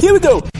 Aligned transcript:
Here 0.00 0.12
we 0.12 0.20
go. 0.20 0.57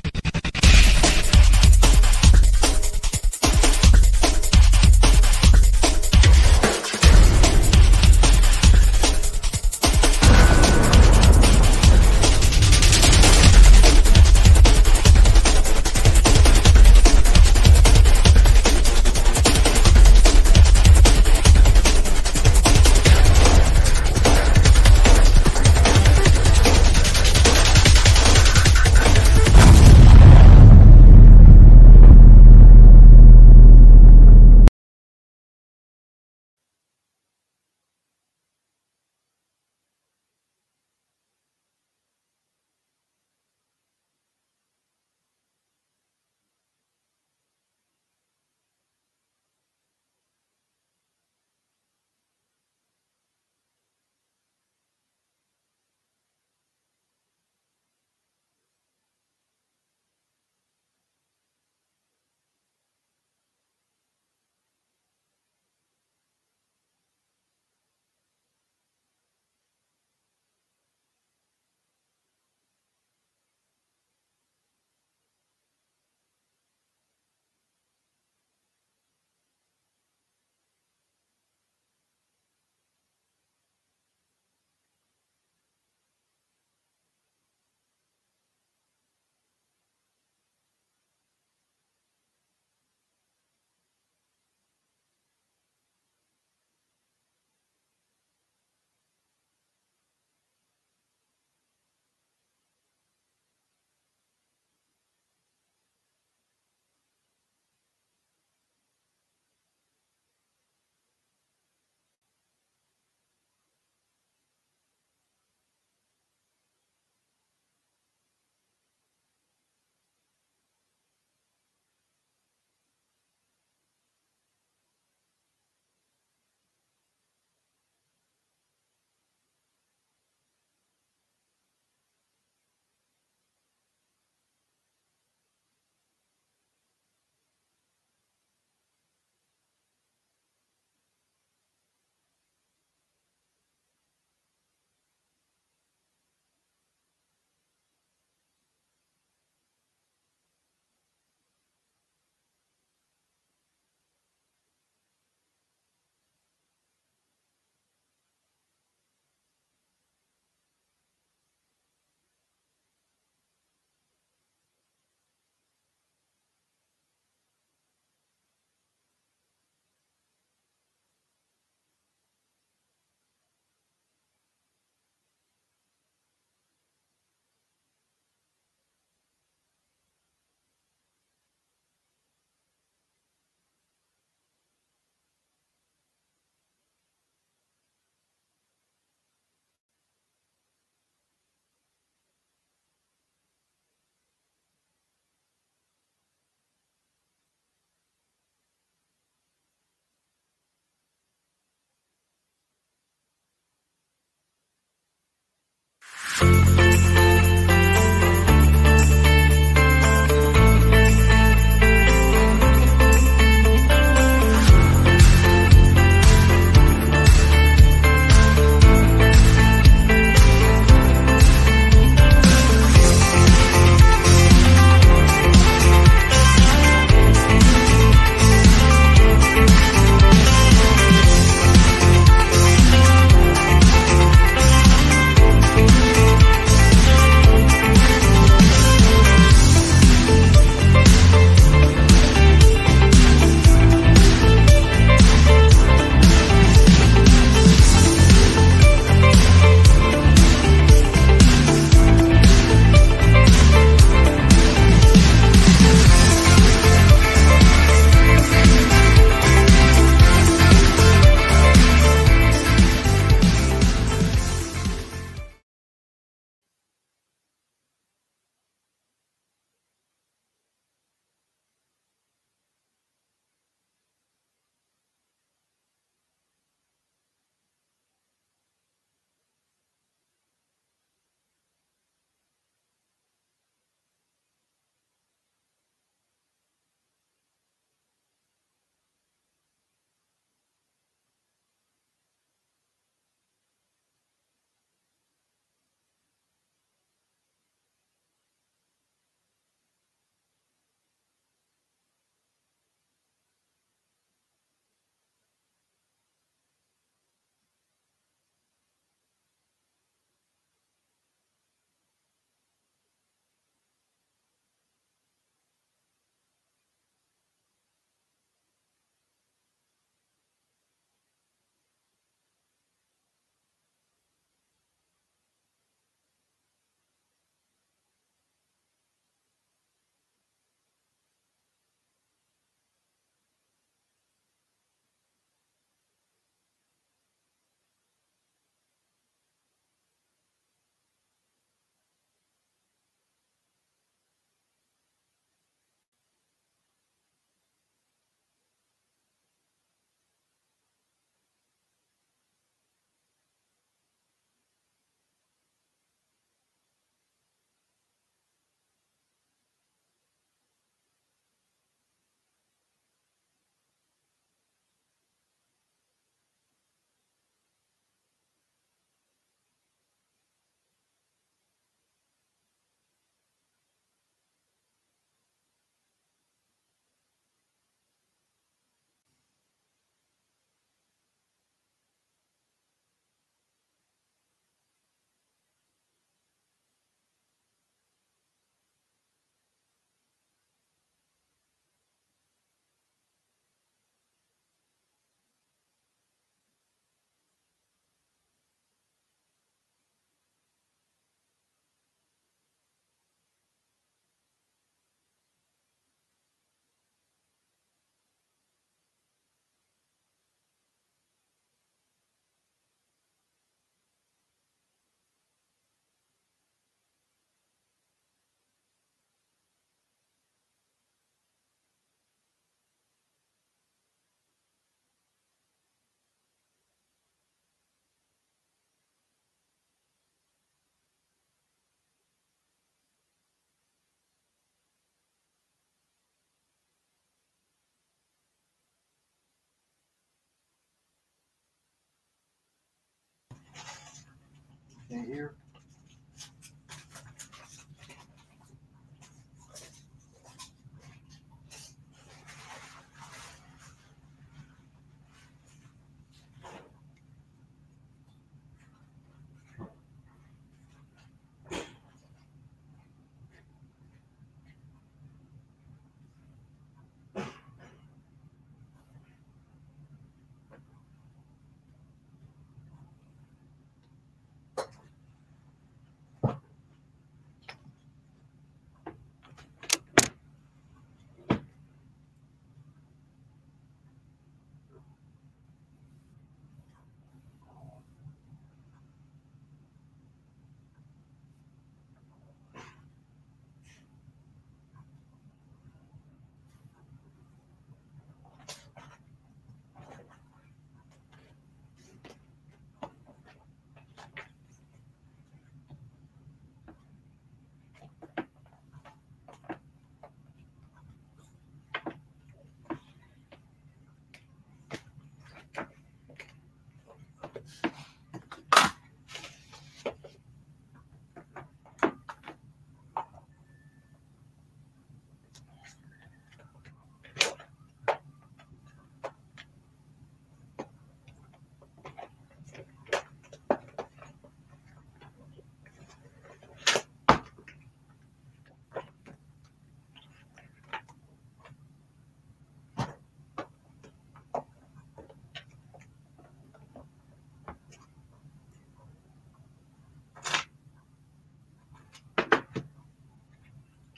Can't 445.09 445.27
hear. 445.27 445.55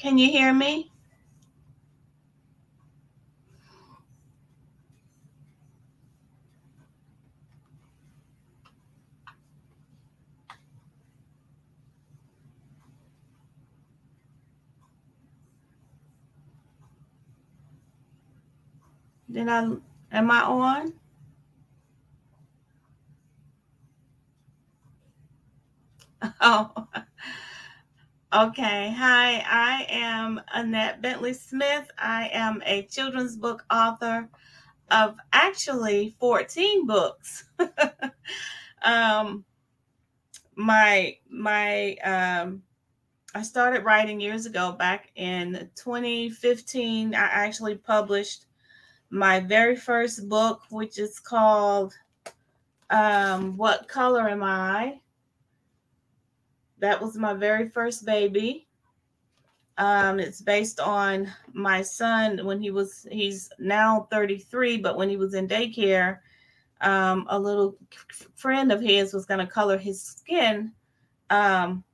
Can 0.00 0.18
you 0.18 0.30
hear 0.30 0.52
me? 0.54 0.90
Did 19.30 19.48
I 19.48 19.70
am 20.12 20.30
I 20.30 20.42
on? 20.42 20.94
Oh, 26.40 26.88
okay. 28.32 28.94
Hi, 28.96 29.44
I 29.46 29.86
am 29.88 30.40
Annette 30.52 31.02
Bentley 31.02 31.32
Smith. 31.32 31.90
I 31.98 32.30
am 32.32 32.62
a 32.64 32.82
children's 32.82 33.36
book 33.36 33.64
author 33.70 34.28
of 34.90 35.16
actually 35.32 36.14
14 36.20 36.86
books. 36.86 37.44
um, 38.82 39.44
my 40.56 41.16
my 41.28 41.94
um, 42.04 42.62
I 43.34 43.42
started 43.42 43.84
writing 43.84 44.20
years 44.20 44.46
ago. 44.46 44.72
Back 44.72 45.10
in 45.16 45.70
2015, 45.76 47.14
I 47.14 47.18
actually 47.18 47.76
published 47.76 48.46
my 49.10 49.40
very 49.40 49.76
first 49.76 50.28
book, 50.28 50.62
which 50.70 50.98
is 50.98 51.18
called 51.18 51.94
um, 52.90 53.56
"What 53.56 53.88
Color 53.88 54.28
Am 54.28 54.42
I." 54.42 54.99
That 56.80 57.00
was 57.00 57.16
my 57.16 57.34
very 57.34 57.68
first 57.68 58.04
baby. 58.04 58.66
Um, 59.78 60.20
it's 60.20 60.42
based 60.42 60.80
on 60.80 61.32
my 61.52 61.80
son 61.82 62.44
when 62.44 62.60
he 62.60 62.70
was, 62.70 63.06
he's 63.10 63.50
now 63.58 64.08
33, 64.10 64.78
but 64.78 64.96
when 64.96 65.08
he 65.08 65.16
was 65.16 65.34
in 65.34 65.48
daycare, 65.48 66.18
um, 66.80 67.26
a 67.30 67.38
little 67.38 67.76
friend 68.34 68.72
of 68.72 68.80
his 68.80 69.14
was 69.14 69.26
going 69.26 69.40
to 69.40 69.46
color 69.46 69.78
his 69.78 70.02
skin 70.02 70.72
um, 71.30 71.84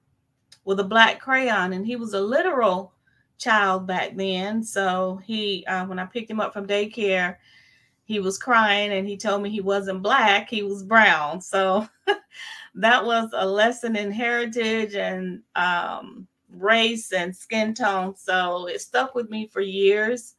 with 0.64 0.80
a 0.80 0.84
black 0.84 1.20
crayon. 1.20 1.72
And 1.74 1.86
he 1.86 1.96
was 1.96 2.14
a 2.14 2.20
literal 2.20 2.92
child 3.38 3.86
back 3.86 4.16
then. 4.16 4.62
So 4.62 5.20
he, 5.24 5.64
uh, 5.66 5.86
when 5.86 5.98
I 5.98 6.06
picked 6.06 6.30
him 6.30 6.40
up 6.40 6.52
from 6.52 6.66
daycare, 6.66 7.36
he 8.04 8.20
was 8.20 8.38
crying 8.38 8.92
and 8.92 9.06
he 9.06 9.16
told 9.16 9.42
me 9.42 9.50
he 9.50 9.60
wasn't 9.60 10.02
black, 10.02 10.48
he 10.48 10.62
was 10.62 10.82
brown. 10.82 11.40
So 11.40 11.88
that 12.76 13.04
was 13.04 13.30
a 13.32 13.46
lesson 13.46 13.96
in 13.96 14.12
heritage 14.12 14.94
and 14.94 15.40
um, 15.54 16.26
race 16.50 17.12
and 17.12 17.34
skin 17.34 17.72
tone. 17.72 18.14
So 18.16 18.66
it 18.66 18.80
stuck 18.82 19.14
with 19.14 19.30
me 19.30 19.48
for 19.48 19.62
years. 19.62 20.34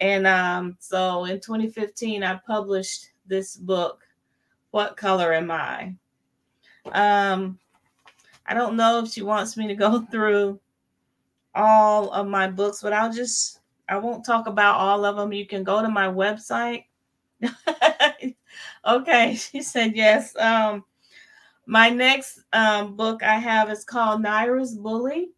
And 0.00 0.26
um, 0.26 0.76
so 0.80 1.26
in 1.26 1.40
2015, 1.40 2.24
I 2.24 2.40
published 2.46 3.10
this 3.26 3.56
book, 3.56 4.02
What 4.70 4.96
Color 4.96 5.34
Am 5.34 5.50
I? 5.50 5.94
Um, 6.92 7.58
I 8.46 8.54
don't 8.54 8.76
know 8.76 9.00
if 9.00 9.10
she 9.10 9.22
wants 9.22 9.56
me 9.56 9.68
to 9.68 9.74
go 9.74 10.00
through 10.10 10.58
all 11.54 12.10
of 12.10 12.26
my 12.26 12.48
books, 12.48 12.80
but 12.82 12.94
I'll 12.94 13.12
just, 13.12 13.60
I 13.90 13.98
won't 13.98 14.24
talk 14.24 14.46
about 14.46 14.76
all 14.76 15.04
of 15.04 15.16
them. 15.16 15.34
You 15.34 15.46
can 15.46 15.62
go 15.62 15.82
to 15.82 15.88
my 15.88 16.08
website. 16.08 16.84
okay, 18.86 19.34
she 19.34 19.60
said 19.60 19.94
yes. 19.94 20.34
Um, 20.36 20.82
my 21.66 21.88
next 21.88 22.40
um, 22.52 22.96
book 22.96 23.22
I 23.22 23.38
have 23.38 23.70
is 23.70 23.84
called 23.84 24.22
Naira's 24.22 24.76
Bully. 24.76 25.30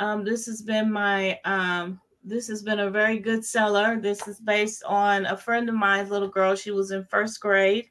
Um, 0.00 0.24
this 0.24 0.46
has 0.46 0.62
been 0.62 0.90
my 0.92 1.38
um, 1.44 2.00
this 2.24 2.46
has 2.48 2.62
been 2.62 2.80
a 2.80 2.90
very 2.90 3.18
good 3.18 3.44
seller. 3.44 3.98
This 4.00 4.26
is 4.28 4.40
based 4.40 4.84
on 4.84 5.26
a 5.26 5.36
friend 5.36 5.68
of 5.68 5.74
mine's 5.74 6.10
little 6.10 6.28
girl. 6.28 6.54
She 6.54 6.70
was 6.70 6.90
in 6.90 7.04
first 7.04 7.40
grade, 7.40 7.86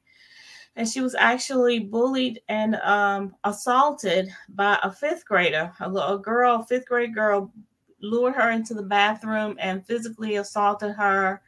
and 0.76 0.88
she 0.88 1.02
was 1.02 1.16
actually 1.16 1.80
bullied 1.80 2.42
and 2.48 2.76
um, 2.76 3.36
assaulted 3.44 4.30
by 4.50 4.80
a 4.84 4.92
fifth 4.92 5.26
grader. 5.26 5.72
A, 5.80 5.92
a 5.92 6.18
girl, 6.18 6.64
fifth 6.64 6.86
grade 6.86 7.14
girl, 7.14 7.52
lured 8.02 8.36
her 8.36 8.52
into 8.52 8.74
the 8.74 8.84
bathroom 8.84 9.58
and 9.60 9.86
physically 9.86 10.36
assaulted 10.36 10.92
her 10.96 11.42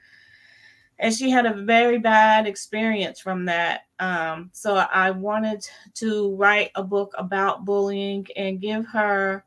and 1.00 1.14
she 1.14 1.30
had 1.30 1.46
a 1.46 1.54
very 1.54 1.98
bad 1.98 2.46
experience 2.46 3.20
from 3.20 3.46
that. 3.46 3.86
Um, 4.00 4.50
so 4.54 4.76
I 4.76 5.12
wanted 5.12 5.68
to 5.96 6.36
write 6.36 6.72
a 6.76 6.84
book 6.84 7.14
about 7.18 7.64
bullying 7.64 8.28
and 8.36 8.60
give 8.60 8.86
her 8.88 9.46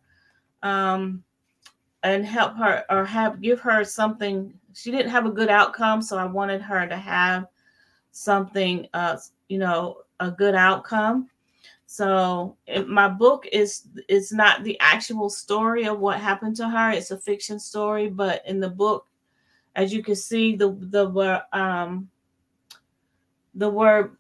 um, 0.63 1.23
and 2.03 2.25
help 2.25 2.57
her 2.57 2.85
or 2.89 3.05
have 3.05 3.43
give 3.43 3.61
her 3.61 3.85
something. 3.85 4.53
She 4.75 4.91
didn't 4.91 5.11
have 5.11 5.27
a 5.27 5.31
good 5.31 5.51
outcome, 5.51 6.01
so 6.01 6.17
I 6.17 6.25
wanted 6.25 6.63
her 6.63 6.87
to 6.87 6.97
have 6.97 7.47
something, 8.13 8.87
uh, 8.95 9.19
you 9.49 9.59
know, 9.59 9.99
a 10.21 10.31
good 10.31 10.55
outcome. 10.55 11.29
So 11.85 12.57
it, 12.67 12.89
my 12.89 13.09
book 13.09 13.47
is 13.53 13.89
it's 14.09 14.33
not 14.33 14.65
the 14.65 14.81
actual 14.81 15.29
story 15.29 15.85
of 15.85 16.01
what 16.01 16.19
happened 16.19 16.57
to 16.57 16.69
her. 16.69 16.91
It's 16.91 17.11
a 17.11 17.19
fiction 17.19 17.61
story, 17.61 18.09
but 18.09 18.43
in 18.47 18.59
the 18.59 18.71
book 18.71 19.07
as 19.77 19.93
you 19.93 20.03
can 20.03 20.17
see, 20.17 20.57
the 20.57 20.73
the 20.91 21.45
um 21.53 22.09
the 23.55 23.69
word 23.69 24.17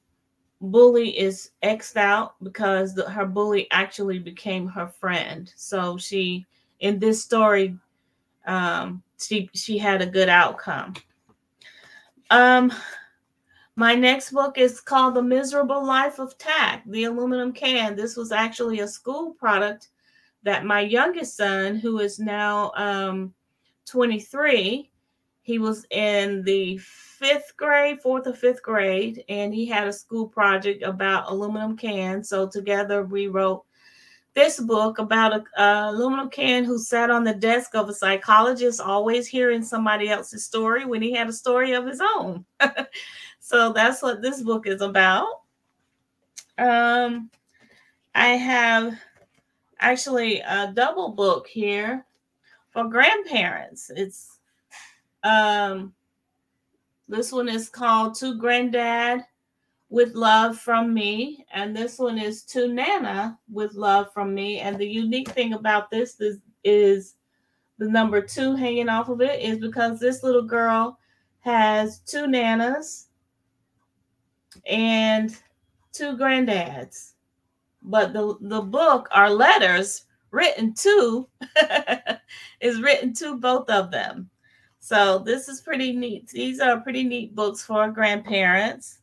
bully 0.61 1.19
is 1.19 1.51
xed 1.63 1.97
out 1.97 2.35
because 2.43 2.95
the, 2.95 3.09
her 3.11 3.27
bully 3.27 3.69
actually 3.71 4.19
became 4.19 4.67
her 4.67 4.87
friend. 4.87 5.53
So 5.57 5.97
she 5.99 6.47
in 6.81 6.99
this 6.99 7.23
story, 7.23 7.77
um, 8.47 9.03
she 9.19 9.51
she 9.55 9.79
had 9.79 10.03
a 10.03 10.07
good 10.07 10.29
outcome. 10.29 10.95
Um, 12.31 12.73
My 13.75 13.95
next 13.95 14.33
book 14.33 14.59
is 14.59 14.83
called 14.83 15.15
The 15.15 15.23
Miserable 15.23 15.85
Life 15.85 16.19
of 16.19 16.37
Tack, 16.37 16.83
the 16.87 17.05
aluminum 17.05 17.53
can. 17.53 17.97
This 17.97 18.17
was 18.17 18.31
actually 18.31 18.81
a 18.81 18.89
school 18.89 19.33
product 19.33 19.89
that 20.43 20.67
my 20.67 20.81
youngest 20.81 21.37
son, 21.37 21.77
who 21.77 22.01
is 22.01 22.19
now 22.19 22.73
um, 22.77 23.33
23, 23.87 24.91
he 25.43 25.59
was 25.59 25.85
in 25.91 26.43
the 26.45 26.79
fifth 26.79 27.57
grade, 27.57 28.01
fourth 28.01 28.27
or 28.27 28.33
fifth 28.33 28.63
grade, 28.63 29.25
and 29.29 29.53
he 29.53 29.67
had 29.67 29.89
a 29.89 29.93
school 29.93 30.27
project 30.27 30.83
about 30.83 31.31
aluminum 31.31 31.77
cans. 31.77 32.29
So 32.29 32.49
together 32.49 33.05
we 33.05 33.27
wrote 33.27 33.65
this 34.35 34.61
book 34.61 34.99
about 34.99 35.35
a, 35.35 35.63
a, 35.63 35.91
aluminum 35.91 36.31
can 36.31 36.65
who 36.65 36.79
sat 36.79 37.11
on 37.11 37.25
the 37.25 37.35
desk 37.35 37.75
of 37.75 37.89
a 37.89 37.95
psychologist, 37.95 38.81
always 38.81 39.27
hearing 39.27 39.63
somebody 39.63 40.09
else's 40.09 40.45
story 40.45 40.85
when 40.85 41.03
he 41.03 41.13
had 41.13 41.29
a 41.29 41.33
story 41.33 41.73
of 41.73 41.87
his 41.87 42.01
own. 42.17 42.45
so 43.41 43.73
that's 43.73 44.01
what 44.01 44.23
this 44.23 44.43
book 44.43 44.67
is 44.67 44.81
about. 44.81 45.27
Um, 46.57 47.31
I 48.15 48.29
have 48.29 48.95
actually 49.81 50.41
a 50.41 50.73
double 50.73 51.11
book 51.11 51.47
here 51.47 52.07
for 52.71 52.85
grandparents. 52.89 53.91
It's 53.95 54.39
um, 55.23 55.93
this 57.09 57.33
one 57.33 57.49
is 57.49 57.69
called 57.69 58.15
To 58.17 58.37
Granddad 58.39 59.25
with 59.91 60.15
Love 60.15 60.59
from 60.59 60.95
Me, 60.95 61.45
and 61.53 61.77
this 61.77 61.99
one 61.99 62.19
is 62.19 62.45
To 62.45 62.69
Nana 62.69 63.39
with 63.51 63.75
Love 63.75 64.13
from 64.13 64.35
Me. 64.35 64.61
And 64.61 64.79
the 64.79 64.89
unique 64.89 65.29
thing 65.29 65.53
about 65.53 65.91
this 65.91 66.21
is, 66.21 66.39
is 66.65 67.17
the 67.79 67.89
number 67.89 68.23
two 68.23 68.57
hanging 68.57 68.89
off 68.89 69.09
of 69.09 69.21
it 69.21 69.41
is 69.41 69.59
because 69.59 70.01
this 70.01 70.23
little 70.23 70.43
girl 70.43 70.99
has 71.41 71.99
two 72.01 72.27
nanas 72.27 73.09
and 74.67 75.37
two 75.93 76.17
granddads. 76.17 77.13
But 77.83 78.13
the, 78.13 78.37
the 78.41 78.63
book 78.63 79.09
are 79.13 79.29
letters 79.29 80.05
written 80.31 80.73
to 80.75 81.29
is 82.61 82.81
written 82.81 83.13
to 83.15 83.37
both 83.37 83.69
of 83.69 83.91
them. 83.91 84.31
So 84.85 85.21
this 85.21 85.49
is 85.49 85.61
pretty 85.61 85.93
neat. 85.93 86.27
These 86.27 86.59
are 86.59 86.81
pretty 86.81 87.05
neat 87.05 87.37
books 87.37 87.63
for 87.63 87.89
grandparents. 87.89 88.99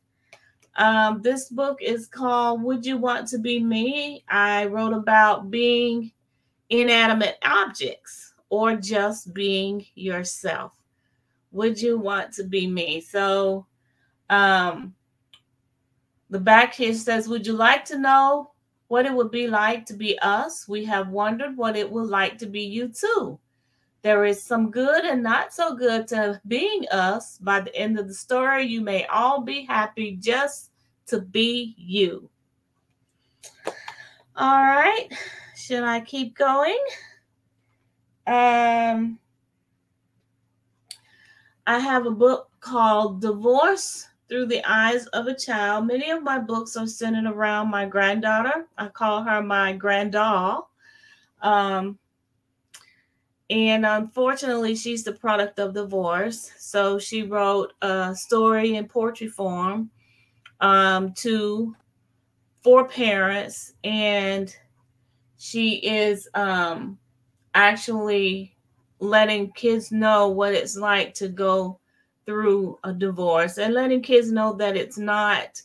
Um, 0.76 1.22
this 1.22 1.48
book 1.48 1.80
is 1.82 2.06
called 2.06 2.62
Would 2.64 2.86
You 2.86 2.98
Want 2.98 3.30
to 3.30 3.38
Be 3.38 3.62
Me? 3.62 4.26
I 4.28 4.66
wrote 4.66 4.92
about 4.92 5.50
being 5.50 6.12
inanimate 6.70 7.38
objects 7.46 8.34
or 8.50 8.76
just 8.76 9.34
being 9.34 9.86
yourself. 9.96 10.74
Would 11.54 11.82
you 11.82 11.98
want 11.98 12.34
to 12.34 12.44
be 12.44 12.68
me? 12.68 13.00
So 13.00 13.66
um, 14.30 14.94
the 16.30 16.42
back 16.42 16.74
here 16.74 16.94
says, 16.94 17.30
Would 17.30 17.48
you 17.48 17.54
like 17.54 17.86
to 17.86 17.98
know 17.98 18.52
what 18.90 19.06
it 19.06 19.14
would 19.14 19.32
be 19.32 19.48
like 19.48 19.86
to 19.86 19.94
be 19.94 20.20
us? 20.20 20.68
We 20.68 20.84
have 20.84 21.08
wondered 21.08 21.56
what 21.56 21.78
it 21.78 21.90
would 21.90 22.10
like 22.10 22.38
to 22.40 22.48
be 22.48 22.64
you 22.64 22.90
too. 22.90 23.40
There 24.02 24.24
is 24.24 24.42
some 24.42 24.72
good 24.72 25.04
and 25.04 25.22
not 25.22 25.54
so 25.54 25.76
good 25.76 26.08
to 26.10 26.40
being 26.48 26.88
us. 26.90 27.38
By 27.38 27.60
the 27.62 27.76
end 27.76 28.00
of 28.00 28.08
the 28.08 28.14
story, 28.14 28.66
you 28.66 28.82
may 28.82 29.06
all 29.08 29.42
be 29.42 29.66
happy 29.66 30.16
just 30.16 30.72
to 31.08 31.20
be 31.20 31.76
you. 31.78 32.30
All 34.36 34.64
right. 34.64 35.10
Should 35.56 35.84
I 35.84 36.00
keep 36.00 36.38
going? 36.38 36.80
Um, 38.26 39.20
I 41.68 41.78
have 41.80 42.06
a 42.06 42.12
book 42.12 42.50
called 42.62 43.22
Divorce 43.22 44.08
Through 44.30 44.46
the 44.46 44.64
Eyes 44.66 45.08
of 45.08 45.28
a 45.28 45.36
Child. 45.36 45.88
Many 45.88 46.10
of 46.12 46.24
my 46.24 46.40
books 46.40 46.78
are 46.78 46.88
centered 46.88 47.30
around 47.30 47.70
my 47.70 47.86
granddaughter. 47.86 48.66
I 48.78 48.88
call 48.88 49.24
her 49.24 49.42
my 49.42 49.78
granddoll. 49.78 50.68
Um, 51.42 52.00
and 53.50 53.86
unfortunately, 53.86 54.76
she's 54.76 55.04
the 55.04 55.14
product 55.14 55.60
of 55.60 55.74
divorce. 55.74 56.52
So 56.58 57.00
she 57.00 57.24
wrote 57.24 57.74
a 57.82 58.16
story 58.16 58.76
in 58.76 58.88
poetry 58.88 59.28
form 59.28 59.90
um, 60.62 61.14
to 61.16 61.76
four 62.64 62.88
parents, 62.88 63.74
and 63.84 64.56
she 65.38 65.76
is 65.78 66.30
um, 66.36 67.00
actually 67.56 68.56
letting 69.00 69.52
kids 69.54 69.92
know 69.92 70.30
what 70.30 70.54
it's 70.54 70.78
like 70.78 71.14
to 71.16 71.30
go 71.30 71.80
through 72.26 72.80
a 72.84 72.94
divorce 72.94 73.58
and 73.60 73.74
letting 73.74 74.02
kids 74.02 74.32
know 74.32 74.54
that 74.54 74.78
it's 74.78 74.98
not 74.98 75.62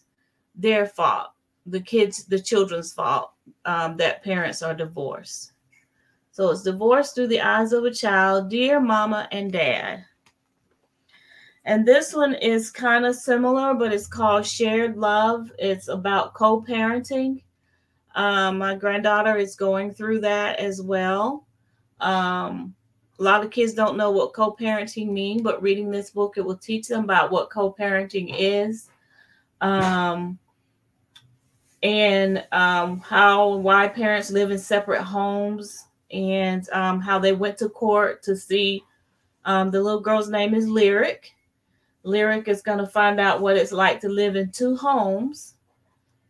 their 0.56 0.86
fault 0.86 1.30
the 1.66 1.80
kids 1.80 2.26
the 2.26 2.40
children's 2.40 2.92
fault 2.94 3.32
um, 3.66 3.96
that 3.98 4.24
parents 4.24 4.62
are 4.62 4.74
divorced 4.74 5.53
so 6.34 6.50
it's 6.50 6.64
divorce 6.64 7.12
through 7.12 7.28
the 7.28 7.40
eyes 7.40 7.72
of 7.72 7.84
a 7.84 7.92
child, 7.92 8.50
dear 8.50 8.80
mama 8.80 9.28
and 9.30 9.52
dad. 9.52 10.04
And 11.64 11.86
this 11.86 12.12
one 12.12 12.34
is 12.34 12.72
kind 12.72 13.06
of 13.06 13.14
similar, 13.14 13.72
but 13.72 13.92
it's 13.92 14.08
called 14.08 14.44
Shared 14.44 14.96
Love. 14.96 15.52
It's 15.60 15.86
about 15.86 16.34
co 16.34 16.60
parenting. 16.60 17.40
Um, 18.16 18.58
my 18.58 18.74
granddaughter 18.74 19.36
is 19.36 19.54
going 19.54 19.94
through 19.94 20.22
that 20.22 20.58
as 20.58 20.82
well. 20.82 21.46
Um, 22.00 22.74
a 23.20 23.22
lot 23.22 23.44
of 23.44 23.52
kids 23.52 23.72
don't 23.72 23.96
know 23.96 24.10
what 24.10 24.34
co 24.34 24.56
parenting 24.60 25.12
means, 25.12 25.40
but 25.40 25.62
reading 25.62 25.88
this 25.88 26.10
book, 26.10 26.34
it 26.36 26.44
will 26.44 26.56
teach 26.56 26.88
them 26.88 27.04
about 27.04 27.30
what 27.30 27.48
co 27.48 27.72
parenting 27.72 28.34
is. 28.36 28.90
Um, 29.60 30.36
and 31.84 32.44
um, 32.50 32.98
how 33.02 33.54
why 33.54 33.86
parents 33.86 34.32
live 34.32 34.50
in 34.50 34.58
separate 34.58 35.02
homes 35.02 35.86
and 36.14 36.68
um, 36.70 37.00
how 37.00 37.18
they 37.18 37.32
went 37.32 37.58
to 37.58 37.68
court 37.68 38.22
to 38.22 38.36
see 38.36 38.82
um, 39.44 39.70
the 39.70 39.82
little 39.82 40.00
girl's 40.00 40.30
name 40.30 40.54
is 40.54 40.68
Lyric. 40.68 41.32
Lyric 42.04 42.48
is 42.48 42.62
going 42.62 42.78
to 42.78 42.86
find 42.86 43.18
out 43.18 43.40
what 43.40 43.56
it's 43.56 43.72
like 43.72 44.00
to 44.00 44.08
live 44.08 44.36
in 44.36 44.50
two 44.50 44.76
homes. 44.76 45.54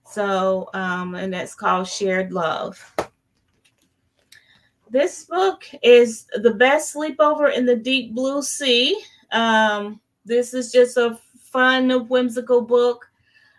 So, 0.06 0.70
um, 0.74 1.14
and 1.14 1.32
that's 1.32 1.54
called 1.54 1.86
Shared 1.86 2.32
Love. 2.32 2.94
This 4.90 5.24
book 5.24 5.64
is 5.82 6.26
The 6.34 6.54
Best 6.54 6.94
Sleepover 6.94 7.54
in 7.54 7.66
the 7.66 7.76
Deep 7.76 8.14
Blue 8.14 8.42
Sea. 8.42 8.96
Um, 9.32 10.00
this 10.24 10.54
is 10.54 10.72
just 10.72 10.96
a 10.96 11.18
fun, 11.40 12.08
whimsical 12.08 12.62
book 12.62 13.06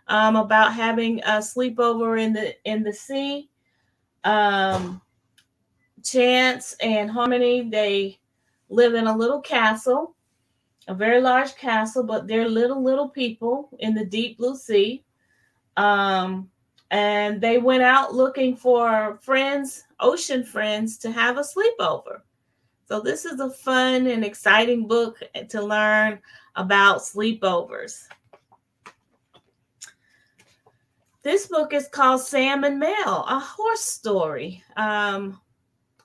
um, 0.07 0.35
about 0.35 0.73
having 0.73 1.19
a 1.21 1.39
sleepover 1.39 2.21
in 2.21 2.33
the 2.33 2.55
in 2.63 2.83
the 2.83 2.93
sea. 2.93 3.49
Um, 4.23 5.01
Chance 6.05 6.75
and 6.81 7.09
Harmony, 7.09 7.67
they 7.69 8.19
live 8.69 8.93
in 8.93 9.07
a 9.07 9.17
little 9.17 9.41
castle, 9.41 10.15
a 10.87 10.93
very 10.93 11.19
large 11.19 11.55
castle, 11.55 12.03
but 12.03 12.27
they're 12.27 12.47
little, 12.47 12.81
little 12.81 13.09
people 13.09 13.69
in 13.79 13.95
the 13.95 14.05
deep 14.05 14.37
blue 14.37 14.55
sea. 14.55 15.03
Um, 15.77 16.49
and 16.91 17.41
they 17.41 17.57
went 17.57 17.83
out 17.83 18.13
looking 18.13 18.55
for 18.55 19.19
friends, 19.21 19.85
ocean 19.99 20.43
friends, 20.43 20.97
to 20.99 21.11
have 21.11 21.37
a 21.37 21.41
sleepover. 21.41 22.21
So, 22.87 23.01
this 23.01 23.25
is 23.25 23.39
a 23.39 23.49
fun 23.49 24.05
and 24.05 24.23
exciting 24.23 24.87
book 24.87 25.19
to 25.49 25.61
learn 25.61 26.19
about 26.55 26.99
sleepovers. 26.99 28.03
This 31.23 31.47
book 31.47 31.73
is 31.73 31.87
called 31.87 32.21
Sam 32.21 32.63
and 32.63 32.79
Mel, 32.79 33.25
a 33.27 33.39
horse 33.39 33.81
story. 33.81 34.63
Um, 34.77 35.41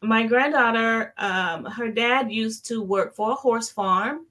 my 0.03 0.27
granddaughter, 0.27 1.15
um, 1.19 1.65
her 1.67 1.91
dad 1.91 2.33
used 2.33 2.67
to 2.67 2.83
work 2.83 3.15
for 3.15 3.33
a 3.33 3.35
horse 3.35 3.71
farm, 3.71 4.27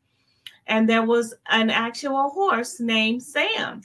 and 0.68 0.90
there 0.90 1.04
was 1.06 1.34
an 1.50 1.70
actual 1.70 2.30
horse 2.30 2.80
named 2.80 3.22
Sam. 3.22 3.82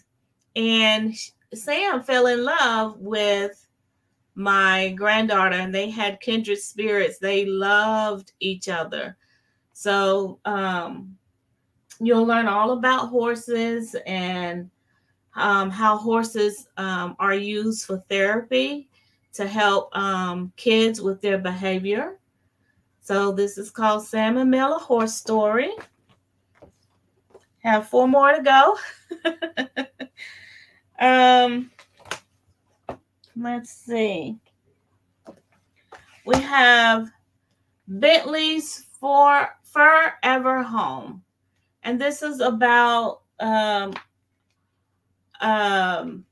And 0.57 1.15
Sam 1.53 2.03
fell 2.03 2.27
in 2.27 2.45
love 2.45 2.99
with 2.99 3.67
my 4.35 4.91
granddaughter, 4.97 5.57
and 5.57 5.75
they 5.75 5.91
had 5.91 6.21
kindred 6.21 6.59
spirits. 6.59 7.19
They 7.19 7.45
loved 7.45 8.33
each 8.41 8.69
other. 8.69 9.17
So 9.73 10.41
um, 10.45 11.17
you'll 12.01 12.27
learn 12.27 12.47
all 12.47 12.73
about 12.73 13.09
horses 13.09 13.95
and 14.07 14.71
um, 15.37 15.71
how 15.71 15.97
horses 15.97 16.69
um, 16.77 17.17
are 17.19 17.35
used 17.35 17.87
for 17.87 17.99
therapy 18.09 18.89
to 19.35 19.47
help 19.47 19.97
um, 19.97 20.53
kids 20.57 21.01
with 21.01 21.21
their 21.21 21.39
behavior. 21.39 22.19
So 23.01 23.33
this 23.33 23.59
is 23.59 23.71
called 23.71 24.07
Sam 24.07 24.39
and 24.39 24.51
Mel, 24.51 24.77
a 24.77 24.79
horse 24.79 25.15
story. 25.15 25.71
Have 27.59 27.89
four 27.89 28.09
more 28.09 28.33
to 28.35 28.43
go. 28.43 28.79
um, 30.99 31.71
let's 33.37 33.71
see. 33.71 34.39
We 36.25 36.39
have 36.39 37.11
Bentley's 37.89 38.87
for 38.99 39.51
Forever 39.65 40.63
Home. 40.63 41.23
And 41.83 42.01
this 42.01 42.23
is 42.23 42.41
about 42.41 43.21
um, 43.41 43.93
um, 45.41 46.25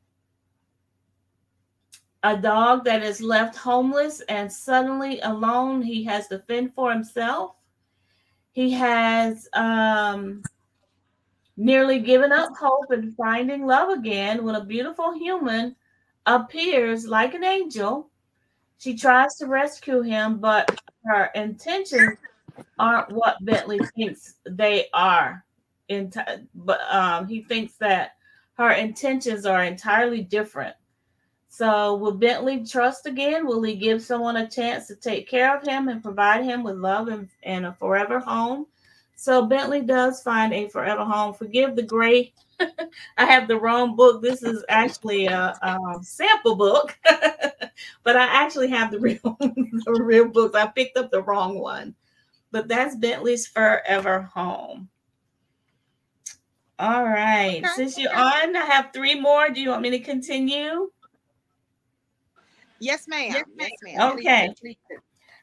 a 2.23 2.37
dog 2.37 2.85
that 2.85 3.03
is 3.03 3.21
left 3.21 3.57
homeless 3.57 4.21
and 4.29 4.53
suddenly 4.53 5.21
alone. 5.21 5.83
He 5.83 6.05
has 6.05 6.29
to 6.29 6.39
fend 6.41 6.75
for 6.75 6.93
himself. 6.93 7.57
He 8.53 8.71
has 8.73 9.49
um, 9.55 10.43
nearly 11.57 11.99
given 11.99 12.33
up 12.33 12.51
hope 12.59 12.91
and 12.91 13.15
finding 13.17 13.67
love 13.67 13.89
again 13.89 14.45
when 14.45 14.55
a 14.55 14.65
beautiful 14.65 15.13
human 15.15 15.75
appears 16.27 17.07
like 17.07 17.35
an 17.35 17.45
angel. 17.45 18.11
She 18.79 18.97
tries 18.97 19.37
to 19.37 19.47
rescue 19.47 20.03
him, 20.03 20.39
but 20.39 20.81
her 21.05 21.31
intentions 21.35 22.19
aren't 22.79 23.13
what 23.13 23.45
Bentley 23.45 23.81
thinks 23.97 24.35
they 24.45 24.87
are. 24.93 25.45
But 25.89 26.81
um, 26.91 27.27
he 27.27 27.43
thinks 27.43 27.75
that 27.77 28.13
her 28.55 28.73
intentions 28.73 29.47
are 29.47 29.65
entirely 29.65 30.23
different. 30.23 30.75
So, 31.53 31.97
will 31.97 32.15
Bentley 32.15 32.65
trust 32.65 33.05
again? 33.05 33.47
Will 33.47 33.63
he 33.63 33.77
give 33.77 34.01
someone 34.01 34.37
a 34.37 34.49
chance 34.49 34.87
to 34.87 34.97
take 34.97 35.29
care 35.29 35.55
of 35.55 35.63
him 35.63 35.89
and 35.89 36.03
provide 36.03 36.45
him 36.45 36.63
with 36.63 36.79
love 36.79 37.09
and, 37.09 37.29
and 37.43 37.67
a 37.67 37.75
forever 37.75 38.19
home? 38.19 38.69
So, 39.17 39.45
Bentley 39.45 39.83
does 39.83 40.23
find 40.23 40.55
a 40.55 40.71
forever 40.71 41.05
home. 41.05 41.35
Forgive 41.35 41.77
the 41.77 41.83
gray. 41.83 42.33
I 43.19 43.27
have 43.27 43.49
the 43.49 43.61
wrong 43.61 43.97
book. 43.97 44.23
This 44.23 44.43
is 44.43 44.65
actually 44.71 45.27
a, 45.27 45.55
a 45.61 46.03
sample 46.03 46.57
book, 46.57 46.99
but 48.03 48.17
I 48.17 48.25
actually 48.25 48.69
have 48.69 48.91
the 48.91 48.99
real, 49.01 49.37
the 49.39 50.03
real 50.03 50.29
books. 50.29 50.55
I 50.55 50.69
picked 50.69 50.97
up 50.97 51.11
the 51.11 51.23
wrong 51.23 51.59
one, 51.59 51.95
but 52.51 52.67
that's 52.67 52.97
Bentley's 52.97 53.47
forever 53.47 54.23
home. 54.23 54.89
All 56.79 57.05
right. 57.05 57.63
Since 57.77 57.99
you're 57.99 58.17
on, 58.17 58.57
I 58.57 58.65
have 58.65 58.89
three 58.95 59.21
more. 59.21 59.51
Do 59.51 59.61
you 59.61 59.69
want 59.69 59.83
me 59.83 59.91
to 59.91 59.99
continue? 59.99 60.91
Yes, 62.83 63.07
ma'am. 63.07 63.45
Yes, 63.61 63.71
ma'am. 63.85 64.13
Okay. 64.19 64.53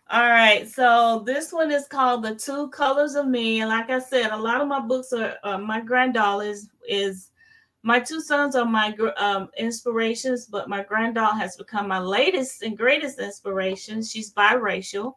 All 0.09 0.27
right. 0.27 0.67
So 0.67 1.23
this 1.25 1.53
one 1.53 1.71
is 1.71 1.87
called 1.87 2.21
The 2.21 2.35
Two 2.35 2.67
Colors 2.67 3.15
of 3.15 3.27
Me. 3.27 3.61
And 3.61 3.69
like 3.69 3.89
I 3.89 3.99
said, 3.99 4.31
a 4.31 4.37
lot 4.37 4.59
of 4.59 4.67
my 4.67 4.81
books 4.81 5.13
are 5.13 5.37
uh, 5.43 5.57
my 5.57 5.79
granddaughter 5.79 6.43
is, 6.43 6.67
is 6.85 7.31
my 7.81 7.97
two 7.97 8.19
sons 8.19 8.57
are 8.57 8.65
my 8.65 8.93
um, 9.15 9.49
inspirations, 9.57 10.47
but 10.47 10.67
my 10.67 10.83
granddaughter 10.83 11.37
has 11.37 11.55
become 11.55 11.87
my 11.87 11.99
latest 11.99 12.61
and 12.61 12.77
greatest 12.77 13.19
inspiration. 13.19 14.03
She's 14.03 14.33
biracial. 14.33 15.13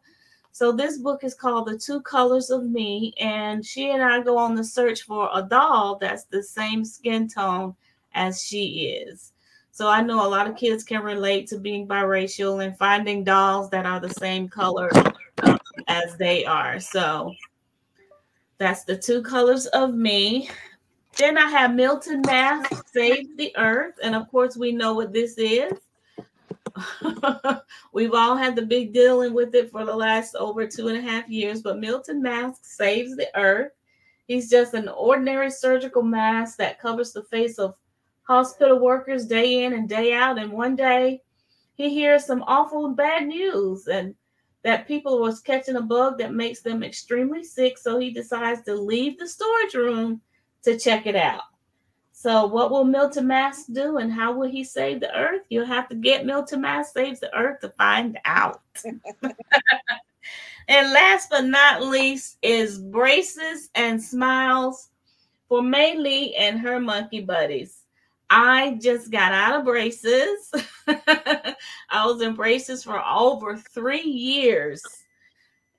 So 0.52 0.70
this 0.70 0.98
book 0.98 1.24
is 1.24 1.35
called 1.35 1.66
The 1.66 1.76
Two 1.76 2.02
Colors 2.02 2.50
of 2.50 2.62
Me, 2.62 3.14
and 3.18 3.66
she 3.66 3.90
and 3.90 4.02
I 4.02 4.22
go 4.22 4.38
on 4.38 4.54
the 4.54 4.62
search 4.62 5.02
for 5.02 5.28
a 5.35 5.42
doll 5.42 5.98
that's 6.00 6.24
the 6.26 6.42
same 6.42 6.85
skin 6.85 7.26
tone 7.26 7.74
as 8.14 8.44
she 8.44 9.02
is. 9.08 9.32
So 9.74 9.88
I 9.88 10.02
know 10.02 10.26
a 10.26 10.28
lot 10.28 10.46
of 10.46 10.54
kids 10.54 10.85
can 10.85 11.02
relate 11.02 11.48
to 11.48 11.58
being 11.58 11.88
biracial 11.88 12.62
and 12.62 12.76
finding 12.76 13.24
dolls 13.24 13.70
that 13.70 13.87
are 13.87 14.00
the 14.00 14.11
same 14.11 14.46
color 14.46 14.90
um, 15.44 15.58
as 15.88 16.14
they 16.18 16.44
are. 16.44 16.78
So 16.78 17.32
that's 18.58 18.85
the 18.85 18.98
two 18.98 19.22
colors 19.22 19.64
of 19.68 19.94
me. 19.94 20.50
Then 21.16 21.38
I 21.38 21.48
have 21.48 21.74
Milton 21.74 22.20
Mask 22.26 22.87
Save 22.92 23.35
the 23.38 23.50
Earth. 23.56 23.94
And 24.02 24.14
of 24.14 24.30
course, 24.30 24.58
we 24.58 24.72
know 24.72 24.92
what 24.92 25.14
this 25.14 25.37
is. 25.38 25.72
We've 27.92 28.12
all 28.12 28.37
had 28.37 28.56
the 28.56 28.66
big 28.66 28.92
dealing 28.92 29.32
with 29.32 29.54
it 29.54 29.70
for 29.70 29.87
the 29.87 29.96
last 29.96 30.35
over 30.37 30.66
two 30.66 30.88
and 30.88 30.98
a 30.98 31.00
half 31.00 31.30
years, 31.30 31.62
but 31.62 31.78
Milton 31.78 32.20
Mask 32.20 32.62
saves 32.62 33.16
the 33.16 33.28
earth. 33.37 33.72
He's 34.26 34.50
just 34.50 34.74
an 34.74 34.88
ordinary 34.88 35.50
surgical 35.50 36.02
mask 36.02 36.58
that 36.58 36.78
covers 36.78 37.12
the 37.12 37.24
face 37.24 37.58
of 37.58 37.74
hospital 38.32 38.78
workers 38.78 39.26
day 39.26 39.64
in 39.64 39.74
and 39.74 39.88
day 39.88 40.14
out. 40.14 40.38
And 40.38 40.50
one 40.52 40.74
day 40.74 41.22
he 41.74 41.90
hears 41.90 42.24
some 42.24 42.42
awful 42.46 42.88
bad 42.88 43.26
news 43.26 43.86
and 43.88 44.14
that 44.62 44.88
people 44.88 45.20
was 45.20 45.40
catching 45.40 45.76
a 45.76 45.82
bug 45.82 46.18
that 46.18 46.32
makes 46.32 46.62
them 46.62 46.82
extremely 46.82 47.44
sick. 47.44 47.76
So 47.76 47.98
he 47.98 48.10
decides 48.10 48.62
to 48.62 48.74
leave 48.74 49.18
the 49.18 49.28
storage 49.28 49.74
room 49.74 50.20
to 50.62 50.78
check 50.78 51.06
it 51.06 51.16
out. 51.16 51.42
So, 52.14 52.46
what 52.46 52.70
will 52.70 52.84
Milton 52.84 53.26
Mask 53.26 53.66
do 53.72 53.96
and 53.96 54.12
how 54.12 54.32
will 54.32 54.48
he 54.48 54.62
save 54.62 55.00
the 55.00 55.12
earth? 55.12 55.42
You'll 55.48 55.66
have 55.66 55.88
to 55.88 55.96
get 55.96 56.24
Milton 56.24 56.60
Mask 56.60 56.92
Saves 56.92 57.18
the 57.18 57.34
Earth 57.36 57.60
to 57.62 57.70
find 57.70 58.16
out. 58.24 58.60
and 60.68 60.92
last 60.92 61.30
but 61.30 61.46
not 61.46 61.82
least 61.82 62.38
is 62.40 62.78
Braces 62.78 63.70
and 63.74 64.00
Smiles 64.00 64.90
for 65.48 65.62
Mei 65.62 65.96
Lee 65.96 66.36
and 66.36 66.60
her 66.60 66.78
monkey 66.78 67.22
buddies. 67.22 67.81
I 68.34 68.78
just 68.80 69.10
got 69.10 69.32
out 69.32 69.58
of 69.60 69.66
braces. 69.66 70.50
I 70.88 72.06
was 72.06 72.22
in 72.22 72.34
braces 72.34 72.82
for 72.82 72.98
over 73.06 73.58
three 73.58 74.00
years. 74.00 74.82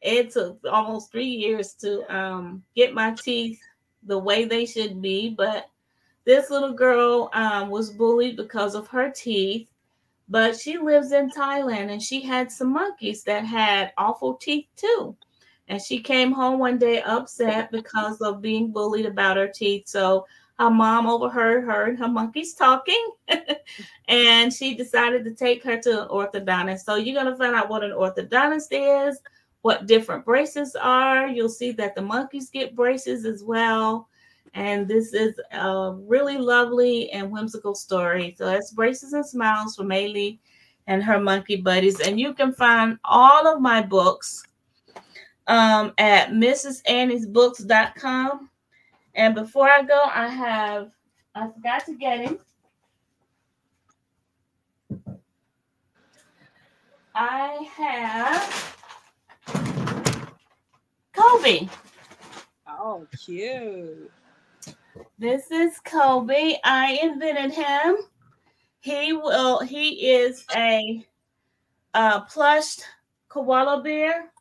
It 0.04 0.30
took 0.30 0.60
almost 0.72 1.12
three 1.12 1.26
years 1.26 1.74
to 1.82 2.16
um, 2.16 2.62
get 2.76 2.94
my 2.94 3.16
teeth 3.16 3.60
the 4.04 4.20
way 4.20 4.46
they 4.46 4.68
should 4.68 5.02
be. 5.02 5.32
But 5.32 5.66
this 6.26 6.52
little 6.52 6.74
girl 6.74 7.32
um, 7.34 7.72
was 7.72 7.90
bullied 7.90 8.38
because 8.38 8.76
of 8.76 8.88
her 8.90 9.10
teeth. 9.10 9.72
But 10.30 10.56
she 10.56 10.78
lives 10.78 11.12
in 11.12 11.32
Thailand 11.32 11.92
and 11.92 12.04
she 12.04 12.22
had 12.22 12.52
some 12.52 12.72
monkeys 12.72 13.24
that 13.24 13.46
had 13.46 13.94
awful 13.98 14.36
teeth 14.36 14.68
too. 14.76 15.18
And 15.70 15.82
she 15.82 16.00
came 16.00 16.32
home 16.32 16.60
one 16.60 16.78
day 16.78 17.02
upset 17.02 17.72
because 17.72 18.22
of 18.22 18.44
being 18.44 18.72
bullied 18.72 19.08
about 19.08 19.38
her 19.38 19.48
teeth. 19.48 19.88
So 19.88 20.28
her 20.60 20.70
mom 20.70 21.08
overheard 21.08 21.64
her 21.64 21.86
and 21.86 22.00
her 22.00 22.08
monkeys 22.08 22.54
talking, 22.54 23.12
and 24.08 24.54
she 24.54 24.76
decided 24.76 25.24
to 25.26 25.34
take 25.34 25.64
her 25.64 25.78
to 25.80 26.04
an 26.04 26.10
orthodontist. 26.10 26.82
So 26.82 26.96
you're 26.96 27.16
gonna 27.16 27.36
find 27.36 27.56
out 27.56 27.70
what 27.70 27.84
an 27.84 27.92
orthodontist 27.92 28.68
is, 28.72 29.20
what 29.62 29.88
different 29.88 30.26
braces 30.26 30.76
are. 30.76 31.28
You'll 31.28 31.50
see 31.50 31.72
that 31.74 31.96
the 31.96 32.02
monkeys 32.02 32.50
get 32.50 32.76
braces 32.76 33.26
as 33.26 33.44
well. 33.44 34.08
And 34.54 34.88
this 34.88 35.14
is 35.14 35.34
a 35.52 35.94
really 35.94 36.38
lovely 36.38 37.10
and 37.12 37.32
whimsical 37.32 37.74
story. 37.74 38.36
So 38.38 38.46
that's 38.46 38.72
Braces 38.72 39.14
and 39.14 39.26
Smiles 39.26 39.76
from 39.76 39.88
Mei 39.88 40.08
Lee 40.08 40.40
and 40.86 41.04
her 41.04 41.20
monkey 41.20 41.56
buddies. 41.56 42.00
And 42.02 42.20
you 42.20 42.36
can 42.36 42.54
find 42.54 43.00
all 43.04 43.48
of 43.48 43.62
my 43.62 43.82
books 43.82 44.44
um, 45.48 45.92
at 45.98 46.30
mrsanniesbooks.com. 46.30 48.50
And 49.16 49.36
before 49.36 49.70
I 49.70 49.84
go, 49.84 50.02
I 50.04 50.28
have, 50.28 50.92
I 51.36 51.50
forgot 51.50 51.86
to 51.86 51.94
get 51.94 52.22
him. 52.22 52.40
I 57.16 57.70
have 57.76 58.78
Kobe. 61.14 61.68
Oh, 62.68 63.06
cute. 63.24 64.12
This 65.20 65.52
is 65.52 65.80
Kobe. 65.86 66.56
I 66.64 67.00
invented 67.04 67.52
him. 67.52 67.98
He 68.80 69.14
will, 69.14 69.60
he 69.60 70.12
is 70.12 70.44
a, 70.56 71.06
a 71.94 72.22
plushed 72.22 72.84
koala 73.30 73.82
bear 73.84 74.33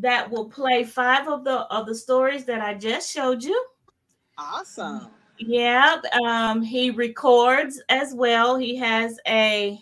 that 0.00 0.30
will 0.30 0.48
play 0.48 0.84
five 0.84 1.28
of 1.28 1.44
the 1.44 1.60
of 1.72 1.86
the 1.86 1.94
stories 1.94 2.44
that 2.44 2.60
I 2.60 2.74
just 2.74 3.10
showed 3.10 3.42
you. 3.42 3.64
Awesome. 4.36 5.08
Yeah, 5.38 6.00
um, 6.24 6.62
he 6.62 6.90
records 6.90 7.82
as 7.88 8.14
well. 8.14 8.56
He 8.56 8.76
has 8.76 9.18
a 9.26 9.78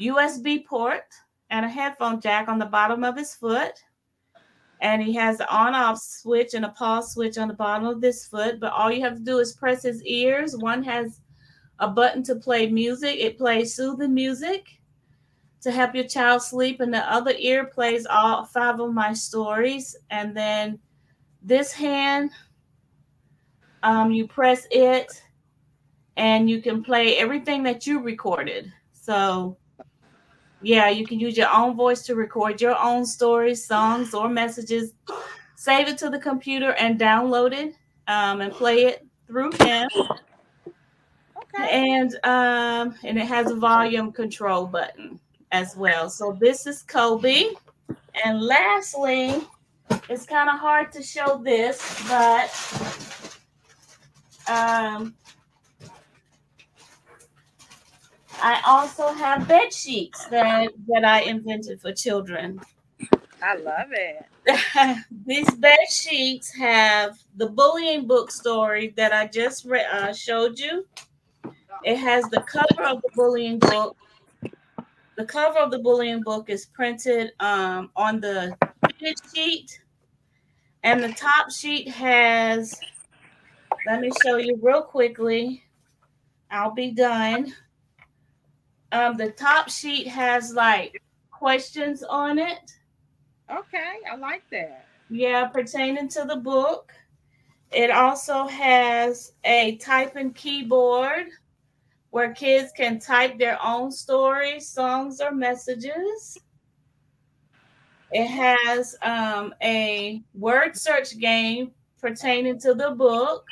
USB 0.00 0.64
port 0.66 1.04
and 1.50 1.64
a 1.64 1.68
headphone 1.68 2.20
jack 2.20 2.48
on 2.48 2.58
the 2.58 2.66
bottom 2.66 3.04
of 3.04 3.16
his 3.16 3.34
foot. 3.34 3.72
And 4.80 5.02
he 5.02 5.14
has 5.14 5.38
the 5.38 5.48
on 5.48 5.74
off 5.74 5.98
switch 5.98 6.54
and 6.54 6.64
a 6.64 6.70
pause 6.70 7.12
switch 7.12 7.38
on 7.38 7.48
the 7.48 7.54
bottom 7.54 7.86
of 7.86 8.00
this 8.00 8.26
foot. 8.26 8.60
But 8.60 8.72
all 8.72 8.92
you 8.92 9.00
have 9.02 9.16
to 9.16 9.22
do 9.22 9.38
is 9.38 9.54
press 9.54 9.82
his 9.84 10.02
ears. 10.04 10.56
One 10.56 10.82
has 10.82 11.20
a 11.78 11.88
button 11.88 12.22
to 12.24 12.36
play 12.36 12.68
music, 12.68 13.16
it 13.18 13.38
plays 13.38 13.74
soothing 13.74 14.14
music 14.14 14.80
to 15.66 15.72
help 15.72 15.96
your 15.96 16.04
child 16.04 16.40
sleep, 16.40 16.78
and 16.78 16.94
the 16.94 17.12
other 17.12 17.32
ear 17.36 17.64
plays 17.64 18.06
all 18.06 18.44
five 18.44 18.78
of 18.78 18.94
my 18.94 19.12
stories. 19.12 19.96
And 20.10 20.34
then 20.36 20.78
this 21.42 21.72
hand, 21.72 22.30
um, 23.82 24.12
you 24.12 24.28
press 24.28 24.68
it, 24.70 25.20
and 26.16 26.48
you 26.48 26.62
can 26.62 26.84
play 26.84 27.18
everything 27.18 27.64
that 27.64 27.84
you 27.84 27.98
recorded. 27.98 28.72
So, 28.92 29.56
yeah, 30.62 30.88
you 30.88 31.04
can 31.04 31.18
use 31.18 31.36
your 31.36 31.52
own 31.52 31.74
voice 31.74 32.04
to 32.04 32.14
record 32.14 32.60
your 32.60 32.78
own 32.78 33.04
stories, 33.04 33.66
songs, 33.66 34.14
or 34.14 34.28
messages. 34.28 34.92
Save 35.56 35.88
it 35.88 35.98
to 35.98 36.10
the 36.10 36.20
computer 36.20 36.74
and 36.74 36.96
download 36.96 37.52
it 37.52 37.74
um, 38.06 38.40
and 38.40 38.52
play 38.52 38.84
it 38.84 39.04
through 39.26 39.50
him. 39.60 39.88
Okay. 41.36 41.90
And 41.90 42.14
um, 42.22 42.94
and 43.02 43.18
it 43.18 43.26
has 43.26 43.50
a 43.50 43.56
volume 43.56 44.12
control 44.12 44.64
button 44.66 45.18
as 45.52 45.76
well. 45.76 46.10
So 46.10 46.36
this 46.38 46.66
is 46.66 46.82
Kobe. 46.82 47.50
And 48.24 48.40
lastly, 48.42 49.42
it's 50.08 50.26
kind 50.26 50.48
of 50.48 50.58
hard 50.58 50.92
to 50.92 51.02
show 51.02 51.40
this, 51.42 52.02
but 52.08 52.50
um, 54.48 55.14
I 58.40 58.62
also 58.66 59.08
have 59.08 59.48
bed 59.48 59.72
sheets 59.72 60.26
that 60.26 60.70
that 60.88 61.04
I 61.04 61.22
invented 61.22 61.80
for 61.80 61.92
children. 61.92 62.60
I 63.42 63.56
love 63.56 63.88
it. 63.92 64.24
These 65.26 65.54
bed 65.56 65.78
sheets 65.90 66.54
have 66.54 67.16
the 67.36 67.48
bullying 67.48 68.06
book 68.06 68.30
story 68.30 68.94
that 68.96 69.12
I 69.12 69.26
just 69.26 69.64
re- 69.64 69.84
uh, 69.90 70.12
showed 70.12 70.58
you. 70.58 70.86
It 71.84 71.96
has 71.96 72.24
the 72.24 72.40
cover 72.42 72.88
of 72.88 73.02
the 73.02 73.10
bullying 73.14 73.58
book. 73.58 73.96
The 75.16 75.24
cover 75.24 75.58
of 75.58 75.70
the 75.70 75.78
bullying 75.78 76.22
book 76.22 76.50
is 76.50 76.66
printed 76.66 77.32
um, 77.40 77.90
on 77.96 78.20
the 78.20 78.54
bed 79.00 79.14
sheet, 79.34 79.80
and 80.82 81.02
the 81.02 81.12
top 81.12 81.50
sheet 81.50 81.88
has. 81.88 82.78
Let 83.86 84.00
me 84.00 84.10
show 84.22 84.36
you 84.36 84.58
real 84.62 84.82
quickly. 84.82 85.62
I'll 86.50 86.74
be 86.74 86.90
done. 86.90 87.54
Um, 88.92 89.16
the 89.16 89.30
top 89.30 89.70
sheet 89.70 90.06
has 90.08 90.52
like 90.52 91.00
questions 91.30 92.02
on 92.02 92.38
it. 92.38 92.72
Okay, 93.50 93.94
I 94.10 94.16
like 94.16 94.42
that. 94.50 94.86
Yeah, 95.08 95.46
pertaining 95.46 96.08
to 96.10 96.24
the 96.24 96.36
book. 96.36 96.92
It 97.72 97.90
also 97.90 98.46
has 98.46 99.32
a 99.44 99.76
typing 99.76 100.32
keyboard 100.32 101.26
where 102.16 102.32
kids 102.32 102.72
can 102.72 102.98
type 102.98 103.38
their 103.38 103.62
own 103.62 103.92
stories, 103.92 104.66
songs, 104.66 105.20
or 105.20 105.32
messages. 105.32 106.38
It 108.10 108.26
has 108.26 108.96
um, 109.02 109.52
a 109.62 110.22
word 110.32 110.78
search 110.78 111.18
game 111.18 111.72
pertaining 112.00 112.58
to 112.60 112.72
the 112.72 112.92
book. 112.92 113.44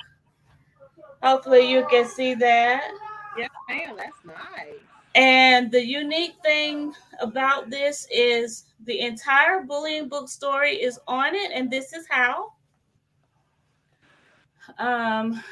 Hopefully, 1.22 1.70
you 1.70 1.87
can 1.90 2.07
see 2.07 2.33
that. 2.37 2.90
Yeah, 3.37 3.48
man, 3.68 3.96
That's 3.98 4.24
nice. 4.24 4.77
And 5.14 5.70
the 5.70 5.85
unique 5.85 6.37
thing 6.42 6.94
about 7.20 7.68
this 7.68 8.07
is 8.11 8.64
the 8.87 9.00
entire 9.00 9.61
bullying 9.61 10.09
book 10.09 10.27
story 10.27 10.77
is 10.77 10.98
on 11.07 11.35
it, 11.35 11.50
and 11.53 11.70
this 11.70 11.92
is 11.92 12.07
how. 12.09 12.55
Um, 14.79 15.44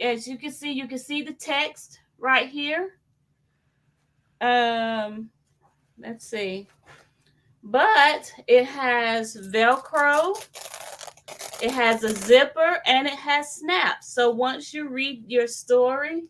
as 0.00 0.26
you 0.26 0.36
can 0.36 0.50
see, 0.50 0.72
you 0.72 0.88
can 0.88 0.98
see 0.98 1.22
the 1.22 1.34
text 1.34 1.99
right 2.20 2.48
here. 2.48 2.94
Um, 4.40 5.30
let's 5.98 6.26
see. 6.26 6.68
But 7.62 8.32
it 8.46 8.64
has 8.64 9.36
Velcro, 9.52 10.34
it 11.62 11.70
has 11.70 12.04
a 12.04 12.14
zipper, 12.14 12.78
and 12.86 13.06
it 13.06 13.18
has 13.18 13.56
snaps. 13.56 14.14
So 14.14 14.30
once 14.30 14.72
you 14.72 14.88
read 14.88 15.24
your 15.26 15.46
story, 15.46 16.24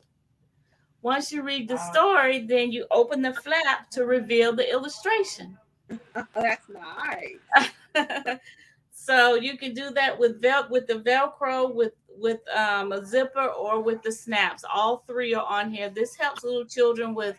once 1.02 1.30
you 1.32 1.42
read 1.42 1.68
the 1.68 1.78
story, 1.78 2.40
then 2.40 2.72
you 2.72 2.86
open 2.90 3.22
the 3.22 3.32
flap 3.32 3.90
to 3.90 4.04
reveal 4.04 4.54
the 4.54 4.70
illustration. 4.70 5.56
That's 6.34 6.66
nice. 6.68 8.38
so 8.92 9.34
you 9.34 9.56
can 9.56 9.72
do 9.72 9.90
that 9.90 10.18
with 10.18 10.42
vel 10.42 10.66
with 10.68 10.86
the 10.88 10.94
Velcro, 10.94 11.72
with 11.72 11.92
with 12.20 12.40
um, 12.56 12.92
a 12.92 13.04
zipper, 13.04 13.46
or 13.46 13.80
with 13.80 14.02
the 14.02 14.12
snaps. 14.12 14.64
All 14.72 14.98
three 15.06 15.34
are 15.34 15.46
on 15.46 15.72
here. 15.72 15.90
This 15.90 16.14
helps 16.16 16.44
little 16.44 16.64
children 16.64 17.14
with 17.14 17.36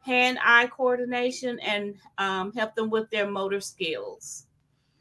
hand-eye 0.00 0.68
coordination 0.68 1.58
and 1.60 1.94
um, 2.18 2.52
help 2.52 2.74
them 2.74 2.90
with 2.90 3.10
their 3.10 3.30
motor 3.30 3.60
skills. 3.60 4.46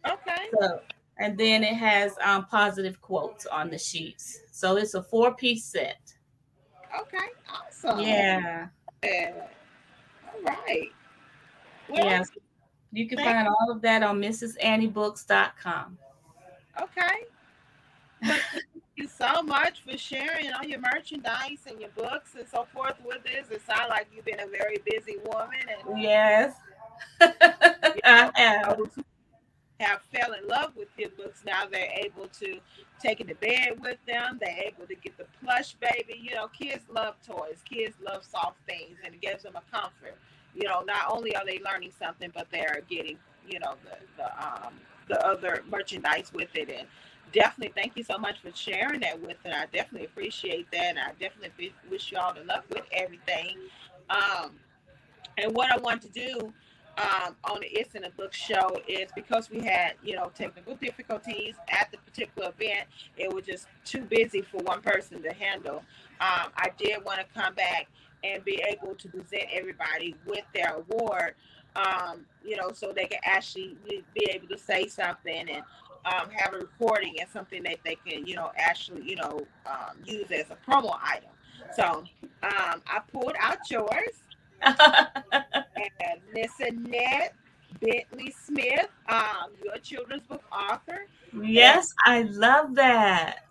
Okay. 0.10 0.48
So, 0.60 0.82
and 1.18 1.38
then 1.38 1.64
it 1.64 1.76
has 1.76 2.16
um, 2.24 2.46
positive 2.46 3.02
quotes 3.02 3.46
on 3.46 3.70
the 3.70 3.78
sheets. 3.78 4.40
So 4.52 4.78
it's 4.78 4.94
a 4.94 5.04
four-piece 5.04 5.66
set. 5.66 6.14
Okay. 7.02 7.28
Awesome. 7.50 8.00
Yeah. 8.00 8.68
Yeah. 9.04 9.34
All 10.34 10.42
right. 10.44 10.92
Well, 11.90 12.06
Yes. 12.06 12.30
You 12.92 13.08
can 13.08 13.20
find 13.20 13.48
all 13.48 13.72
of 13.72 13.82
that 13.82 14.02
on 14.02 14.20
mrsannybooks.com. 14.20 15.98
Okay. 16.82 17.26
You 19.00 19.08
so 19.08 19.42
much 19.44 19.82
for 19.90 19.98
sharing 19.98 20.52
all 20.52 20.66
your 20.66 20.82
merchandise 20.82 21.60
and 21.68 21.80
your 21.80 21.90
books 21.92 22.36
and 22.38 22.46
so 22.50 22.68
forth 22.74 22.96
with 23.06 23.20
us. 23.28 23.50
It 23.50 23.62
sounds 23.66 23.90
like 23.90 24.08
you've 24.14 24.26
been 24.26 24.42
a 24.42 24.48
very 24.48 24.78
busy 24.86 25.16
woman 25.26 25.60
and 25.88 26.02
Yes. 26.02 26.56
I 27.22 28.32
am. 28.36 28.76
those 28.78 28.90
who 28.96 29.04
have 29.80 30.02
fell 30.14 30.34
in 30.34 30.46
love 30.50 30.74
with 30.76 30.90
your 30.98 31.10
books 31.12 31.44
now 31.46 31.64
they're 31.72 31.92
able 32.04 32.28
to 32.28 32.60
take 33.02 33.22
it 33.22 33.30
to 33.30 33.36
bed 33.36 33.80
with 33.82 33.98
them 34.06 34.38
they're 34.42 34.64
able 34.68 34.86
to 34.86 34.96
get 34.96 35.18
the 35.18 35.26
plush 35.42 35.76
baby 35.76 36.20
you 36.22 36.36
know 36.36 36.48
kids 36.50 36.84
love 36.94 37.16
toys 37.26 37.60
kids 37.70 37.96
love 38.06 38.24
soft 38.26 38.58
things 38.68 38.98
and 39.06 39.14
it 39.16 39.22
gives 39.22 39.44
them 39.44 39.54
a 39.56 39.76
comfort 39.76 40.18
you 40.54 40.68
know 40.68 40.82
not 40.86 41.06
only 41.10 41.34
are 41.36 41.46
they 41.46 41.60
learning 41.64 41.92
something 41.98 42.30
but 42.36 42.48
they're 42.52 42.82
getting 42.90 43.18
you 43.48 43.60
know 43.60 43.76
the, 43.86 43.98
the 44.18 44.46
um 44.46 44.74
the 45.08 45.26
other 45.26 45.64
merchandise 45.72 46.32
with 46.34 46.50
it 46.56 46.70
and 46.70 46.88
definitely 47.34 47.74
thank 47.76 47.96
you 47.96 48.04
so 48.04 48.18
much 48.18 48.40
for 48.42 48.52
sharing 48.56 49.00
that 49.02 49.20
with 49.22 49.38
us 49.46 49.54
i 49.56 49.66
definitely 49.74 50.06
appreciate 50.06 50.70
that 50.72 50.86
and 50.86 51.00
i 51.00 51.12
definitely 51.20 51.74
wish 51.90 52.12
you 52.12 52.18
all 52.18 52.34
the 52.34 52.44
luck 52.46 52.66
with 52.70 52.84
everything 52.94 53.58
um 54.10 54.52
and 55.38 55.56
what 55.56 55.72
i 55.72 55.78
want 55.78 56.02
to 56.02 56.10
do 56.10 56.54
um, 57.00 57.36
on 57.46 57.62
the 57.62 57.68
It's 57.68 57.96
in 57.96 58.04
a 58.04 58.10
Book 58.12 58.34
show 58.34 58.82
is 58.88 59.10
because 59.16 59.50
we 59.50 59.62
had, 59.62 59.94
you 60.04 60.16
know, 60.16 60.32
technical 60.36 60.76
difficulties 60.76 61.56
at 61.70 61.90
the 61.92 61.98
particular 62.00 62.50
event. 62.50 62.88
It 63.18 63.34
was 63.34 63.46
just 63.46 63.68
too 63.86 64.02
busy 64.02 64.42
for 64.42 64.58
one 64.64 64.82
person 64.82 65.24
to 65.24 65.34
handle. 65.34 65.84
Um, 66.20 66.52
I 66.58 66.72
did 66.78 67.04
want 67.06 67.20
to 67.20 67.26
come 67.34 67.56
back 67.56 67.88
and 68.24 68.44
be 68.44 68.62
able 68.68 68.96
to 68.96 69.08
present 69.08 69.46
everybody 69.54 70.16
with 70.26 70.44
their 70.54 70.76
award, 70.76 71.36
um, 71.76 72.26
you 72.44 72.58
know, 72.58 72.72
so 72.74 72.92
they 72.94 73.06
can 73.06 73.20
actually 73.24 73.78
be 73.88 74.28
able 74.30 74.48
to 74.50 74.58
say 74.58 74.88
something 74.88 75.50
and 75.50 75.64
um, 76.06 76.30
have 76.30 76.54
a 76.54 76.58
recording 76.58 77.20
and 77.20 77.30
something 77.30 77.64
that 77.64 77.78
they 77.84 77.96
can, 77.96 78.26
you 78.26 78.36
know, 78.36 78.52
actually, 78.58 79.04
you 79.04 79.16
know, 79.16 79.42
um, 79.66 79.98
use 80.06 80.32
as 80.32 80.46
a 80.52 80.58
promo 80.70 80.98
item. 81.04 81.30
So 81.76 82.04
um, 82.44 82.82
I 82.88 83.00
pulled 83.12 83.36
out 83.40 83.58
yours 83.70 84.24
and 84.62 86.22
Miss 86.34 86.52
Annette 86.60 87.34
Bentley 87.82 88.34
Smith, 88.46 88.88
um, 89.08 89.52
your 89.64 89.78
children's 89.78 90.24
book 90.24 90.44
author. 90.52 91.06
yes, 91.42 91.94
I 92.06 92.24
love 92.24 92.76
that. 92.76 93.46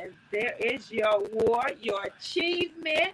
And 0.00 0.12
there 0.32 0.54
is 0.58 0.90
your 0.90 1.08
award, 1.08 1.76
your 1.80 2.02
achievement. 2.04 3.12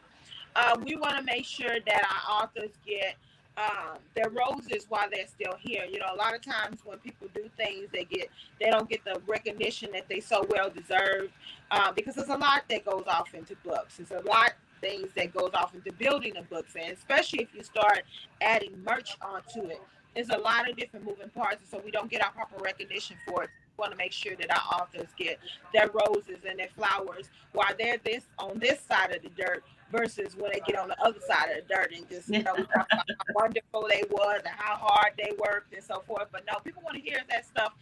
Uh, 0.54 0.76
we 0.84 0.96
want 0.96 1.16
to 1.16 1.22
make 1.22 1.44
sure 1.44 1.76
that 1.86 2.02
our 2.28 2.42
authors 2.42 2.70
get 2.86 3.16
um, 3.56 3.98
their 4.14 4.30
roses 4.30 4.86
while 4.88 5.08
they're 5.10 5.26
still 5.26 5.56
here. 5.58 5.84
You 5.84 5.98
know, 5.98 6.06
a 6.12 6.16
lot 6.16 6.34
of 6.34 6.42
times 6.42 6.80
when 6.84 6.98
people 6.98 7.28
do 7.34 7.48
things, 7.56 7.88
they 7.92 8.04
get 8.04 8.28
they 8.60 8.70
don't 8.70 8.88
get 8.88 9.04
the 9.04 9.20
recognition 9.26 9.90
that 9.92 10.08
they 10.08 10.20
so 10.20 10.46
well 10.50 10.70
deserve 10.70 11.30
uh, 11.70 11.92
because 11.92 12.14
there's 12.14 12.28
a 12.28 12.36
lot 12.36 12.64
that 12.68 12.84
goes 12.84 13.04
off 13.06 13.34
into 13.34 13.56
books. 13.64 13.96
There's 13.96 14.10
a 14.10 14.26
lot 14.26 14.52
things 14.80 15.08
that 15.16 15.32
goes 15.32 15.50
off 15.54 15.74
into 15.74 15.92
building 15.94 16.34
the 16.34 16.42
books, 16.42 16.74
and 16.76 16.92
especially 16.92 17.40
if 17.40 17.48
you 17.54 17.62
start 17.62 18.02
adding 18.42 18.72
merch 18.84 19.16
onto 19.22 19.68
it, 19.68 19.80
there's 20.14 20.28
a 20.30 20.38
lot 20.38 20.68
of 20.68 20.76
different 20.76 21.06
moving 21.06 21.30
parts, 21.30 21.70
so 21.70 21.80
we 21.84 21.90
don't 21.90 22.10
get 22.10 22.24
our 22.24 22.32
proper 22.32 22.62
recognition 22.62 23.16
for 23.26 23.44
it. 23.44 23.50
We 23.76 23.82
want 23.82 23.92
to 23.92 23.98
make 23.98 24.12
sure 24.12 24.34
that 24.36 24.50
our 24.50 24.80
authors 24.80 25.08
get 25.18 25.38
their 25.74 25.90
roses 25.90 26.38
and 26.48 26.58
their 26.58 26.70
flowers 26.76 27.28
while 27.52 27.72
they're 27.78 27.98
this 28.04 28.24
on 28.38 28.58
this 28.58 28.80
side 28.80 29.14
of 29.14 29.22
the 29.22 29.28
dirt 29.30 29.62
versus 29.90 30.36
when 30.36 30.52
they 30.52 30.60
get 30.60 30.76
on 30.78 30.88
the 30.88 31.00
other 31.02 31.20
side 31.26 31.50
of 31.50 31.66
the 31.66 31.74
dirt 31.74 31.92
and 31.96 32.08
just 32.08 32.28
you 32.28 32.42
know 32.42 32.54
we 32.56 32.64
talk 32.64 32.86
about 32.92 33.06
how 33.18 33.24
wonderful 33.34 33.86
they 33.88 34.02
was 34.10 34.40
and 34.44 34.54
how 34.56 34.76
hard 34.76 35.12
they 35.18 35.32
worked 35.38 35.72
and 35.74 35.82
so 35.82 36.02
forth. 36.06 36.28
But 36.32 36.44
no, 36.50 36.58
people 36.60 36.82
want 36.84 36.96
to 36.96 37.02
hear 37.02 37.18
that 37.30 37.46
stuff 37.46 37.74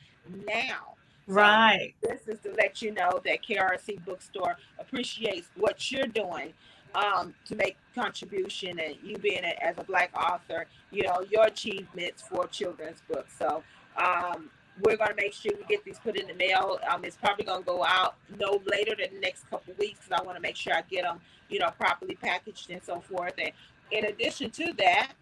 now. 0.46 0.94
So 1.28 1.34
Right. 1.34 1.94
this 2.02 2.28
is 2.28 2.40
to 2.40 2.52
let 2.52 2.82
you 2.82 2.92
know 2.92 3.20
that 3.24 3.42
KRC 3.42 4.04
Bookstore 4.04 4.56
appreciates 4.78 5.48
what 5.56 5.90
you're 5.90 6.06
doing 6.06 6.52
um, 6.94 7.34
to 7.46 7.56
make 7.56 7.76
contribution 7.94 8.78
and 8.78 8.96
you 9.02 9.16
being 9.18 9.42
a, 9.44 9.56
as 9.64 9.76
a 9.78 9.84
black 9.84 10.10
author, 10.16 10.66
you 10.90 11.02
know, 11.04 11.24
your 11.30 11.46
achievements 11.46 12.22
for 12.22 12.46
children's 12.48 13.02
books. 13.08 13.34
So 13.38 13.62
um, 13.96 14.50
we're 14.82 14.96
going 14.96 15.10
to 15.10 15.16
make 15.16 15.32
sure 15.32 15.52
we 15.56 15.64
get 15.66 15.84
these 15.84 15.98
put 15.98 16.16
in 16.16 16.26
the 16.26 16.34
mail. 16.34 16.78
Um, 16.90 17.04
it's 17.04 17.16
probably 17.16 17.44
going 17.44 17.60
to 17.62 17.66
go 17.66 17.84
out 17.84 18.16
no 18.38 18.60
later 18.66 18.94
than 18.98 19.14
the 19.14 19.20
next 19.20 19.48
couple 19.50 19.74
weeks 19.78 20.00
because 20.00 20.20
I 20.20 20.24
want 20.24 20.36
to 20.36 20.42
make 20.42 20.56
sure 20.56 20.74
I 20.74 20.82
get 20.82 21.04
them, 21.04 21.20
you 21.48 21.58
know, 21.60 21.70
properly 21.78 22.16
packaged 22.16 22.70
and 22.70 22.82
so 22.82 23.00
forth. 23.00 23.34
And 23.38 23.52
in 23.90 24.06
addition 24.06 24.50
to 24.50 24.72
that, 24.78 25.12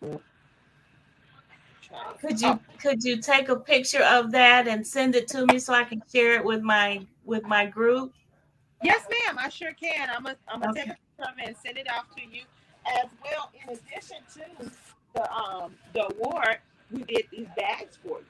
Could 2.21 2.41
you 2.41 2.61
could 2.79 3.03
you 3.05 3.21
take 3.21 3.49
a 3.49 3.57
picture 3.57 4.03
of 4.03 4.33
that 4.33 4.69
and 4.69 4.87
send 4.87 5.15
it 5.15 5.29
to 5.29 5.47
me 5.47 5.59
so 5.59 5.75
I 5.75 5.85
can 5.85 6.03
share 6.13 6.35
it 6.37 6.45
with 6.45 6.63
my 6.63 7.07
with 7.25 7.45
my 7.45 7.67
group? 7.67 8.13
Yes, 8.83 9.07
ma'am. 9.11 9.39
I 9.39 9.49
sure 9.49 9.73
can. 9.73 10.11
I'm 10.11 10.23
gonna 10.25 10.37
I'm 10.49 10.61
gonna 10.61 10.73
Okay. 10.73 10.83
take 10.85 10.91
a 10.91 10.97
picture 11.19 11.33
of 11.33 11.39
it 11.39 11.47
and 11.49 11.57
send 11.57 11.79
it 11.79 11.91
off 11.91 12.07
to 12.17 12.23
you 12.23 12.43
as 12.87 13.07
well. 13.25 13.51
In 13.63 13.75
addition 13.75 14.19
to 14.35 14.71
the 15.15 15.33
um 15.33 15.75
the 15.93 16.07
award, 16.15 16.59
we 16.91 17.05
did 17.05 17.27
these 17.31 17.49
bags 17.57 17.99
for 18.03 18.19
you. 18.21 18.25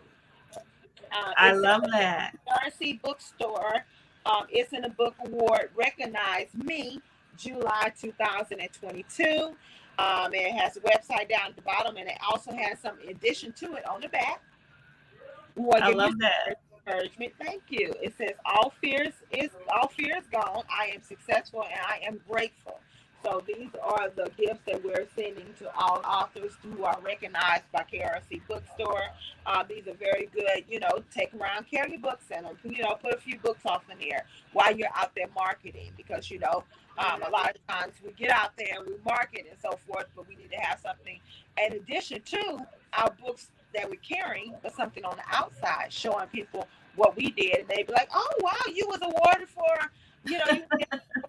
Uh, 1.12 1.32
I 1.36 1.52
love 1.52 1.82
that. 1.90 2.34
KRC 2.48 3.00
Bookstore. 3.02 3.84
Um, 4.24 4.46
it's 4.50 4.72
in 4.72 4.82
the 4.82 4.90
book 4.90 5.14
award. 5.26 5.70
Recognize 5.74 6.48
me, 6.54 7.00
July 7.36 7.92
2022. 8.00 9.54
Um, 9.98 10.32
it 10.32 10.52
has 10.52 10.76
a 10.76 10.80
website 10.80 11.28
down 11.28 11.48
at 11.48 11.56
the 11.56 11.62
bottom, 11.62 11.96
and 11.96 12.08
it 12.08 12.18
also 12.26 12.52
has 12.52 12.78
some 12.78 12.96
addition 13.08 13.52
to 13.54 13.74
it 13.74 13.86
on 13.86 14.00
the 14.00 14.08
back. 14.08 14.40
I 15.82 15.90
love 15.90 16.18
that 16.18 16.56
encouragement. 16.86 17.32
Thank 17.40 17.62
you. 17.68 17.92
It 18.02 18.14
says 18.16 18.32
all 18.44 18.72
fears 18.80 19.12
is 19.32 19.50
all 19.72 19.88
fear 19.88 20.16
is 20.18 20.26
gone. 20.32 20.64
I 20.70 20.86
am 20.94 21.02
successful 21.02 21.62
and 21.62 21.80
I 21.86 22.00
am 22.06 22.20
grateful. 22.28 22.80
So 23.22 23.42
these 23.46 23.70
are 23.82 24.10
the 24.14 24.30
gifts 24.36 24.60
that 24.66 24.82
we're 24.84 25.06
sending 25.16 25.54
to 25.60 25.72
all 25.76 26.02
authors 26.04 26.52
who 26.62 26.84
are 26.84 26.98
recognized 27.04 27.64
by 27.72 27.84
KRC 27.92 28.40
Bookstore. 28.48 29.02
Uh, 29.46 29.62
these 29.68 29.86
are 29.86 29.94
very 29.94 30.28
good, 30.34 30.64
you 30.68 30.80
know, 30.80 31.02
take 31.14 31.32
around, 31.34 31.66
carry 31.70 31.92
your 31.92 32.00
books 32.00 32.26
in 32.36 32.42
them, 32.42 32.56
you 32.64 32.82
know, 32.82 32.96
put 33.00 33.14
a 33.14 33.18
few 33.18 33.38
books 33.38 33.64
off 33.64 33.84
in 33.90 33.98
there 33.98 34.24
while 34.52 34.76
you're 34.76 34.88
out 34.96 35.14
there 35.14 35.28
marketing 35.34 35.92
because, 35.96 36.30
you 36.30 36.38
know, 36.40 36.64
um, 36.98 37.22
a 37.22 37.30
lot 37.30 37.54
of 37.54 37.66
times 37.68 37.94
we 38.04 38.12
get 38.12 38.30
out 38.30 38.50
there 38.58 38.78
and 38.78 38.86
we 38.86 38.94
market 39.04 39.46
and 39.48 39.58
so 39.60 39.78
forth, 39.86 40.06
but 40.16 40.28
we 40.28 40.34
need 40.36 40.50
to 40.50 40.58
have 40.58 40.80
something 40.80 41.18
in 41.64 41.72
addition 41.74 42.20
to 42.22 42.58
our 42.94 43.10
books 43.24 43.48
that 43.74 43.88
we're 43.88 43.96
carrying, 43.96 44.54
but 44.62 44.74
something 44.74 45.04
on 45.04 45.16
the 45.16 45.36
outside 45.36 45.92
showing 45.92 46.26
people 46.28 46.66
what 46.96 47.16
we 47.16 47.30
did. 47.30 47.60
And 47.60 47.68
they'd 47.68 47.86
be 47.86 47.92
like, 47.92 48.08
oh, 48.14 48.30
wow, 48.40 48.52
you 48.74 48.86
was 48.88 49.00
awarded 49.00 49.48
for, 49.48 49.90
you 50.26 50.38
know, 50.38 50.44
you, 50.50 50.64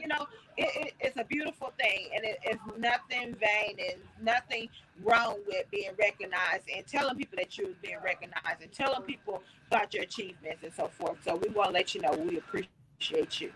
you 0.00 0.08
know, 0.08 0.26
it, 0.56 0.86
it, 0.86 0.94
it's 1.00 1.16
a 1.18 1.24
beautiful 1.24 1.72
thing 1.78 2.08
and 2.14 2.24
it, 2.24 2.38
it's 2.42 2.60
nothing 2.78 3.34
vain 3.34 3.76
and 3.78 4.00
nothing 4.22 4.68
wrong 5.02 5.38
with 5.46 5.70
being 5.70 5.90
recognized 5.98 6.64
and 6.74 6.86
telling 6.86 7.16
people 7.16 7.36
that 7.36 7.56
you're 7.58 7.68
being 7.82 7.98
recognized 8.02 8.62
and 8.62 8.72
telling 8.72 9.02
people 9.02 9.42
about 9.68 9.92
your 9.94 10.04
achievements 10.04 10.62
and 10.62 10.72
so 10.74 10.88
forth. 10.88 11.16
So 11.24 11.36
we 11.36 11.48
want 11.50 11.70
to 11.70 11.74
let 11.74 11.94
you 11.94 12.00
know 12.00 12.12
we 12.12 12.38
appreciate 12.38 13.40
you. 13.40 13.52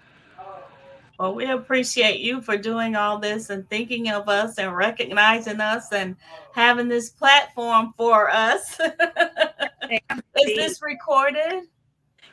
Well, 1.18 1.34
we 1.34 1.44
appreciate 1.50 2.20
you 2.20 2.40
for 2.40 2.56
doing 2.56 2.96
all 2.96 3.18
this 3.18 3.50
and 3.50 3.68
thinking 3.68 4.08
of 4.08 4.28
us 4.28 4.56
and 4.56 4.74
recognizing 4.74 5.60
us 5.60 5.92
and 5.92 6.16
having 6.54 6.88
this 6.88 7.10
platform 7.10 7.92
for 7.94 8.30
us. 8.30 8.80
Is 9.90 10.56
this 10.56 10.80
recorded? 10.80 11.64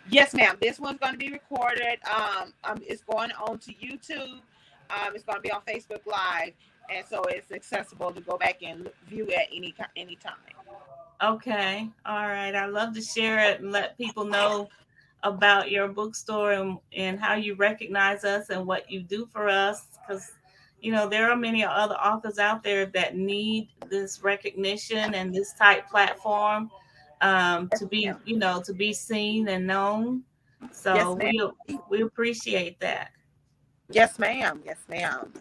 Yes, 0.09 0.33
ma'am. 0.33 0.57
This 0.61 0.79
one's 0.79 0.99
going 0.99 1.13
to 1.13 1.17
be 1.17 1.31
recorded. 1.31 1.99
Um, 2.09 2.53
um, 2.63 2.81
it's 2.85 3.03
going 3.03 3.31
on 3.33 3.59
to 3.59 3.73
YouTube. 3.73 4.39
Um, 4.89 5.13
it's 5.13 5.23
going 5.23 5.37
to 5.37 5.41
be 5.41 5.51
on 5.51 5.61
Facebook 5.67 6.05
Live, 6.05 6.53
and 6.89 7.05
so 7.05 7.21
it's 7.23 7.51
accessible 7.51 8.11
to 8.13 8.21
go 8.21 8.37
back 8.37 8.63
and 8.63 8.89
view 9.09 9.29
at 9.31 9.47
any 9.53 9.75
any 9.95 10.15
time. 10.15 10.35
Okay. 11.21 11.89
All 12.05 12.27
right. 12.27 12.55
I 12.55 12.67
love 12.67 12.93
to 12.93 13.01
share 13.01 13.39
it 13.39 13.59
and 13.61 13.71
let 13.71 13.97
people 13.97 14.23
know 14.23 14.69
about 15.23 15.71
your 15.71 15.87
bookstore 15.87 16.53
and, 16.53 16.77
and 16.95 17.19
how 17.19 17.33
you 17.33 17.55
recognize 17.55 18.23
us 18.23 18.49
and 18.49 18.65
what 18.65 18.89
you 18.89 19.01
do 19.01 19.25
for 19.25 19.49
us 19.49 19.87
because 19.99 20.31
you 20.79 20.91
know 20.91 21.09
there 21.09 21.31
are 21.31 21.35
many 21.35 21.63
other 21.63 21.95
authors 21.95 22.37
out 22.37 22.61
there 22.61 22.85
that 22.85 23.17
need 23.17 23.67
this 23.89 24.21
recognition 24.23 25.15
and 25.15 25.33
this 25.33 25.53
type 25.53 25.89
platform 25.89 26.69
um, 27.21 27.69
to 27.77 27.85
be 27.85 28.11
you 28.25 28.37
know 28.37 28.61
to 28.65 28.73
be 28.73 28.93
seen 28.93 29.47
and 29.47 29.67
known. 29.67 30.23
So 30.71 31.17
yes, 31.21 31.51
we 31.67 31.79
we 31.89 32.01
appreciate 32.01 32.79
that. 32.79 33.11
Yes 33.89 34.19
ma'am. 34.19 34.61
Yes 34.65 34.77
ma'am. 34.89 35.33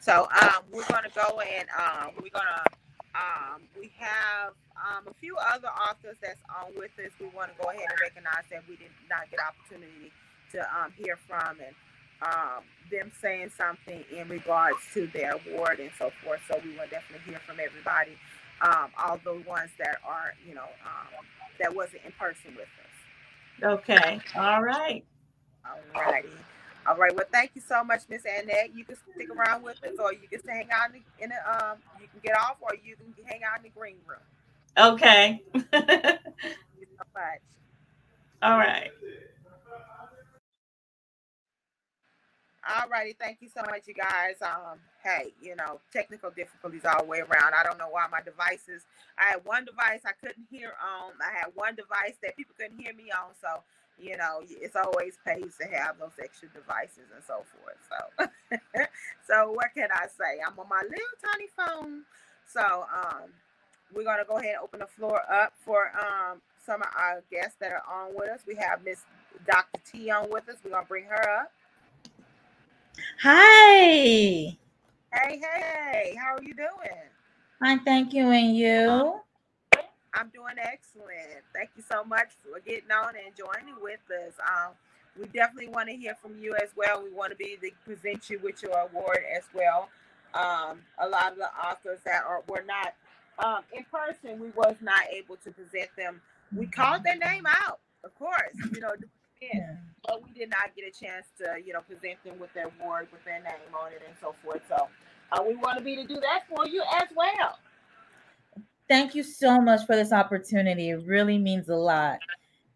So 0.00 0.28
um, 0.42 0.64
we're 0.72 0.86
going 0.86 1.04
to 1.04 1.14
go 1.14 1.40
and 1.40 1.68
um, 1.78 2.10
we're 2.16 2.34
going 2.34 2.44
to 2.44 2.72
um, 3.14 3.62
we 3.78 3.92
have 3.98 4.54
um, 4.74 5.06
a 5.06 5.14
few 5.20 5.36
other 5.36 5.68
authors 5.68 6.16
that's 6.22 6.40
on 6.48 6.72
with 6.76 6.90
us. 6.98 7.12
We 7.20 7.26
want 7.28 7.52
to 7.54 7.62
go 7.62 7.70
ahead 7.70 7.86
and 7.88 8.00
recognize 8.00 8.44
that 8.50 8.64
we 8.68 8.76
did 8.76 8.90
not 9.08 9.30
get 9.30 9.40
opportunity 9.40 10.10
to 10.52 10.60
um, 10.74 10.92
hear 10.96 11.18
from 11.28 11.60
and 11.60 11.74
um, 12.22 12.64
them 12.90 13.12
saying 13.20 13.50
something 13.56 14.04
in 14.10 14.28
regards 14.28 14.78
to 14.94 15.06
their 15.08 15.32
award 15.32 15.80
and 15.80 15.90
so 15.98 16.10
forth. 16.24 16.40
So 16.48 16.60
we 16.64 16.70
will 16.70 16.88
definitely 16.90 17.24
hear 17.26 17.40
from 17.46 17.58
everybody, 17.60 18.16
um, 18.62 18.90
all 18.98 19.20
the 19.24 19.34
ones 19.48 19.70
that 19.78 19.98
are, 20.06 20.34
you 20.46 20.54
know, 20.54 20.68
um, 20.86 21.26
that 21.60 21.74
wasn't 21.74 22.02
in 22.06 22.12
person 22.18 22.54
with 22.56 22.68
us. 22.84 22.94
Okay. 23.62 24.20
All 24.36 24.62
right. 24.62 25.04
All 25.66 25.80
righty. 25.94 26.28
All 26.86 26.96
right. 26.96 27.14
Well, 27.14 27.26
thank 27.32 27.52
you 27.54 27.62
so 27.62 27.84
much, 27.84 28.02
Miss 28.08 28.24
Annette. 28.24 28.74
You 28.74 28.84
can 28.84 28.96
stick 29.16 29.28
around 29.30 29.62
with 29.62 29.76
us, 29.84 29.94
or 29.98 30.12
you 30.12 30.28
can 30.30 30.40
hang 30.48 30.68
out 30.72 30.94
in 30.94 31.02
the, 31.02 31.24
in 31.24 31.30
the 31.30 31.36
um. 31.70 31.78
You 32.00 32.08
can 32.08 32.20
get 32.24 32.36
off, 32.36 32.56
or 32.62 32.72
you 32.82 32.96
can 32.96 33.14
hang 33.26 33.42
out 33.44 33.58
in 33.58 33.64
the 33.64 33.70
green 33.70 33.98
room. 34.08 34.20
Okay. 34.78 35.42
thank 35.72 36.54
you 36.80 36.86
so 36.98 37.04
much. 37.14 37.42
All 38.42 38.58
right. 38.58 38.90
All 42.68 42.88
righty, 42.88 43.16
thank 43.18 43.38
you 43.40 43.48
so 43.54 43.62
much, 43.62 43.88
you 43.88 43.94
guys. 43.94 44.36
Um, 44.42 44.78
hey, 45.02 45.32
you 45.42 45.56
know, 45.56 45.80
technical 45.92 46.30
difficulties 46.30 46.82
all 46.84 47.02
the 47.02 47.08
way 47.08 47.20
around. 47.20 47.54
I 47.54 47.62
don't 47.64 47.78
know 47.78 47.88
why 47.90 48.06
my 48.12 48.22
devices. 48.22 48.84
I 49.18 49.30
had 49.32 49.44
one 49.44 49.64
device 49.64 50.00
I 50.06 50.12
couldn't 50.12 50.46
hear 50.50 50.74
on. 50.82 51.12
I 51.20 51.36
had 51.38 51.48
one 51.54 51.74
device 51.74 52.14
that 52.22 52.36
people 52.36 52.54
couldn't 52.58 52.78
hear 52.78 52.94
me 52.94 53.10
on. 53.10 53.34
So 53.40 53.62
you 53.98 54.16
know, 54.16 54.42
it's 54.48 54.76
always 54.76 55.18
pays 55.24 55.54
to 55.60 55.68
have 55.68 55.98
those 55.98 56.12
extra 56.22 56.48
devices 56.48 57.10
and 57.14 57.22
so 57.26 57.44
forth. 57.52 57.78
So, 57.90 58.58
so 59.28 59.52
what 59.52 59.68
can 59.74 59.88
I 59.92 60.06
say? 60.08 60.40
I'm 60.46 60.58
on 60.58 60.68
my 60.68 60.82
little 60.82 61.18
tiny 61.22 61.48
phone. 61.56 62.02
So, 62.52 62.60
um, 62.62 63.30
we're 63.94 64.04
gonna 64.04 64.24
go 64.26 64.38
ahead 64.38 64.54
and 64.56 64.64
open 64.64 64.80
the 64.80 64.86
floor 64.86 65.20
up 65.30 65.52
for 65.64 65.92
um 65.98 66.40
some 66.64 66.80
of 66.82 66.88
our 66.96 67.22
guests 67.30 67.56
that 67.60 67.72
are 67.72 67.82
on 67.90 68.14
with 68.14 68.30
us. 68.30 68.40
We 68.46 68.54
have 68.56 68.84
Miss 68.84 69.02
Dr. 69.46 69.80
T 69.90 70.10
on 70.10 70.30
with 70.30 70.48
us. 70.48 70.56
We're 70.64 70.70
gonna 70.72 70.86
bring 70.86 71.04
her 71.04 71.40
up. 71.40 71.52
Hi. 73.22 74.56
Hey, 75.12 75.40
hey, 75.40 76.16
how 76.18 76.34
are 76.34 76.42
you 76.42 76.54
doing? 76.54 77.02
Fine, 77.60 77.80
thank 77.84 78.12
you. 78.12 78.30
And 78.30 78.56
you? 78.56 79.20
I'm 80.14 80.28
doing 80.30 80.56
excellent. 80.58 81.42
Thank 81.54 81.70
you 81.76 81.82
so 81.90 82.04
much 82.04 82.28
for 82.42 82.60
getting 82.60 82.90
on 82.90 83.14
and 83.16 83.34
joining 83.36 83.80
with 83.80 84.00
us. 84.10 84.34
Um, 84.40 84.72
we 85.18 85.26
definitely 85.26 85.68
want 85.68 85.88
to 85.88 85.96
hear 85.96 86.16
from 86.20 86.38
you 86.38 86.54
as 86.56 86.70
well. 86.76 87.02
We 87.02 87.12
want 87.12 87.30
to 87.30 87.36
be 87.36 87.52
able 87.52 87.68
to 87.68 87.72
present 87.84 88.28
you 88.28 88.40
with 88.42 88.62
your 88.62 88.76
award 88.78 89.20
as 89.36 89.44
well. 89.54 89.88
Um, 90.34 90.80
a 90.98 91.08
lot 91.08 91.32
of 91.32 91.38
the 91.38 91.48
authors 91.54 92.00
that 92.04 92.24
are 92.24 92.42
were 92.48 92.64
not 92.66 92.94
um, 93.38 93.62
in 93.72 93.84
person, 93.84 94.40
we 94.40 94.50
was 94.50 94.76
not 94.80 95.02
able 95.12 95.36
to 95.36 95.50
present 95.50 95.90
them. 95.96 96.20
We 96.54 96.66
called 96.66 97.04
their 97.04 97.16
name 97.16 97.44
out, 97.46 97.80
of 98.04 98.14
course, 98.18 98.54
you 98.72 98.80
know, 98.80 98.94
yeah. 99.52 99.76
but 100.06 100.22
we 100.22 100.30
did 100.32 100.50
not 100.50 100.74
get 100.76 100.84
a 100.86 100.90
chance 100.90 101.26
to, 101.38 101.56
you 101.64 101.72
know, 101.72 101.80
present 101.80 102.22
them 102.24 102.38
with 102.38 102.52
their 102.54 102.70
award, 102.80 103.08
with 103.12 103.24
their 103.24 103.40
name 103.42 103.74
on 103.78 103.92
it, 103.92 104.02
and 104.06 104.16
so 104.20 104.34
forth. 104.44 104.62
So 104.68 104.88
uh, 105.32 105.42
we 105.46 105.56
want 105.56 105.78
to 105.78 105.84
be 105.84 105.96
to 105.96 106.06
do 106.06 106.20
that 106.20 106.42
for 106.48 106.66
you 106.66 106.82
as 107.00 107.08
well 107.16 107.58
thank 108.92 109.14
you 109.14 109.22
so 109.22 109.58
much 109.58 109.86
for 109.86 109.96
this 109.96 110.12
opportunity. 110.12 110.90
It 110.90 111.06
really 111.06 111.38
means 111.38 111.68
a 111.70 111.76
lot. 111.76 112.18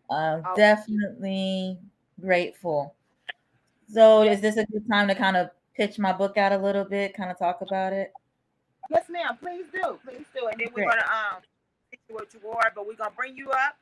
Uh. 0.09 0.41
Definitely 0.57 1.79
grateful. 2.21 2.95
So, 3.93 4.23
is 4.23 4.41
this 4.41 4.57
a 4.57 4.65
good 4.67 4.89
time 4.91 5.09
to 5.09 5.15
kind 5.15 5.37
of 5.37 5.51
pitch 5.77 5.99
my 5.99 6.13
book 6.13 6.37
out 6.39 6.53
a 6.53 6.59
little 6.59 6.85
bit, 6.85 7.15
kind 7.15 7.31
of 7.31 7.39
talk 7.39 7.61
about 7.61 7.93
it? 7.93 8.13
Yes, 8.91 9.05
ma'am. 9.11 9.37
Please 9.41 9.67
do. 9.73 9.99
Please 10.05 10.25
do. 10.35 10.47
And 10.47 10.59
then 10.59 10.69
we're 10.75 10.89
gonna 10.89 11.03
um 11.03 11.43
what 12.09 12.33
you 12.33 12.49
are, 12.51 12.73
but 12.75 12.87
we're 12.87 12.95
gonna 12.95 13.11
bring 13.17 13.37
you 13.37 13.51
up, 13.51 13.77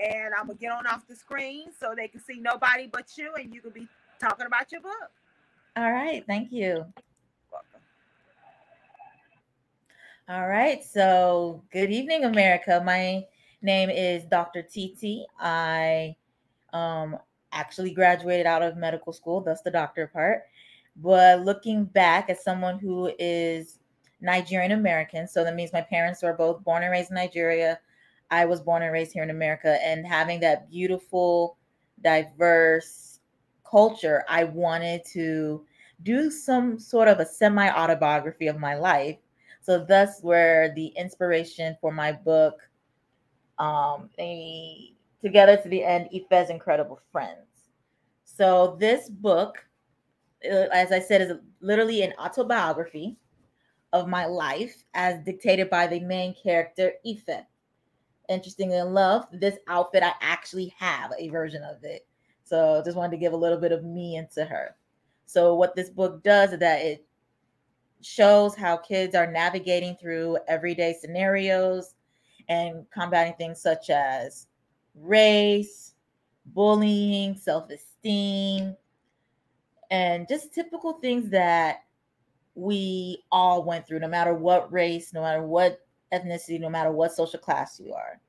and 0.00 0.34
I'm 0.38 0.46
gonna 0.46 0.58
get 0.58 0.72
on 0.72 0.86
off 0.86 1.06
the 1.06 1.16
screen 1.16 1.68
so 1.78 1.94
they 1.96 2.08
can 2.08 2.20
see 2.20 2.40
nobody 2.40 2.88
but 2.90 3.16
you, 3.16 3.32
and 3.34 3.52
you 3.54 3.60
can 3.60 3.70
be 3.70 3.86
talking 4.18 4.46
about 4.46 4.72
your 4.72 4.80
book. 4.80 5.10
All 5.76 5.92
right. 5.92 6.24
Thank 6.26 6.52
you. 6.52 6.84
Welcome. 7.52 7.80
All 10.28 10.48
right. 10.48 10.82
So, 10.84 11.62
good 11.72 11.90
evening, 11.90 12.24
America. 12.24 12.82
My 12.84 13.24
name 13.62 13.90
is 13.90 14.24
Dr. 14.24 14.62
TT. 14.62 15.26
I 15.38 16.16
um, 16.72 17.18
actually 17.52 17.92
graduated 17.92 18.46
out 18.46 18.62
of 18.62 18.76
medical 18.76 19.12
school, 19.12 19.40
thus 19.40 19.60
the 19.62 19.70
doctor 19.70 20.06
part. 20.06 20.42
But 20.96 21.44
looking 21.44 21.84
back 21.84 22.30
as 22.30 22.42
someone 22.42 22.78
who 22.78 23.12
is 23.18 23.78
Nigerian 24.20 24.72
American, 24.72 25.28
so 25.28 25.44
that 25.44 25.54
means 25.54 25.72
my 25.72 25.80
parents 25.82 26.22
were 26.22 26.32
both 26.32 26.64
born 26.64 26.82
and 26.82 26.92
raised 26.92 27.10
in 27.10 27.16
Nigeria. 27.16 27.78
I 28.30 28.44
was 28.44 28.60
born 28.60 28.82
and 28.82 28.92
raised 28.92 29.12
here 29.12 29.22
in 29.22 29.30
America, 29.30 29.78
and 29.84 30.06
having 30.06 30.40
that 30.40 30.70
beautiful, 30.70 31.56
diverse 32.02 33.20
culture, 33.68 34.24
I 34.28 34.44
wanted 34.44 35.04
to 35.12 35.64
do 36.02 36.30
some 36.30 36.78
sort 36.78 37.08
of 37.08 37.20
a 37.20 37.26
semi 37.26 37.70
autobiography 37.70 38.46
of 38.46 38.58
my 38.58 38.74
life 38.74 39.16
so 39.62 39.84
thus 39.84 40.20
where 40.22 40.72
the 40.74 40.86
inspiration 40.96 41.76
for 41.80 41.92
my 41.92 42.12
book, 42.12 42.58
um, 43.58 44.08
Together 45.22 45.58
to 45.58 45.68
the 45.68 45.84
End, 45.84 46.08
Ife's 46.14 46.48
Incredible 46.48 46.98
Friends. 47.12 47.46
So 48.24 48.76
this 48.80 49.10
book, 49.10 49.58
uh, 50.50 50.68
as 50.72 50.92
I 50.92 50.98
said, 50.98 51.20
is 51.20 51.32
literally 51.60 52.02
an 52.02 52.14
autobiography 52.18 53.16
of 53.92 54.08
my 54.08 54.24
life 54.24 54.84
as 54.94 55.22
dictated 55.24 55.68
by 55.68 55.86
the 55.86 56.00
main 56.00 56.34
character, 56.42 56.92
Ife. 57.06 57.44
Interestingly 58.30 58.78
enough, 58.78 59.26
this 59.32 59.58
outfit, 59.66 60.04
I 60.04 60.12
actually 60.20 60.72
have 60.78 61.10
a 61.18 61.28
version 61.30 61.64
of 61.64 61.82
it. 61.82 62.06
So 62.44 62.80
just 62.84 62.96
wanted 62.96 63.10
to 63.10 63.16
give 63.20 63.32
a 63.32 63.36
little 63.36 63.58
bit 63.58 63.72
of 63.72 63.84
me 63.84 64.16
into 64.16 64.44
her. 64.44 64.76
So 65.26 65.56
what 65.56 65.74
this 65.74 65.90
book 65.90 66.22
does 66.22 66.52
is 66.52 66.60
that 66.60 66.80
it 66.80 67.04
shows 68.02 68.54
how 68.54 68.76
kids 68.76 69.16
are 69.16 69.30
navigating 69.30 69.96
through 69.96 70.38
everyday 70.46 70.96
scenarios 71.00 71.94
and 72.48 72.84
combating 72.90 73.34
things 73.34 73.60
such 73.60 73.90
as 73.90 74.46
race, 74.94 75.94
bullying, 76.46 77.36
self 77.36 77.68
esteem, 77.68 78.76
and 79.90 80.28
just 80.28 80.54
typical 80.54 80.94
things 80.94 81.30
that 81.30 81.82
we 82.54 83.24
all 83.32 83.64
went 83.64 83.88
through, 83.88 83.98
no 83.98 84.08
matter 84.08 84.34
what 84.34 84.72
race, 84.72 85.12
no 85.12 85.20
matter 85.20 85.42
what 85.42 85.80
ethnicity, 86.12 86.60
no 86.60 86.68
matter 86.68 86.92
what 86.92 87.12
social 87.12 87.38
class 87.38 87.80
you 87.80 87.92
are. 87.92 88.20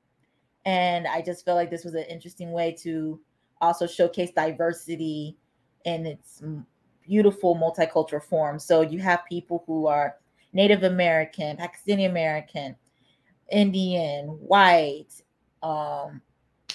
And 0.64 1.06
I 1.06 1.22
just 1.22 1.44
felt 1.44 1.56
like 1.56 1.70
this 1.70 1.84
was 1.84 1.94
an 1.94 2.04
interesting 2.04 2.52
way 2.52 2.72
to 2.82 3.20
also 3.60 3.86
showcase 3.86 4.30
diversity 4.30 5.36
in 5.84 6.06
its 6.06 6.42
beautiful 7.02 7.56
multicultural 7.56 8.22
form. 8.22 8.58
So 8.58 8.80
you 8.82 9.00
have 9.00 9.24
people 9.28 9.64
who 9.66 9.86
are 9.86 10.16
Native 10.52 10.82
American, 10.84 11.56
Pakistani 11.56 12.08
American, 12.08 12.76
Indian, 13.50 14.26
white, 14.26 15.08
um, 15.62 16.20
I 16.70 16.74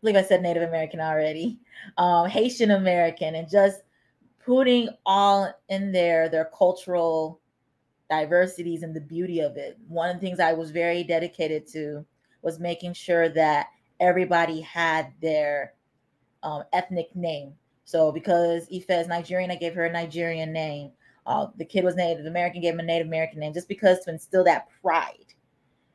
believe 0.00 0.16
I 0.16 0.22
said 0.22 0.42
Native 0.42 0.64
American 0.64 1.00
already, 1.00 1.58
um, 1.96 2.28
Haitian 2.28 2.72
American, 2.72 3.34
and 3.34 3.48
just 3.48 3.80
putting 4.44 4.88
all 5.06 5.50
in 5.68 5.92
there 5.92 6.28
their 6.28 6.50
cultural 6.56 7.40
diversities 8.10 8.82
and 8.82 8.94
the 8.94 9.00
beauty 9.00 9.40
of 9.40 9.56
it. 9.56 9.78
One 9.88 10.10
of 10.10 10.20
the 10.20 10.26
things 10.26 10.40
I 10.40 10.52
was 10.52 10.70
very 10.70 11.04
dedicated 11.04 11.66
to 11.68 12.04
was 12.42 12.58
making 12.58 12.92
sure 12.92 13.28
that 13.30 13.68
everybody 14.00 14.60
had 14.60 15.12
their 15.22 15.74
um, 16.42 16.64
ethnic 16.72 17.14
name. 17.16 17.54
So 17.84 18.12
because 18.12 18.68
Ife 18.74 18.90
is 18.90 19.08
Nigerian, 19.08 19.50
I 19.50 19.56
gave 19.56 19.74
her 19.74 19.84
a 19.84 19.92
Nigerian 19.92 20.52
name. 20.52 20.90
Uh, 21.26 21.46
the 21.56 21.64
kid 21.64 21.84
was 21.84 21.96
Native 21.96 22.26
American, 22.26 22.60
gave 22.60 22.74
him 22.74 22.80
a 22.80 22.82
Native 22.82 23.06
American 23.06 23.40
name, 23.40 23.54
just 23.54 23.68
because 23.68 24.00
to 24.00 24.10
instill 24.10 24.44
that 24.44 24.68
pride 24.82 25.34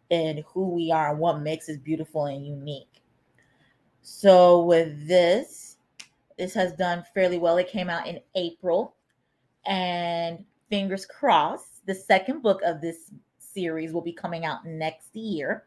in 0.09 0.43
who 0.47 0.69
we 0.69 0.91
are 0.91 1.11
and 1.11 1.19
what 1.19 1.41
makes 1.41 1.69
us 1.69 1.77
beautiful 1.77 2.25
and 2.25 2.45
unique. 2.45 3.03
So 4.01 4.63
with 4.63 5.07
this, 5.07 5.77
this 6.37 6.53
has 6.55 6.73
done 6.73 7.03
fairly 7.13 7.37
well. 7.37 7.57
It 7.57 7.67
came 7.67 7.89
out 7.89 8.07
in 8.07 8.19
April, 8.33 8.95
and 9.65 10.43
fingers 10.69 11.05
crossed, 11.05 11.78
the 11.89 11.95
second 11.95 12.43
book 12.43 12.61
of 12.61 12.81
this 12.81 13.09
series 13.39 13.93
will 13.93 14.01
be 14.03 14.13
coming 14.13 14.45
out 14.45 14.63
next 14.63 15.15
year. 15.15 15.65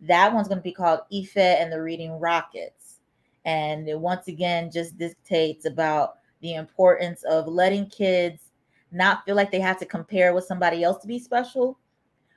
That 0.00 0.34
one's 0.34 0.48
going 0.48 0.58
to 0.58 0.64
be 0.64 0.72
called 0.72 1.02
Ife 1.14 1.36
and 1.36 1.70
the 1.70 1.80
Reading 1.80 2.18
Rockets. 2.18 2.98
And 3.44 3.88
it 3.88 3.96
once 3.96 4.26
again 4.26 4.68
just 4.72 4.98
dictates 4.98 5.64
about 5.64 6.14
the 6.40 6.54
importance 6.54 7.22
of 7.22 7.46
letting 7.46 7.88
kids 7.88 8.50
not 8.90 9.24
feel 9.24 9.36
like 9.36 9.52
they 9.52 9.60
have 9.60 9.78
to 9.78 9.86
compare 9.86 10.34
with 10.34 10.42
somebody 10.44 10.82
else 10.82 11.00
to 11.02 11.06
be 11.06 11.20
special, 11.20 11.78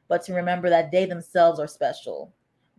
but 0.08 0.24
to 0.26 0.36
remember 0.36 0.70
that 0.70 0.92
they 0.92 1.08
themselves 1.08 1.60
are 1.60 1.66
special 1.66 2.32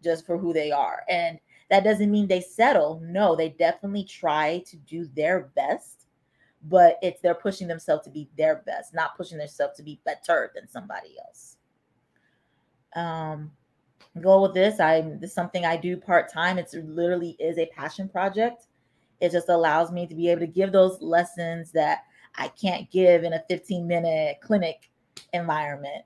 just 0.05 0.25
for 0.25 0.39
who 0.39 0.53
they 0.53 0.71
are. 0.71 1.03
And 1.09 1.41
that 1.69 1.83
doesn't 1.83 2.13
mean 2.13 2.29
they 2.29 2.43
settle. 2.43 3.01
No, 3.03 3.35
they 3.35 3.49
definitely 3.49 4.05
try 4.05 4.63
to 4.67 4.77
do 4.77 5.11
their 5.17 5.51
best, 5.57 5.98
but 6.65 6.99
it's 7.03 7.21
they're 7.21 7.35
pushing 7.35 7.69
themselves 7.69 8.05
to 8.05 8.11
be 8.11 8.29
their 8.37 8.63
best, 8.67 8.95
not 8.95 9.17
pushing 9.17 9.39
themselves 9.39 9.77
to 9.77 9.83
be 9.83 10.01
better 10.05 10.51
than 10.55 10.69
somebody 10.69 11.17
else. 11.25 11.57
Um, 12.97 13.53
go 14.21 14.43
with 14.43 14.55
this. 14.55 14.81
I 14.81 15.03
this 15.03 15.31
is 15.31 15.35
something 15.35 15.65
I 15.65 15.77
do 15.77 15.97
part 15.97 16.33
time. 16.33 16.59
It's 16.59 16.75
literally 16.75 17.37
is 17.39 17.59
a 17.59 17.67
passion 17.67 18.09
project. 18.09 18.67
It 19.21 19.33
just 19.33 19.49
allows 19.49 19.91
me 19.93 20.07
to 20.07 20.15
be 20.15 20.29
able 20.29 20.41
to 20.41 20.47
give 20.47 20.73
those 20.73 21.01
lessons 21.01 21.73
that 21.73 22.05
I 22.37 22.49
can't 22.49 22.91
give 22.91 23.25
in 23.25 23.33
a 23.33 23.45
15 23.49 23.87
minute 23.87 24.39
clinic 24.41 24.91
environment. 25.33 26.05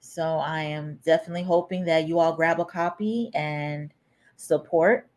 So 0.00 0.22
I 0.22 0.62
am 0.62 1.00
definitely 1.04 1.44
hoping 1.44 1.84
that 1.86 2.06
you 2.06 2.18
all 2.18 2.34
grab 2.34 2.60
a 2.60 2.64
copy 2.64 3.30
and 3.34 3.92
support. 4.36 5.08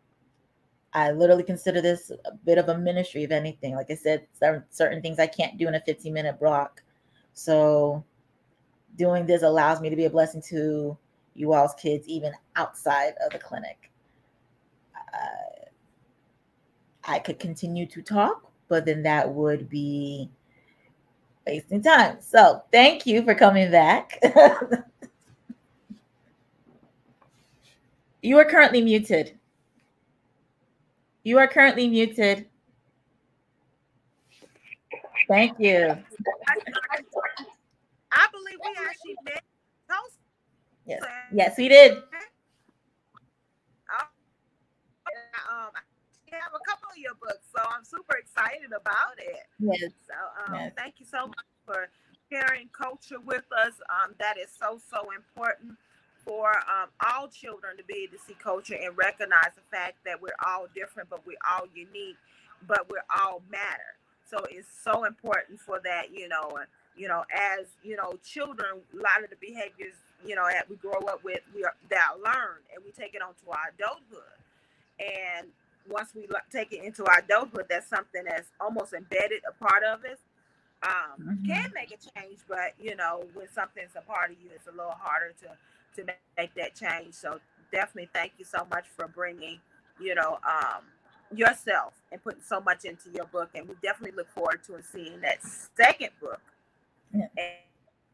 I 0.98 1.12
literally 1.12 1.43
consider 1.43 1.80
this 1.80 2.10
a 2.26 2.32
bit 2.43 2.58
of 2.58 2.70
a 2.70 2.78
ministry, 2.78 3.24
if 3.24 3.30
anything. 3.30 3.76
Like 3.76 3.91
I 3.91 3.95
said, 3.95 4.26
certain 4.72 5.00
things 5.00 5.20
I 5.20 5.28
can't 5.28 5.56
do 5.56 5.68
in 5.68 5.76
a 5.76 5.82
15 5.82 6.12
minute 6.12 6.39
block. 6.39 6.82
So 7.36 8.04
doing 8.95 9.28
this 9.28 9.43
allows 9.43 9.80
me 9.80 9.91
to 9.91 9.95
be 9.95 10.06
a 10.06 10.10
blessing 10.10 10.41
to 10.50 10.98
you 11.36 11.54
all's 11.54 11.76
kids, 11.76 12.08
even 12.08 12.32
outside 12.56 13.14
of 13.24 13.32
the 13.32 13.38
clinic. 13.38 13.91
Uh, 15.14 15.66
I 17.04 17.20
could 17.20 17.38
continue 17.38 17.86
to 17.86 18.02
talk, 18.02 18.52
but 18.68 18.84
then 18.84 19.04
that 19.04 19.32
would 19.32 19.70
be 19.70 20.32
wasting 21.45 21.84
time. 21.84 22.18
So 22.22 22.64
thank 22.72 23.06
you 23.06 23.22
for 23.22 23.36
coming 23.36 23.70
back. 23.70 24.20
you 28.24 28.39
are 28.39 28.45
currently 28.45 28.82
muted. 28.82 29.36
You 31.28 31.38
are 31.39 31.47
currently 31.49 31.89
muted. 31.89 32.47
Thank 35.28 35.59
you. 35.59 35.97
I 38.13 38.28
believe 38.32 38.59
we 38.63 38.71
actually 38.80 39.17
met. 39.25 39.43
Yes, 40.86 41.03
yes, 41.34 41.57
we 41.57 41.67
did. 41.67 41.97
Um, 41.97 41.99
have 46.32 46.53
a 46.55 46.63
couple 46.65 46.91
of 46.91 46.97
your 46.97 47.15
books, 47.15 47.45
so 47.53 47.61
I'm 47.61 47.84
super 47.84 48.15
excited 48.15 48.71
about 48.71 49.17
it. 49.17 49.43
Yes. 49.59 49.91
So 50.07 50.13
um, 50.47 50.55
yes. 50.55 50.71
thank 50.78 50.93
you 50.99 51.05
so 51.05 51.28
much 51.28 51.45
for 51.65 51.89
sharing 52.32 52.69
culture 52.69 53.19
with 53.19 53.43
us. 53.51 53.73
Um, 53.89 54.15
that 54.17 54.38
is 54.38 54.47
so 54.57 54.80
so 54.89 55.11
important 55.13 55.78
for 56.28 56.51
um, 56.67 56.89
all 57.07 57.30
children 57.30 57.78
to 57.78 57.84
be 57.86 58.03
able 58.03 58.17
to 58.17 58.23
see 58.23 58.36
culture 58.43 58.75
and 58.75 58.97
recognize 58.97 59.55
the 59.55 59.63
fact 59.71 59.95
that 60.05 60.21
we're 60.21 60.36
all 60.45 60.67
different, 60.75 61.09
but 61.09 61.25
we're 61.25 61.39
all 61.49 61.65
unique, 61.73 62.17
but 62.67 62.89
we're 62.89 63.07
all 63.17 63.41
matter. 63.49 63.95
So 64.30 64.39
it's 64.51 64.67
so 64.84 65.05
important 65.05 65.61
for 65.61 65.80
that, 65.86 66.13
you 66.13 66.28
know, 66.28 66.59
you 66.97 67.07
know, 67.07 67.23
as 67.34 67.67
you 67.82 67.95
know, 67.95 68.19
children, 68.25 68.82
a 68.93 68.97
lot 68.97 69.23
of 69.23 69.30
the 69.30 69.38
behaviors, 69.39 69.93
you 70.25 70.36
know, 70.36 70.45
that 70.51 70.69
we 70.69 70.75
grow 70.75 70.99
up 71.07 71.23
with, 71.23 71.39
we 71.55 71.63
are 71.63 71.75
that 71.89 72.09
are 72.11 72.17
learned, 72.17 72.65
and 72.75 72.84
we 72.84 72.91
take 72.91 73.15
it 73.15 73.21
onto 73.21 73.49
our 73.49 73.71
adulthood. 73.73 74.36
And 74.99 75.47
once 75.88 76.09
we 76.13 76.28
take 76.51 76.73
it 76.73 76.84
into 76.84 77.05
our 77.05 77.19
adulthood, 77.19 77.67
that's 77.69 77.88
something 77.88 78.23
that's 78.25 78.49
almost 78.59 78.91
embedded 78.91 79.43
a 79.47 79.53
part 79.63 79.84
of 79.84 80.03
us. 80.03 80.17
Um, 80.84 81.21
mm-hmm. 81.21 81.45
Can 81.45 81.71
make 81.73 81.91
a 81.91 82.19
change, 82.19 82.39
but 82.49 82.73
you 82.82 82.95
know, 82.97 83.23
when 83.34 83.47
something's 83.53 83.95
a 83.95 84.01
part 84.01 84.32
of 84.32 84.38
you, 84.43 84.49
it's 84.53 84.67
a 84.67 84.71
little 84.71 84.97
harder 84.99 85.34
to 85.43 85.55
to 85.98 86.06
make 86.38 86.54
that 86.56 86.76
change. 86.76 87.14
So 87.14 87.39
definitely 87.72 88.10
thank 88.14 88.34
you 88.38 88.45
so 88.45 88.66
much 88.70 88.86
for 88.95 89.08
bringing, 89.08 89.60
you 90.00 90.16
know, 90.16 90.39
um, 90.48 90.84
yourself 91.36 91.93
and 92.12 92.24
putting 92.24 92.41
so 92.41 92.62
much 92.62 92.86
into 92.86 93.10
your 93.14 93.26
book. 93.26 93.50
And 93.54 93.68
we 93.68 93.76
definitely 93.84 94.16
look 94.16 94.30
forward 94.32 94.64
to 94.68 94.82
seeing 94.82 95.20
that 95.22 95.39
second 95.76 96.12
book. 96.22 96.41
Yeah. 97.14 97.28
And, 97.38 97.54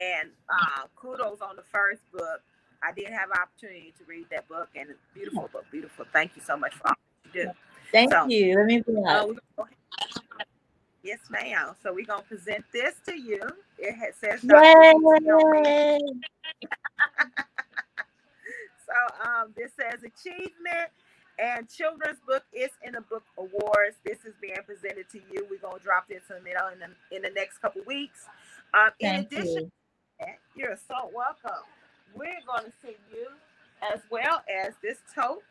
and 0.02 0.30
uh, 0.50 0.88
kudos 0.96 1.40
on 1.42 1.56
the 1.56 1.64
first 1.72 2.02
book. 2.12 2.42
I 2.86 2.92
did 2.92 3.08
have 3.08 3.30
an 3.30 3.38
opportunity 3.42 3.94
to 3.98 4.04
read 4.06 4.26
that 4.32 4.46
book, 4.50 4.68
and 4.76 4.90
it's 4.90 5.00
beautiful 5.14 5.50
book, 5.54 5.64
beautiful. 5.72 6.06
Thank 6.12 6.36
you 6.36 6.42
so 6.46 6.58
much 6.58 6.74
for 6.76 6.90
all 6.90 6.96
you 7.34 7.46
do. 7.46 7.52
Thank 7.94 8.12
so, 8.12 8.28
you. 8.28 8.58
Let 8.58 8.66
me 8.66 8.82
do 8.82 8.94
that. 9.06 9.38
Uh, 9.58 9.64
yes, 11.04 11.20
ma'am. 11.30 11.76
So 11.82 11.94
we're 11.94 12.06
gonna 12.06 12.24
present 12.24 12.64
this 12.72 12.96
to 13.06 13.20
you. 13.20 13.42
It 13.78 13.96
has, 13.96 14.16
says 14.16 14.44
Yay! 14.44 16.00
So 18.86 19.28
um, 19.28 19.54
this 19.56 19.72
says 19.80 20.04
achievement 20.04 20.92
and 21.40 21.68
children's 21.70 22.20
book 22.28 22.44
is 22.54 22.70
in 22.84 22.94
the 22.94 23.02
book 23.02 23.24
awards. 23.38 23.98
This 24.06 24.20
is 24.26 24.34
being 24.42 24.58
presented 24.66 25.10
to 25.12 25.20
you. 25.32 25.48
We're 25.50 25.60
gonna 25.60 25.80
drop 25.80 26.08
this 26.08 26.22
in 26.30 26.38
the 26.38 26.42
middle 26.42 26.68
in 26.68 26.80
the, 26.80 27.16
in 27.16 27.22
the 27.22 27.32
next 27.32 27.60
couple 27.60 27.82
weeks. 27.88 28.26
Um, 28.74 28.90
in 29.00 29.16
addition, 29.22 29.72
you. 30.20 30.28
you're 30.56 30.78
so 30.88 31.10
welcome. 31.14 31.64
We're 32.16 32.42
gonna 32.46 32.72
see 32.84 32.96
you 33.12 33.28
as 33.94 34.02
well 34.12 34.44
as 34.64 34.74
this 34.82 34.98
tote. 35.16 35.44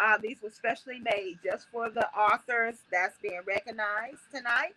Uh, 0.00 0.16
these 0.16 0.38
were 0.42 0.50
specially 0.50 0.98
made 0.98 1.38
just 1.44 1.66
for 1.70 1.90
the 1.90 2.08
authors 2.16 2.76
that's 2.90 3.18
being 3.20 3.40
recognized 3.46 4.22
tonight. 4.32 4.74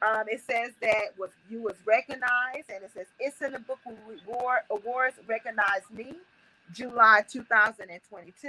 Um, 0.00 0.24
it 0.26 0.40
says 0.40 0.72
that 0.80 1.16
was 1.18 1.30
you 1.50 1.62
was 1.62 1.76
recognized, 1.86 2.70
and 2.74 2.82
it 2.82 2.90
says 2.92 3.06
it's 3.20 3.40
in 3.42 3.52
the 3.52 3.58
book 3.60 3.78
award 3.86 4.60
awards 4.70 5.16
recognize 5.28 5.82
me 5.92 6.14
July 6.72 7.22
2022. 7.30 8.48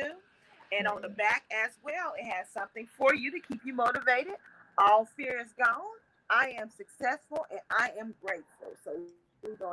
And 0.71 0.87
on 0.87 1.01
the 1.01 1.09
back 1.09 1.43
as 1.51 1.73
well, 1.83 2.13
it 2.17 2.25
has 2.25 2.47
something 2.51 2.87
for 2.97 3.13
you 3.13 3.29
to 3.29 3.39
keep 3.39 3.61
you 3.63 3.73
motivated. 3.73 4.33
All 4.79 5.05
fear 5.05 5.39
is 5.39 5.53
gone. 5.53 5.81
I 6.29 6.55
am 6.57 6.69
successful 6.71 7.45
and 7.51 7.59
I 7.69 7.91
am 7.99 8.15
grateful. 8.25 8.73
So 8.83 8.91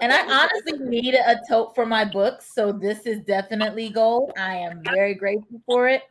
and 0.02 0.12
I 0.12 0.26
honestly 0.28 0.78
need 0.86 1.14
a 1.14 1.40
tote 1.48 1.74
for 1.74 1.86
my 1.86 2.04
books. 2.04 2.52
So 2.52 2.72
this 2.72 3.06
is 3.06 3.20
definitely 3.20 3.88
gold. 3.88 4.32
I 4.36 4.56
am 4.56 4.82
very 4.82 5.14
grateful 5.14 5.62
for 5.64 5.88
it. 5.88 6.02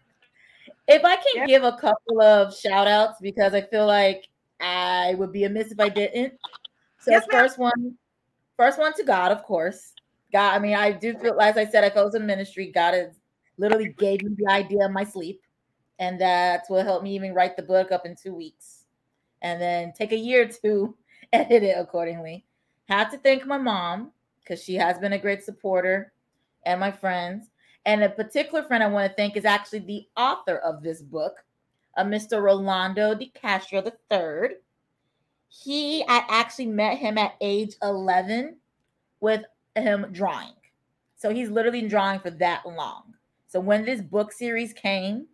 If 0.89 1.05
I 1.05 1.15
can 1.15 1.47
give 1.47 1.63
a 1.63 1.77
couple 1.77 2.21
of 2.21 2.57
shout 2.57 2.87
outs 2.87 3.19
because 3.21 3.53
I 3.53 3.61
feel 3.61 3.85
like 3.85 4.27
I 4.59 5.15
would 5.15 5.31
be 5.31 5.43
amiss 5.43 5.71
if 5.71 5.79
I 5.79 5.89
didn't. 5.89 6.33
So 6.99 7.11
yes, 7.11 7.25
first 7.31 7.57
one 7.57 7.95
first 8.57 8.77
one 8.77 8.93
to 8.93 9.03
God, 9.03 9.31
of 9.31 9.43
course. 9.43 9.93
God, 10.33 10.53
I 10.53 10.59
mean, 10.59 10.75
I 10.75 10.91
do 10.91 11.17
feel, 11.17 11.39
as 11.39 11.57
I 11.57 11.65
said, 11.65 11.83
I 11.83 11.89
felt 11.89 12.03
it 12.03 12.05
was 12.07 12.15
a 12.15 12.19
ministry. 12.19 12.71
God 12.73 12.93
has 12.93 13.15
literally 13.57 13.95
gave 13.97 14.21
me 14.21 14.35
the 14.37 14.51
idea 14.51 14.85
in 14.85 14.93
my 14.93 15.03
sleep, 15.03 15.41
and 15.97 16.19
that's 16.19 16.69
what 16.69 16.85
helped 16.85 17.03
me 17.03 17.15
even 17.15 17.33
write 17.33 17.55
the 17.55 17.63
book 17.63 17.91
up 17.91 18.05
in 18.05 18.15
two 18.15 18.35
weeks, 18.35 18.85
and 19.41 19.61
then 19.61 19.93
take 19.93 20.11
a 20.11 20.17
year 20.17 20.47
to 20.61 20.95
edit 21.33 21.63
it 21.63 21.77
accordingly. 21.77 22.45
Had 22.89 23.09
to 23.11 23.17
thank 23.17 23.45
my 23.45 23.57
mom 23.57 24.11
because 24.43 24.61
she 24.63 24.75
has 24.75 24.99
been 24.99 25.13
a 25.13 25.19
great 25.19 25.43
supporter, 25.43 26.11
and 26.65 26.79
my 26.79 26.91
friends. 26.91 27.49
And 27.89 28.03
a 28.03 28.09
particular 28.09 28.61
friend 28.61 28.83
I 28.83 28.87
want 28.87 29.09
to 29.09 29.15
thank 29.15 29.35
is 29.35 29.45
actually 29.45 29.79
the 29.79 30.07
author 30.15 30.57
of 30.57 30.83
this 30.83 31.01
book, 31.01 31.43
uh, 31.97 32.01
a 32.01 32.05
Mr. 32.05 32.39
Rolando 32.39 33.15
de 33.15 33.31
Castro 33.33 33.83
III. 33.83 34.57
He, 35.47 36.03
I 36.07 36.23
actually 36.29 36.67
met 36.67 36.99
him 36.99 37.17
at 37.17 37.33
age 37.41 37.73
11 37.81 38.57
with 39.21 39.41
him 39.75 40.05
drawing. 40.11 40.53
So 41.15 41.31
he's 41.31 41.49
literally 41.49 41.87
drawing 41.87 42.19
for 42.19 42.29
that 42.29 42.63
long. 42.63 43.15
So 43.47 43.59
when 43.59 43.85
this 43.85 44.01
book 44.01 44.33
series 44.33 44.71
came, 44.71 45.25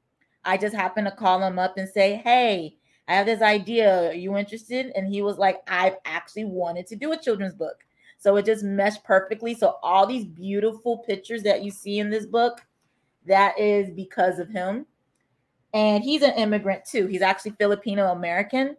I 0.46 0.56
just 0.56 0.74
happened 0.74 1.08
to 1.08 1.12
call 1.12 1.44
him 1.44 1.60
up 1.60 1.78
and 1.78 1.90
say, 1.90 2.22
Hey, 2.24 2.78
I 3.10 3.16
have 3.16 3.26
this 3.26 3.42
idea. 3.42 4.12
Are 4.12 4.14
you 4.14 4.38
interested? 4.38 4.94
And 4.96 5.10
he 5.10 5.22
was 5.22 5.38
like, 5.38 5.58
I've 5.68 5.98
actually 6.06 6.46
wanted 6.46 6.88
to 6.88 6.96
do 6.96 7.12
a 7.12 7.18
children's 7.18 7.54
book. 7.54 7.84
So 8.18 8.36
it 8.38 8.46
just 8.46 8.64
meshed 8.64 9.04
perfectly. 9.04 9.54
So 9.54 9.78
all 9.84 10.08
these 10.08 10.26
beautiful 10.26 11.00
pictures 11.00 11.44
that 11.44 11.64
you 11.64 11.72
see 11.72 12.00
in 12.00 12.10
this 12.10 12.26
book, 12.26 12.62
that 13.26 13.60
is 13.60 13.90
because 13.92 14.40
of 14.40 14.50
him. 14.50 14.86
And 15.74 16.04
he's 16.04 16.22
an 16.22 16.34
immigrant 16.34 16.86
too. 16.86 17.08
He's 17.08 17.22
actually 17.22 17.52
Filipino 17.52 18.12
American. 18.12 18.78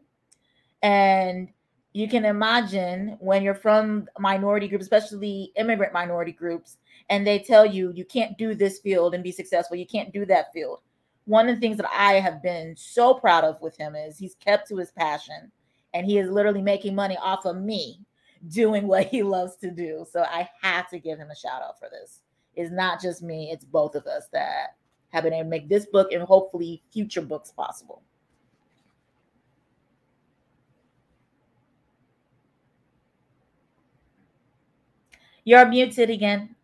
And 0.82 1.48
you 1.92 2.08
can 2.08 2.24
imagine 2.24 3.16
when 3.20 3.42
you're 3.42 3.54
from 3.54 4.06
minority 4.18 4.68
groups, 4.68 4.84
especially 4.84 5.52
immigrant 5.56 5.92
minority 5.92 6.32
groups, 6.32 6.76
and 7.08 7.26
they 7.26 7.38
tell 7.38 7.64
you 7.64 7.92
you 7.94 8.04
can't 8.04 8.36
do 8.36 8.54
this 8.54 8.80
field 8.80 9.14
and 9.14 9.24
be 9.24 9.32
successful, 9.32 9.76
you 9.76 9.86
can't 9.86 10.12
do 10.12 10.26
that 10.26 10.52
field. 10.52 10.80
One 11.24 11.48
of 11.48 11.56
the 11.56 11.60
things 11.60 11.78
that 11.78 11.90
I 11.90 12.20
have 12.20 12.42
been 12.42 12.76
so 12.76 13.14
proud 13.14 13.44
of 13.44 13.60
with 13.62 13.76
him 13.78 13.94
is 13.94 14.18
he's 14.18 14.34
kept 14.34 14.68
to 14.68 14.76
his 14.76 14.90
passion 14.90 15.50
and 15.94 16.06
he 16.06 16.18
is 16.18 16.30
literally 16.30 16.62
making 16.62 16.94
money 16.94 17.16
off 17.16 17.46
of 17.46 17.56
me 17.56 18.00
doing 18.48 18.86
what 18.86 19.06
he 19.06 19.22
loves 19.22 19.56
to 19.56 19.70
do. 19.70 20.06
So 20.10 20.22
I 20.22 20.48
have 20.62 20.88
to 20.90 20.98
give 20.98 21.18
him 21.18 21.30
a 21.30 21.36
shout 21.36 21.62
out 21.62 21.78
for 21.78 21.88
this. 21.90 22.20
It's 22.54 22.72
not 22.72 23.00
just 23.02 23.22
me, 23.22 23.50
it's 23.52 23.64
both 23.64 23.94
of 23.94 24.06
us 24.06 24.28
that 24.32 24.76
have 25.10 25.24
been 25.24 25.32
able 25.32 25.44
to 25.44 25.50
make 25.50 25.68
this 25.68 25.86
book 25.86 26.12
and 26.12 26.22
hopefully 26.22 26.82
future 26.92 27.22
books 27.22 27.52
possible. 27.52 28.02
You're 35.44 35.66
muted 35.66 36.10
again. 36.10 36.56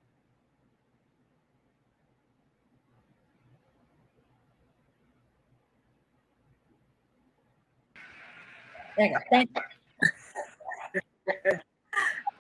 There 8.97 9.07
you 9.07 9.15
go. 9.15 9.21
Thank 9.31 9.51
you. 9.55 9.63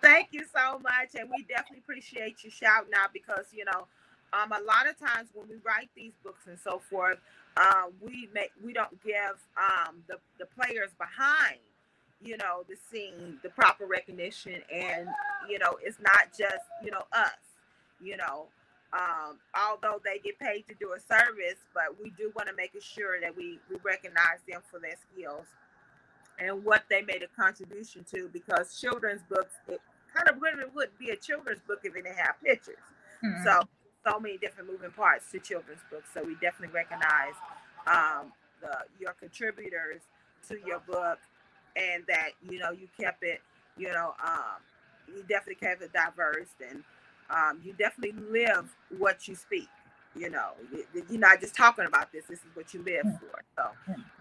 Thank 0.02 0.28
you 0.32 0.44
so 0.54 0.78
much. 0.80 1.14
And 1.18 1.30
we 1.30 1.44
definitely 1.44 1.78
appreciate 1.78 2.44
you 2.44 2.50
shouting 2.50 2.92
out 2.96 3.12
because, 3.12 3.46
you 3.52 3.64
know, 3.64 3.86
um, 4.32 4.52
a 4.52 4.62
lot 4.64 4.88
of 4.88 4.98
times 4.98 5.28
when 5.34 5.48
we 5.48 5.56
write 5.64 5.90
these 5.96 6.12
books 6.24 6.46
and 6.46 6.58
so 6.58 6.80
forth, 6.90 7.18
uh, 7.56 7.84
we 8.00 8.28
make 8.34 8.50
we 8.64 8.72
don't 8.72 9.02
give 9.04 9.36
um, 9.56 10.02
the, 10.08 10.16
the 10.38 10.46
players 10.46 10.90
behind 10.98 11.58
you 12.24 12.36
know, 12.36 12.64
the 12.68 12.76
scene, 12.90 13.38
the 13.42 13.50
proper 13.50 13.86
recognition, 13.86 14.60
and 14.72 15.08
you 15.48 15.58
know, 15.58 15.78
it's 15.82 15.98
not 16.00 16.28
just 16.36 16.64
you 16.84 16.90
know 16.90 17.04
us, 17.12 17.38
you 18.02 18.16
know. 18.16 18.46
Um, 18.92 19.38
although 19.56 20.00
they 20.04 20.18
get 20.20 20.38
paid 20.38 20.66
to 20.68 20.74
do 20.78 20.92
a 20.92 21.00
service, 21.00 21.58
but 21.74 21.98
we 22.02 22.10
do 22.10 22.32
want 22.36 22.48
to 22.48 22.54
make 22.54 22.72
sure 22.80 23.20
that 23.20 23.36
we 23.36 23.58
we 23.70 23.76
recognize 23.84 24.40
them 24.48 24.62
for 24.70 24.78
their 24.78 24.96
skills 25.12 25.46
and 26.42 26.64
what 26.64 26.84
they 26.90 27.02
made 27.02 27.22
a 27.22 27.40
contribution 27.40 28.04
to. 28.10 28.28
Because 28.32 28.80
children's 28.80 29.22
books, 29.28 29.54
it 29.68 29.80
kind 30.14 30.28
of 30.28 30.42
really 30.42 30.64
wouldn't 30.74 30.98
be 30.98 31.10
a 31.10 31.16
children's 31.16 31.60
book 31.66 31.80
if 31.84 31.94
it 31.94 32.04
didn't 32.04 32.16
have 32.16 32.34
pictures. 32.42 32.76
Mm-hmm. 33.24 33.44
So 33.44 33.62
so 34.04 34.18
many 34.18 34.36
different 34.36 34.68
moving 34.68 34.90
parts 34.90 35.30
to 35.30 35.38
children's 35.38 35.82
books. 35.90 36.08
So 36.12 36.22
we 36.24 36.34
definitely 36.34 36.74
recognize 36.74 37.34
um, 37.86 38.32
the 38.60 38.78
your 38.98 39.12
contributors 39.12 40.02
to 40.48 40.58
your 40.66 40.80
book 40.80 41.18
and 41.76 42.04
that 42.08 42.30
you 42.48 42.58
know 42.58 42.70
you 42.70 42.88
kept 42.98 43.22
it 43.22 43.40
you 43.76 43.92
know 43.92 44.14
um, 44.24 44.60
you 45.08 45.22
definitely 45.28 45.54
kept 45.54 45.82
it 45.82 45.92
diverse 45.92 46.48
and 46.68 46.82
um, 47.30 47.60
you 47.64 47.72
definitely 47.74 48.18
live 48.30 48.74
what 48.98 49.26
you 49.28 49.34
speak 49.34 49.68
you 50.14 50.28
know 50.28 50.50
you're 51.08 51.18
not 51.18 51.40
just 51.40 51.54
talking 51.54 51.86
about 51.86 52.12
this 52.12 52.24
this 52.26 52.40
is 52.40 52.50
what 52.54 52.72
you 52.74 52.82
live 52.82 53.04
for 53.18 53.42
so 53.56 53.70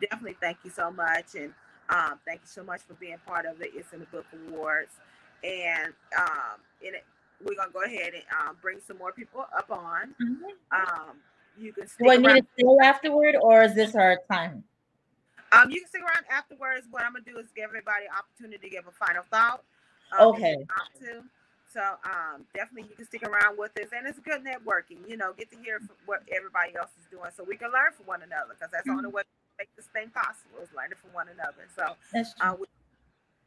definitely 0.02 0.38
thank 0.40 0.58
you 0.64 0.70
so 0.70 0.90
much 0.92 1.36
and 1.36 1.54
um, 1.92 2.20
thank 2.26 2.42
you 2.42 2.48
so 2.48 2.64
much 2.64 2.82
for 2.82 2.94
being 2.96 3.18
part 3.26 3.46
of 3.46 3.60
the 3.60 3.66
it's 3.76 3.94
in 3.94 4.00
the 4.00 4.06
book 4.08 4.26
awards 4.48 4.92
and 5.44 5.94
um, 6.18 6.60
in 6.82 6.96
it, 6.96 7.04
we're 7.44 7.56
gonna 7.56 7.72
go 7.72 7.84
ahead 7.84 8.14
and 8.14 8.24
um, 8.40 8.58
bring 8.62 8.80
some 8.86 8.98
more 8.98 9.12
people 9.12 9.46
up 9.58 9.70
on 9.70 10.14
mm-hmm. 10.22 10.44
um, 10.72 11.18
you 11.58 11.74
can 11.74 11.86
do 12.00 12.10
i 12.10 12.18
need 12.18 12.42
to 12.42 12.48
stay 12.58 12.88
afterward 12.88 13.36
or 13.42 13.64
is 13.64 13.76
this 13.76 13.96
our 13.96 14.18
time 14.32 14.64
um, 15.52 15.70
you 15.70 15.82
can 15.82 15.90
stick 15.90 16.02
around 16.02 16.24
afterwards. 16.32 16.88
What 16.90 17.04
I'm 17.04 17.14
gonna 17.14 17.26
do 17.26 17.38
is 17.38 17.48
give 17.56 17.66
everybody 17.66 18.06
opportunity 18.08 18.70
to 18.70 18.70
give 18.72 18.88
a 18.88 18.92
final 18.92 19.24
thought. 19.30 19.64
Um, 20.18 20.28
okay. 20.30 20.56
So 21.68 21.80
um, 22.04 22.44
definitely 22.54 22.90
you 22.90 22.96
can 22.96 23.06
stick 23.06 23.24
around 23.24 23.58
with 23.58 23.72
us, 23.80 23.92
and 23.96 24.08
it's 24.08 24.20
good 24.20 24.44
networking. 24.44 25.08
You 25.08 25.18
know, 25.18 25.34
get 25.34 25.52
to 25.52 25.58
hear 25.60 25.80
what 26.06 26.24
everybody 26.32 26.76
else 26.76 26.92
is 27.00 27.08
doing, 27.12 27.32
so 27.36 27.44
we 27.44 27.56
can 27.56 27.72
learn 27.72 27.92
from 27.96 28.08
one 28.08 28.24
another. 28.24 28.56
Because 28.56 28.72
that's 28.72 28.88
mm-hmm. 28.88 29.04
the 29.04 29.08
only 29.08 29.12
way 29.12 29.24
to 29.24 29.41
make 29.62 29.76
this 29.76 29.86
thing 29.94 30.10
possible 30.10 30.58
is 30.64 30.70
learning 30.76 30.98
from 31.00 31.14
one 31.14 31.28
another. 31.30 31.68
So 31.76 31.94
uh, 32.42 32.56
we, 32.60 32.66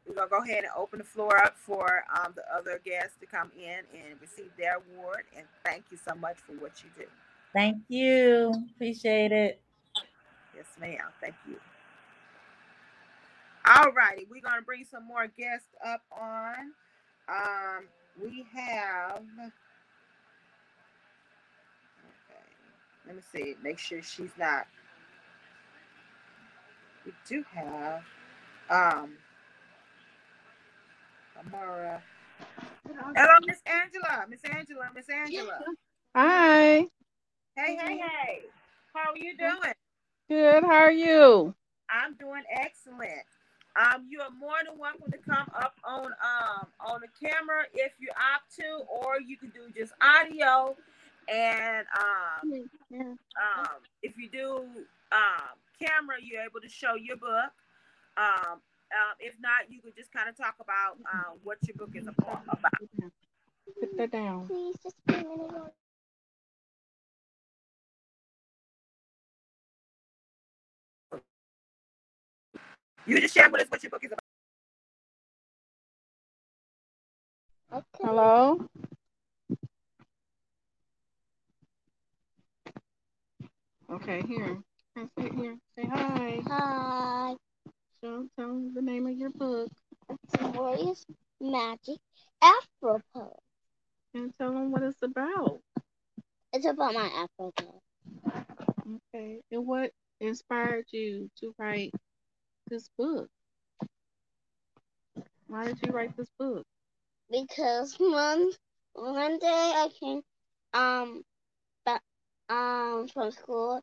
we're 0.06 0.14
gonna 0.14 0.28
go 0.30 0.44
ahead 0.44 0.62
and 0.62 0.72
open 0.76 0.98
the 0.98 1.04
floor 1.04 1.36
up 1.42 1.56
for 1.56 2.04
um, 2.14 2.34
the 2.36 2.44
other 2.54 2.80
guests 2.84 3.16
to 3.20 3.26
come 3.26 3.50
in 3.56 3.80
and 3.92 4.20
receive 4.20 4.50
their 4.56 4.76
award. 4.76 5.24
And 5.36 5.44
thank 5.64 5.86
you 5.90 5.96
so 5.96 6.14
much 6.14 6.36
for 6.46 6.52
what 6.52 6.84
you 6.84 6.90
do. 6.96 7.06
Thank 7.52 7.78
you. 7.88 8.54
Appreciate 8.74 9.32
it. 9.32 9.60
Yes, 10.54 10.66
ma'am. 10.80 11.10
Thank 11.20 11.34
you. 11.48 11.56
All 13.66 13.90
righty, 13.92 14.26
we're 14.30 14.42
gonna 14.42 14.62
bring 14.62 14.84
some 14.88 15.06
more 15.06 15.26
guests 15.26 15.74
up 15.84 16.02
on. 16.12 16.72
Um, 17.28 17.88
we 18.22 18.46
have. 18.54 19.22
Okay, 19.40 19.50
let 23.06 23.16
me 23.16 23.22
see. 23.32 23.56
Make 23.64 23.78
sure 23.80 24.00
she's 24.02 24.36
not. 24.38 24.66
We 27.04 27.12
do 27.28 27.44
have. 27.54 28.02
Um, 28.70 29.12
Amara. 31.38 32.02
Hello, 33.14 33.34
Miss 33.46 33.60
Angela. 33.66 34.24
Miss 34.28 34.40
Angela. 34.44 34.90
Miss 34.94 35.08
Angela. 35.08 35.58
Hi. 36.14 36.86
Hey, 37.56 37.76
hey, 37.76 37.98
hey. 37.98 38.42
How 38.94 39.10
are 39.10 39.18
you 39.18 39.36
doing? 39.36 39.74
Good. 40.28 40.64
How 40.64 40.70
are 40.70 40.92
you? 40.92 41.54
I'm 41.90 42.14
doing 42.14 42.42
excellent. 42.50 43.26
Um, 43.76 44.06
you 44.08 44.20
are 44.20 44.30
more 44.30 44.56
than 44.64 44.78
welcome 44.78 45.10
to 45.10 45.18
come 45.18 45.48
up 45.54 45.74
on 45.84 46.06
um 46.06 46.66
on 46.80 47.00
the 47.00 47.28
camera 47.28 47.64
if 47.74 47.92
you 47.98 48.08
opt 48.10 48.54
to, 48.56 48.84
or 48.88 49.20
you 49.20 49.36
can 49.36 49.50
do 49.50 49.70
just 49.76 49.92
audio. 50.00 50.76
And 51.28 51.86
um, 51.98 52.68
um, 53.00 53.76
if 54.02 54.16
you 54.16 54.30
do 54.30 54.64
um 55.12 55.58
camera, 55.84 56.16
you're 56.20 56.42
able 56.42 56.60
to 56.60 56.68
show 56.68 56.94
your 56.94 57.16
book. 57.16 57.52
Um, 58.16 58.60
uh, 58.92 59.14
if 59.18 59.34
not, 59.40 59.70
you 59.70 59.80
could 59.80 59.96
just 59.96 60.12
kind 60.12 60.28
of 60.28 60.36
talk 60.36 60.54
about 60.60 60.98
um, 61.12 61.38
what 61.42 61.58
your 61.66 61.76
book 61.76 61.90
is 61.94 62.06
about. 62.06 62.46
Put 63.80 63.96
that 63.96 64.10
down. 64.12 64.46
Please 64.46 64.76
just 64.82 64.96
You 73.06 73.20
just 73.20 73.34
share 73.34 73.50
with 73.50 73.62
us 73.62 73.66
what 73.68 73.82
your 73.82 73.90
book 73.90 74.04
is 74.04 74.12
about. 74.12 74.20
Okay. 77.72 78.04
Hello. 78.04 78.68
Okay, 83.90 84.22
here. 84.26 84.58
Say 84.96 85.30
here. 85.36 85.56
Say 85.76 85.86
hi. 85.86 86.40
Hi. 86.46 87.34
Show 88.00 88.26
tell 88.36 88.48
them 88.48 88.72
the 88.74 88.82
name 88.82 89.06
of 89.06 89.16
your 89.16 89.30
book. 89.30 89.70
It's 90.08 90.36
Glorious 90.52 91.04
Magic 91.40 91.98
Afro 92.42 93.00
Poem. 93.14 93.30
And 94.14 94.32
tell 94.38 94.52
them 94.52 94.70
what 94.70 94.82
it's 94.82 95.02
about. 95.02 95.60
It's 96.52 96.66
about 96.66 96.94
my 96.94 97.06
Afro 97.06 97.52
poem. 97.56 99.00
Okay. 99.14 99.40
And 99.50 99.66
what 99.66 99.90
inspired 100.20 100.84
you 100.92 101.30
to 101.40 101.54
write 101.58 101.92
this 102.68 102.88
book? 102.98 103.28
Why 105.48 105.66
did 105.66 105.78
you 105.84 105.92
write 105.92 106.16
this 106.16 106.30
book? 106.38 106.64
because 107.30 107.96
one 107.98 108.50
one 108.92 109.38
day 109.38 109.72
I 109.74 109.88
came 109.98 110.22
um 110.72 111.22
back 111.84 112.02
um 112.48 113.08
from 113.12 113.30
school 113.32 113.80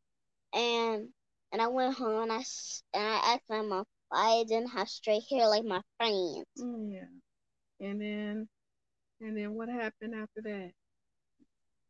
and 0.54 1.10
and 1.52 1.62
I 1.62 1.68
went 1.68 1.95
home 1.95 2.24
and 2.24 2.32
I 2.32 2.43
and 2.93 3.08
I 3.08 3.34
asked 3.34 3.49
my 3.49 3.62
mom 3.62 3.86
why 4.10 4.39
I 4.41 4.43
didn't 4.47 4.70
have 4.72 4.89
straight 4.89 5.24
hair 5.30 5.47
like 5.47 5.64
my 5.66 5.82
friends. 5.97 6.45
Mm, 6.60 6.91
yeah. 6.93 7.88
And 7.88 8.02
then 8.02 8.47
and 9.22 9.38
then 9.38 9.54
what 9.54 9.70
happened 9.70 10.16
after 10.16 10.41
that? 10.43 10.72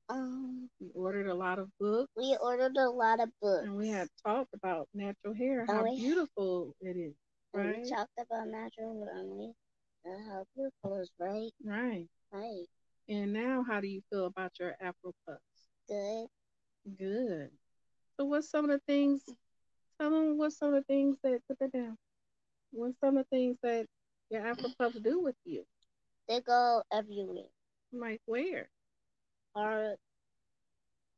Um, 0.09 0.70
We 0.80 0.91
ordered 0.93 1.28
a 1.28 1.34
lot 1.34 1.59
of 1.59 1.70
books. 1.80 2.12
we 2.18 2.38
ordered 2.41 2.76
a 2.78 2.89
lot 2.89 3.20
of 3.22 3.30
books. 3.41 3.66
And 3.66 3.76
we 3.78 3.88
had 3.88 4.09
talked 4.26 4.53
about 4.53 4.89
natural 4.93 5.34
hair, 5.34 5.62
And 5.62 5.70
how 5.70 5.84
we- 5.84 5.95
beautiful 5.97 6.76
it 6.82 6.97
is. 6.97 7.16
And 7.53 7.64
Right? 7.66 7.84
we 7.84 7.89
talked 7.89 8.18
about 8.18 8.47
natural 8.47 9.05
hair 9.05 9.53
and 10.03 10.26
how 10.28 10.45
beautiful 10.55 10.95
it 10.97 11.01
is, 11.03 11.12
right? 11.20 11.51
Right. 11.64 12.09
Right. 12.32 12.66
And 13.07 13.34
now 13.34 13.64
how 13.64 13.80
do 13.80 13.88
you 13.88 14.01
feel 14.09 14.26
about 14.26 14.57
your 14.59 14.76
Afro 14.82 15.14
puffs? 15.26 15.68
Good. 15.88 16.28
Good. 16.97 17.51
So 18.18 18.26
what's 18.26 18.49
some 18.49 18.66
of 18.66 18.72
the 18.72 18.82
things 18.88 19.22
tell 19.99 20.09
them 20.12 20.38
what's 20.38 20.57
some 20.57 20.74
of 20.74 20.76
the 20.76 20.93
things 20.93 21.18
that 21.24 21.39
put 21.47 21.59
that 21.59 21.72
down. 21.72 21.97
What's 22.72 22.99
some 22.99 23.18
of 23.18 23.26
the 23.30 23.36
things 23.36 23.57
that 23.64 23.86
your 24.30 24.45
Afro 24.45 24.70
puffs 24.78 24.99
do 24.99 25.20
with 25.20 25.36
you? 25.45 25.64
They 26.28 26.41
go 26.41 26.84
everywhere. 26.91 27.49
Like 27.91 28.22
where? 28.26 28.70
Art, 29.55 29.97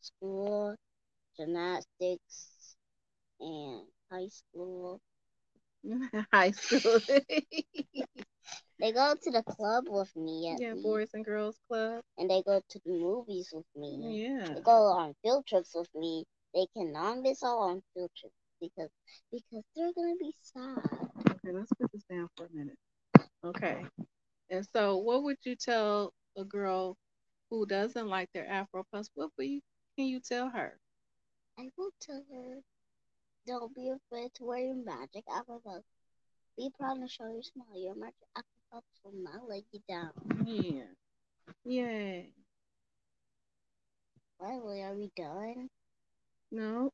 school, 0.02 0.76
gymnastics, 1.38 2.76
and 3.40 3.84
high 4.12 4.30
school. 4.30 5.00
High 6.34 6.52
school. 6.52 7.00
They 8.80 8.92
go 8.92 9.16
to 9.16 9.32
the 9.32 9.44
club 9.44 9.86
with 9.88 10.14
me 10.16 10.50
at 10.54 10.60
yeah, 10.60 10.74
least, 10.74 10.84
Boys 10.84 11.10
and 11.14 11.24
Girls 11.24 11.58
Club. 11.70 12.02
and 12.18 12.30
they 12.30 12.42
go 12.42 12.62
to 12.68 12.80
the 12.86 12.92
movies 12.92 13.50
with 13.54 13.66
me. 13.78 14.26
Yeah. 14.28 14.56
They 14.56 14.62
go 14.62 14.72
on 14.72 15.16
field 15.24 15.46
trips 15.48 15.74
with 15.74 15.88
me. 15.96 16.26
They 16.54 16.68
cannot 16.76 17.22
miss 17.22 17.44
out 17.44 17.58
on 17.58 17.82
field 17.94 18.12
trips 18.18 18.36
because 18.62 18.90
because 19.32 19.64
they're 19.76 19.94
gonna 19.94 20.16
be 20.20 20.34
sad. 20.42 21.10
Okay, 21.30 21.52
let's 21.52 21.72
put 21.80 21.92
this 21.92 22.04
down 22.10 22.30
for 22.38 22.46
a 22.46 22.50
minute. 22.54 22.78
Okay. 23.44 23.86
And 24.50 24.66
so 24.74 24.98
what 24.98 25.24
would 25.24 25.38
you 25.44 25.56
tell 25.56 26.14
a 26.38 26.44
girl 26.44 26.98
who 27.50 27.66
doesn't 27.66 28.08
like 28.08 28.30
their 28.34 28.48
Afro 28.48 28.84
puffs? 28.92 29.10
What 29.16 29.32
would 29.38 29.48
you 29.48 29.62
can 29.98 30.08
you 30.08 30.20
tell 30.20 30.50
her? 30.50 30.80
I 31.58 31.70
will 31.78 31.92
tell 32.02 32.24
her, 32.32 32.62
don't 33.46 33.76
be 33.76 33.90
afraid 33.90 34.34
to 34.36 34.44
wear 34.44 34.60
your 34.60 34.76
magic 34.76 35.24
afro 35.32 35.62
puffs. 35.64 35.86
Be 36.58 36.72
proud 36.80 36.98
and 36.98 37.10
show 37.10 37.28
your 37.28 37.44
smile. 37.44 37.68
Your 37.76 37.96
magic 37.96 38.16
afro 38.36 38.48
puffs 38.72 39.02
will 39.04 39.14
not 39.22 39.48
let 39.48 39.64
you 39.72 39.80
down. 39.88 40.12
Yeah. 40.46 40.84
Yay. 41.64 42.32
Finally, 44.40 44.82
are 44.82 44.96
we 44.96 45.12
done? 45.16 45.70
No. 46.54 46.92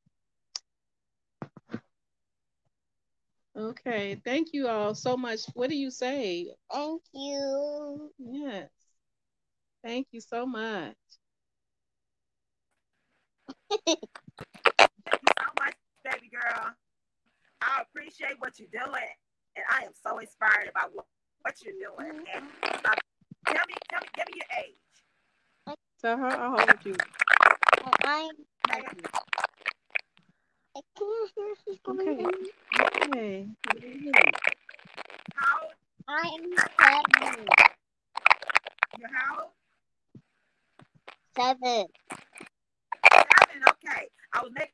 Okay. 3.58 4.22
Thank 4.24 4.54
you 4.54 4.70
all 4.70 4.96
so 4.96 5.18
much. 5.18 5.42
What 5.54 5.70
do 5.70 5.76
you 5.76 5.92
say? 5.92 6.48
Thank 6.72 7.02
you. 7.14 8.10
Yes. 8.18 8.70
Thank 9.84 10.08
you 10.12 10.22
so 10.22 10.46
much. 10.46 10.96
Thank 13.70 13.82
you 13.86 14.08
so 15.38 15.46
much, 15.60 15.76
baby 16.06 16.30
girl. 16.32 16.74
I 17.62 17.82
appreciate 17.82 18.40
what 18.40 18.58
you're 18.60 18.70
doing, 18.72 19.12
and 19.58 19.66
I 19.70 19.84
am 19.84 19.92
so 20.02 20.20
inspired 20.20 20.70
about 20.70 20.92
what, 20.94 21.06
what 21.42 21.56
you're 21.62 21.74
doing. 21.74 22.24
And 22.34 22.46
uh, 22.64 22.96
tell 23.46 23.66
me, 23.68 23.74
tell 23.90 24.00
me, 24.00 24.08
give 24.16 24.26
me 24.28 24.34
your 24.36 24.64
age. 24.64 25.76
Tell 26.02 26.18
her 26.18 26.30
how 26.30 26.58
old 26.58 26.86
you. 26.86 26.96
I'm. 28.06 28.32
I 28.72 28.82
can't 30.96 31.30
hear 31.36 31.54
she's 31.66 31.80
going 31.84 32.00
Okay. 32.02 32.26
Okay. 32.82 33.48
How? 35.34 35.58
I'm 36.08 36.42
seven. 36.78 37.46
You're 39.00 39.10
how? 39.10 39.50
Seven. 41.36 41.86
Seven. 43.10 43.58
Okay. 43.70 44.10
I 44.34 44.44
was 44.44 44.52
making 44.54 44.74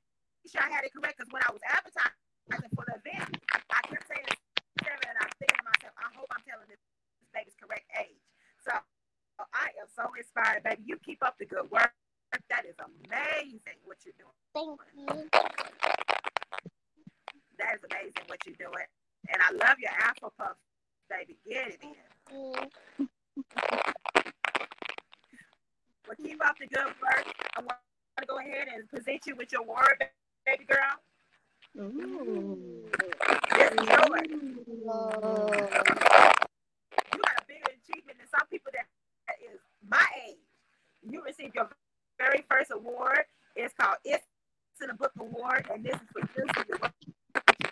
sure 0.52 0.62
I 0.62 0.70
had 0.74 0.84
it 0.84 0.92
correct 0.92 1.16
because 1.18 1.32
when 1.32 1.44
I 1.48 1.52
was 1.52 1.62
advertising 1.64 2.72
for 2.76 2.84
the 2.88 3.00
event, 3.00 3.32
I 3.72 3.80
kept 3.88 4.08
saying 4.12 4.28
seven, 4.84 5.08
and 5.08 5.18
I 5.20 5.24
was 5.24 5.36
thinking 5.40 5.56
to 5.56 5.66
myself, 5.72 5.96
I 5.96 6.12
hope 6.20 6.28
I'm 6.36 6.44
telling 6.44 6.68
this 6.68 6.84
baby's 7.34 7.56
correct 7.56 7.88
age. 7.96 8.20
So 8.68 8.76
I 9.40 9.72
am 9.80 9.88
so 9.96 10.12
inspired, 10.20 10.64
baby. 10.64 10.84
You 10.84 10.98
keep 11.00 11.24
up 11.24 11.40
the 11.40 11.46
good 11.46 11.72
work. 11.72 11.96
That 12.50 12.66
is 12.66 12.76
amazing 12.80 13.80
what 13.86 13.98
you're 14.06 14.14
doing. 14.18 14.34
Thank 14.54 14.80
you. 14.98 15.30
That 17.58 17.76
is 17.76 17.82
amazing 17.90 18.26
what 18.28 18.46
you're 18.46 18.56
doing. 18.56 18.88
And 19.30 19.42
I 19.42 19.52
love 19.52 19.80
your 19.80 19.92
Afro 19.92 20.32
Puff, 20.38 20.58
baby. 21.10 21.38
Get 21.48 21.68
it 21.70 21.82
in. 21.82 21.96
Well, 26.08 26.16
keep 26.22 26.46
up 26.46 26.58
the 26.60 26.68
good 26.68 26.86
work. 26.86 27.26
I 27.58 27.62
want 27.62 27.80
to 28.20 28.26
go 28.28 28.38
ahead 28.40 28.68
and 28.74 28.88
present 28.90 29.26
you 29.26 29.36
with 29.36 29.52
your 29.52 29.62
award, 29.62 30.04
baby 30.46 30.66
girl. 30.66 31.00
Ooh. 31.78 32.58
Yours. 33.58 34.28
Oh. 34.88 35.50
You 37.14 37.20
got 37.20 37.36
a 37.42 37.46
bigger 37.48 37.72
achievement 37.72 38.18
than 38.20 38.28
some 38.30 38.48
people 38.52 38.72
that, 38.74 38.86
that 39.28 39.38
is 39.42 39.60
my 39.90 40.06
age. 40.28 40.38
You 41.10 41.24
received 41.24 41.56
your 41.56 41.68
very 42.18 42.44
first 42.50 42.72
award. 42.72 43.24
It's 43.56 43.74
called 43.80 43.98
It's 44.04 44.26
in 44.82 44.90
a 44.90 44.94
Book 44.94 45.12
Award, 45.20 45.68
and 45.74 45.84
this 45.84 45.96
is 45.96 46.02
for 46.12 46.22
children. 46.34 46.80
What 46.80 46.94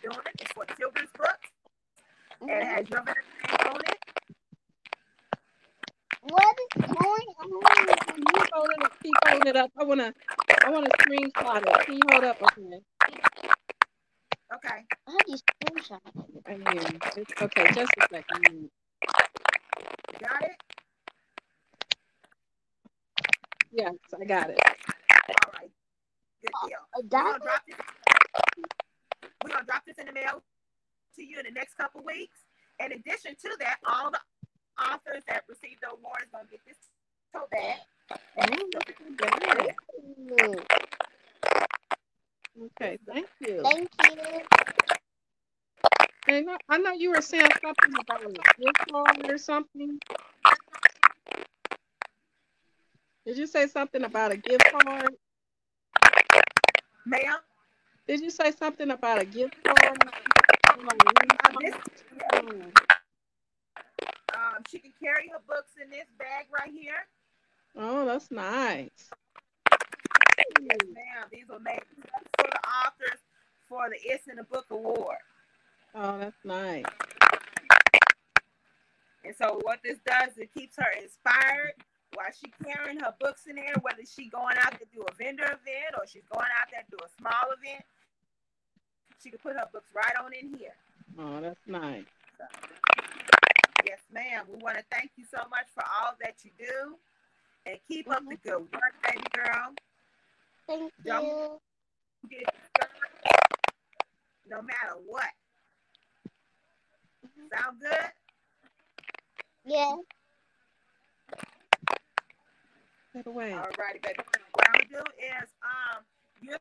you're 0.03 0.11
doing 0.11 0.25
It's 0.39 0.51
for 0.53 0.65
children's 0.77 1.09
books, 1.17 1.49
and 2.41 2.49
it 2.49 2.53
mm-hmm. 2.53 2.75
has 2.75 2.89
your 2.89 3.03
name 3.03 3.15
on 3.67 3.81
it. 3.81 3.99
What 6.29 6.55
is 6.77 6.85
going 6.85 7.27
on? 7.39 7.97
Can 8.07 8.17
you 8.17 8.43
hold 8.53 8.69
it 8.69 8.83
up? 8.83 8.93
Keep 9.03 9.13
holding 9.27 9.47
it 9.47 9.55
up. 9.57 9.71
I 9.77 9.83
wanna 9.83 10.13
I 10.63 10.69
wanna 10.69 10.89
screenshot 11.01 11.63
it. 11.67 11.85
Can 11.85 11.95
you 11.95 12.01
hold 12.11 12.23
up 12.23 12.41
okay? 12.41 12.79
Okay. 14.55 14.85
How 15.07 15.17
do 15.17 15.31
you 15.31 15.37
screenshot? 15.37 15.99
it? 16.05 16.43
I 16.47 16.51
mean, 16.51 16.99
it's 17.17 17.41
okay, 17.41 17.71
just 17.73 17.91
a 17.97 18.07
second. 18.09 18.69
Got 20.19 20.43
it? 20.43 20.82
Yes, 23.73 23.93
I 24.21 24.25
got 24.25 24.51
it. 24.51 24.59
All 24.63 25.53
right. 25.53 25.71
Good 26.43 26.51
deal. 26.67 26.77
We're 26.95 27.09
gonna 27.09 27.39
drop 27.39 27.61
this. 27.67 27.75
We're 29.43 29.49
gonna 29.49 29.65
drop 29.65 29.83
this 29.85 29.97
in 29.97 30.05
the 30.05 30.11
mail 30.11 30.43
to 31.15 31.23
you 31.23 31.39
in 31.39 31.45
the 31.45 31.51
next 31.51 31.73
couple 31.75 32.03
weeks. 32.03 32.37
In 32.79 32.91
addition 32.91 33.35
to 33.35 33.55
that, 33.59 33.77
all 33.87 34.11
the 34.11 34.19
authors 34.79 35.23
that 35.27 35.43
received 35.49 35.81
the 35.81 35.89
awards 35.89 36.25
are 36.33 36.39
gonna 36.39 36.49
get 36.51 36.59
this 36.67 36.77
tote 37.33 37.49
bag. 37.49 37.79
Okay, 42.65 42.99
thank 43.07 43.27
you. 43.39 43.63
Thank 43.63 43.89
you. 44.03 44.41
And 46.27 46.49
I- 46.51 46.57
I 46.69 46.77
know 46.77 46.91
you 46.91 47.09
were 47.09 47.21
saying 47.21 47.49
something 47.59 47.95
about 47.99 48.23
a 48.23 48.29
gift 48.29 48.91
or 48.93 49.37
something. 49.39 49.99
Did 53.25 53.37
you 53.37 53.47
say 53.47 53.67
something 53.67 54.03
about 54.03 54.31
a 54.31 54.37
gift 54.37 54.65
card? 54.71 55.09
Ma'am, 57.05 57.37
Did 58.07 58.21
you 58.21 58.29
say 58.29 58.51
something 58.51 58.91
about 58.91 59.21
a 59.21 59.25
gift 59.25 59.55
card? 59.63 60.03
um, 64.35 64.63
she 64.67 64.79
can 64.79 64.91
carry 65.01 65.29
her 65.29 65.39
books 65.47 65.71
in 65.81 65.89
this 65.89 66.05
bag 66.17 66.47
right 66.51 66.71
here. 66.71 67.07
Oh, 67.77 68.05
that's 68.05 68.29
nice. 68.31 69.09
Yes, 70.59 70.77
ma'am. 70.93 71.27
These 71.31 71.47
were 71.49 71.59
made 71.59 71.81
for 72.37 72.47
the 72.49 72.59
authors 72.67 73.19
for 73.69 73.89
the 73.89 73.95
It's 74.03 74.27
in 74.27 74.35
the 74.37 74.43
Book 74.43 74.65
Award. 74.69 75.17
Oh, 75.95 76.17
that's 76.19 76.43
nice. 76.43 76.85
And 79.23 79.35
so 79.37 79.59
what 79.63 79.79
this 79.83 79.99
does, 80.05 80.37
it 80.37 80.53
keeps 80.53 80.75
her 80.77 80.91
inspired 81.01 81.73
she 82.39 82.51
carrying 82.63 82.99
her 82.99 83.13
books 83.19 83.45
in 83.47 83.55
there, 83.55 83.73
whether 83.81 84.03
she 84.05 84.27
going 84.29 84.57
out 84.57 84.71
to 84.79 84.85
do 84.93 85.03
a 85.07 85.13
vendor 85.15 85.43
event 85.45 85.95
or 85.97 86.05
she's 86.07 86.25
going 86.31 86.47
out 86.59 86.67
there 86.71 86.81
to 86.83 86.91
do 86.91 86.97
a 87.03 87.09
small 87.19 87.51
event. 87.57 87.83
She 89.21 89.29
can 89.29 89.39
put 89.39 89.53
her 89.55 89.67
books 89.71 89.89
right 89.95 90.13
on 90.23 90.33
in 90.33 90.57
here. 90.57 90.75
Oh, 91.17 91.39
that's 91.41 91.59
nice. 91.67 92.05
Yes, 93.85 93.99
ma'am. 94.11 94.45
We 94.51 94.57
want 94.61 94.77
to 94.77 94.83
thank 94.91 95.11
you 95.15 95.25
so 95.29 95.39
much 95.49 95.67
for 95.73 95.83
all 95.83 96.13
that 96.21 96.35
you 96.43 96.51
do. 96.57 96.95
And 97.65 97.77
keep 97.87 98.09
up 98.09 98.23
the 98.27 98.35
good 98.35 98.59
work, 98.59 98.93
baby 99.07 99.23
girl. 99.33 99.73
Thank 100.67 100.91
Don't- 101.05 101.25
you. 101.25 101.59
Get 102.29 102.43
no 104.49 104.61
matter 104.61 104.95
what. 105.05 105.25
Mm-hmm. 107.25 107.47
Sound 107.53 107.79
good? 107.81 108.11
Yeah. 109.65 109.95
Get 113.13 113.27
away. 113.27 113.53
All 113.53 113.69
righty, 113.77 113.99
baby. 114.01 114.17
What 114.53 114.67
I'm 114.67 114.73
gonna 114.73 114.89
do 114.89 115.11
is 115.21 115.49
um 115.61 116.03
you're 116.41 116.57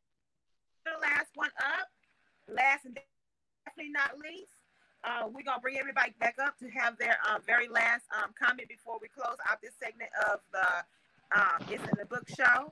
the 0.84 1.00
last 1.00 1.30
one 1.34 1.50
up. 1.58 1.88
Last 2.46 2.84
and 2.84 2.98
definitely 3.64 3.92
not 3.92 4.18
least. 4.18 4.52
Uh, 5.04 5.28
we're 5.32 5.42
gonna 5.42 5.60
bring 5.60 5.78
everybody 5.78 6.12
back 6.20 6.36
up 6.44 6.58
to 6.58 6.68
have 6.68 6.98
their 6.98 7.16
um, 7.28 7.40
very 7.46 7.68
last 7.68 8.04
um, 8.22 8.30
comment 8.40 8.68
before 8.68 8.98
we 9.00 9.08
close 9.08 9.36
out 9.48 9.62
this 9.62 9.72
segment 9.82 10.10
of 10.30 10.40
the 10.52 11.40
um, 11.40 11.64
It's 11.70 11.82
in 11.82 11.96
the 11.98 12.04
Book 12.04 12.28
show. 12.28 12.70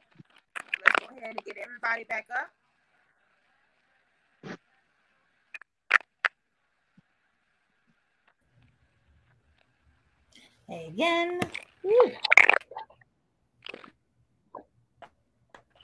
Let's 0.84 1.00
go 1.00 1.16
ahead 1.16 1.30
and 1.30 1.44
get 1.44 1.56
everybody 1.56 2.04
back 2.04 2.26
up. 2.36 2.50
Again. 10.68 11.40
Woo. 11.82 12.12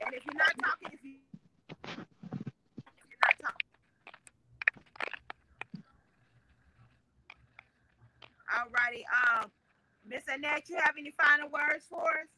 And 0.07 0.14
if 0.14 0.24
you're 0.24 0.38
not 0.38 0.54
talking, 0.62 0.88
if 0.92 1.02
you 1.02 1.16
if 1.82 1.98
you're 3.11 3.18
not 3.26 3.34
talking. 3.42 3.66
All 8.57 8.68
righty. 8.70 9.04
Um, 9.11 9.50
Miss 10.07 10.22
Annette, 10.28 10.68
you 10.68 10.76
have 10.76 10.94
any 10.96 11.12
final 11.20 11.48
words 11.48 11.86
for 11.90 12.09
us? 12.09 12.28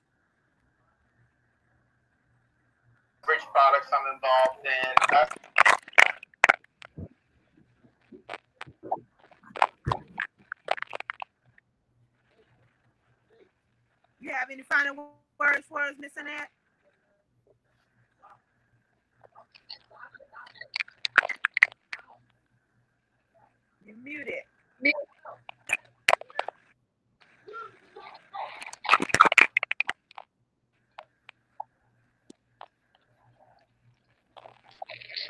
Rich 3.28 3.42
products 3.52 3.90
I'm 3.92 4.14
involved 4.14 4.64
in. 4.64 4.96
You 14.18 14.30
have 14.30 14.48
any 14.50 14.62
final 14.62 14.94
words 15.38 15.66
for 15.68 15.82
us, 15.82 15.94
Miss 15.98 16.12
Annette? 16.16 16.48
You're 23.89 23.97
muted. 24.05 24.34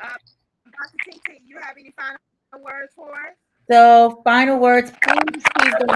Uh, 0.01 0.07
Dr. 0.65 0.97
TT, 1.05 1.39
you 1.47 1.57
have 1.61 1.75
any 1.79 1.93
final 1.95 2.19
words 2.61 2.91
for 2.97 3.13
us? 3.13 3.37
So, 3.71 4.19
final 4.25 4.59
words, 4.59 4.91
please, 5.01 5.41
please 5.57 5.73
go 5.79 5.85
um, 5.87 5.95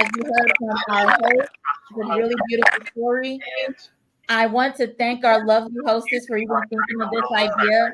as 0.00 0.08
you 0.16 0.24
heard 0.24 0.52
from 0.58 0.70
our 0.88 1.10
host, 1.10 1.50
it's 1.90 2.00
a 2.00 2.02
really 2.16 2.34
beautiful 2.48 2.86
story. 2.90 3.38
I 4.28 4.46
want 4.46 4.74
to 4.76 4.88
thank 4.94 5.24
our 5.24 5.44
lovely 5.46 5.76
hostess 5.86 6.26
for 6.26 6.38
even 6.38 6.56
thinking 6.68 7.02
of 7.02 7.10
this 7.12 7.22
idea. 7.36 7.92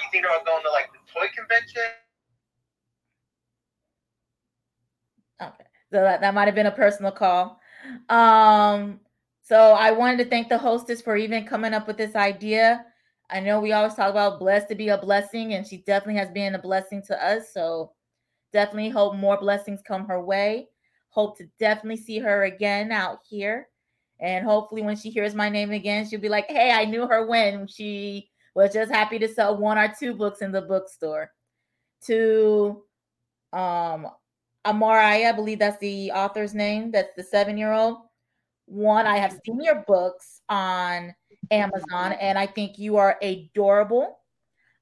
You 0.00 0.08
thinking 0.10 0.30
about 0.30 0.46
going 0.46 0.62
to 0.62 0.70
like 0.70 0.90
the 0.92 0.98
toy 1.12 1.26
convention? 1.36 1.82
Okay, 5.42 5.64
so 5.92 6.00
that, 6.02 6.20
that 6.20 6.34
might 6.34 6.46
have 6.46 6.54
been 6.54 6.66
a 6.66 6.70
personal 6.70 7.12
call. 7.12 7.60
Um, 8.08 9.00
so 9.42 9.72
I 9.72 9.90
wanted 9.90 10.18
to 10.18 10.30
thank 10.30 10.48
the 10.48 10.58
hostess 10.58 11.00
for 11.00 11.16
even 11.16 11.46
coming 11.46 11.74
up 11.74 11.86
with 11.86 11.96
this 11.96 12.14
idea. 12.14 12.84
I 13.30 13.40
know 13.40 13.60
we 13.60 13.72
always 13.72 13.94
talk 13.94 14.10
about 14.10 14.38
blessed 14.38 14.68
to 14.68 14.74
be 14.74 14.88
a 14.88 14.98
blessing, 14.98 15.54
and 15.54 15.66
she 15.66 15.78
definitely 15.78 16.20
has 16.20 16.30
been 16.30 16.54
a 16.54 16.58
blessing 16.58 17.02
to 17.06 17.24
us. 17.24 17.52
So 17.52 17.92
definitely 18.52 18.90
hope 18.90 19.16
more 19.16 19.38
blessings 19.38 19.82
come 19.86 20.06
her 20.06 20.20
way. 20.20 20.68
Hope 21.10 21.36
to 21.38 21.48
definitely 21.58 22.02
see 22.02 22.18
her 22.18 22.44
again 22.44 22.92
out 22.92 23.20
here. 23.28 23.68
And 24.20 24.44
hopefully, 24.44 24.82
when 24.82 24.96
she 24.96 25.10
hears 25.10 25.34
my 25.34 25.48
name 25.48 25.70
again, 25.70 26.06
she'll 26.06 26.20
be 26.20 26.28
like, 26.28 26.46
Hey, 26.48 26.70
I 26.72 26.84
knew 26.84 27.06
her 27.06 27.26
when 27.26 27.66
she 27.66 28.29
was 28.54 28.72
just 28.72 28.92
happy 28.92 29.18
to 29.18 29.28
sell 29.28 29.56
one 29.56 29.78
or 29.78 29.92
two 29.98 30.14
books 30.14 30.42
in 30.42 30.52
the 30.52 30.62
bookstore. 30.62 31.30
To 32.06 32.82
um 33.52 34.06
Amarai, 34.66 35.26
I 35.26 35.32
believe 35.32 35.58
that's 35.58 35.78
the 35.78 36.12
author's 36.12 36.54
name, 36.54 36.90
that's 36.90 37.14
the 37.16 37.22
seven 37.22 37.56
year 37.56 37.72
old. 37.72 37.98
One, 38.66 39.06
I 39.06 39.16
have 39.16 39.38
seen 39.44 39.60
your 39.62 39.84
books 39.86 40.42
on 40.48 41.14
Amazon, 41.50 42.12
and 42.12 42.38
I 42.38 42.46
think 42.46 42.78
you 42.78 42.98
are 42.98 43.18
adorable. 43.22 44.18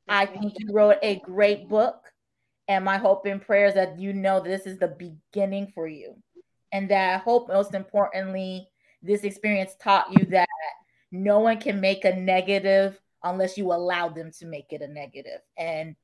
I 0.08 0.26
think 0.26 0.54
you 0.58 0.72
wrote 0.72 0.96
a 1.02 1.20
great 1.20 1.68
book. 1.68 2.04
And 2.66 2.84
my 2.84 2.98
hope 2.98 3.24
and 3.24 3.40
prayer 3.40 3.66
is 3.66 3.74
that 3.74 3.98
you 3.98 4.12
know 4.12 4.40
this 4.40 4.66
is 4.66 4.78
the 4.78 4.88
beginning 4.88 5.72
for 5.74 5.86
you. 5.86 6.16
And 6.72 6.90
that 6.90 7.14
I 7.14 7.18
hope, 7.18 7.48
most 7.48 7.74
importantly, 7.74 8.68
this 9.02 9.22
experience 9.22 9.74
taught 9.80 10.12
you 10.12 10.26
that 10.26 10.48
no 11.10 11.38
one 11.38 11.58
can 11.58 11.80
make 11.80 12.04
a 12.04 12.14
negative 12.14 13.00
unless 13.22 13.58
you 13.58 13.72
allow 13.72 14.08
them 14.08 14.30
to 14.38 14.46
make 14.46 14.72
it 14.72 14.82
a 14.82 14.88
negative. 14.88 15.40
And 15.56 15.96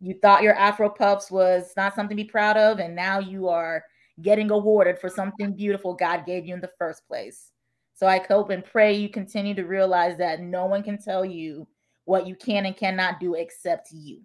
you 0.00 0.14
thought 0.14 0.42
your 0.42 0.54
Afro 0.54 0.88
Puffs 0.88 1.30
was 1.30 1.72
not 1.76 1.94
something 1.94 2.16
to 2.16 2.22
be 2.22 2.28
proud 2.28 2.56
of, 2.56 2.78
and 2.78 2.94
now 2.94 3.18
you 3.18 3.48
are 3.48 3.84
getting 4.22 4.50
awarded 4.50 4.98
for 4.98 5.08
something 5.08 5.52
beautiful 5.52 5.94
God 5.94 6.26
gave 6.26 6.46
you 6.46 6.54
in 6.54 6.60
the 6.60 6.70
first 6.78 7.06
place. 7.06 7.52
So 7.94 8.06
I 8.06 8.18
hope 8.28 8.50
and 8.50 8.64
pray 8.64 8.94
you 8.94 9.08
continue 9.08 9.54
to 9.54 9.64
realize 9.64 10.16
that 10.18 10.40
no 10.40 10.66
one 10.66 10.82
can 10.82 10.98
tell 10.98 11.24
you 11.24 11.66
what 12.04 12.26
you 12.26 12.36
can 12.36 12.66
and 12.66 12.76
cannot 12.76 13.20
do 13.20 13.34
except 13.34 13.90
you. 13.92 14.20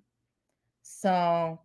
So, 0.83 1.59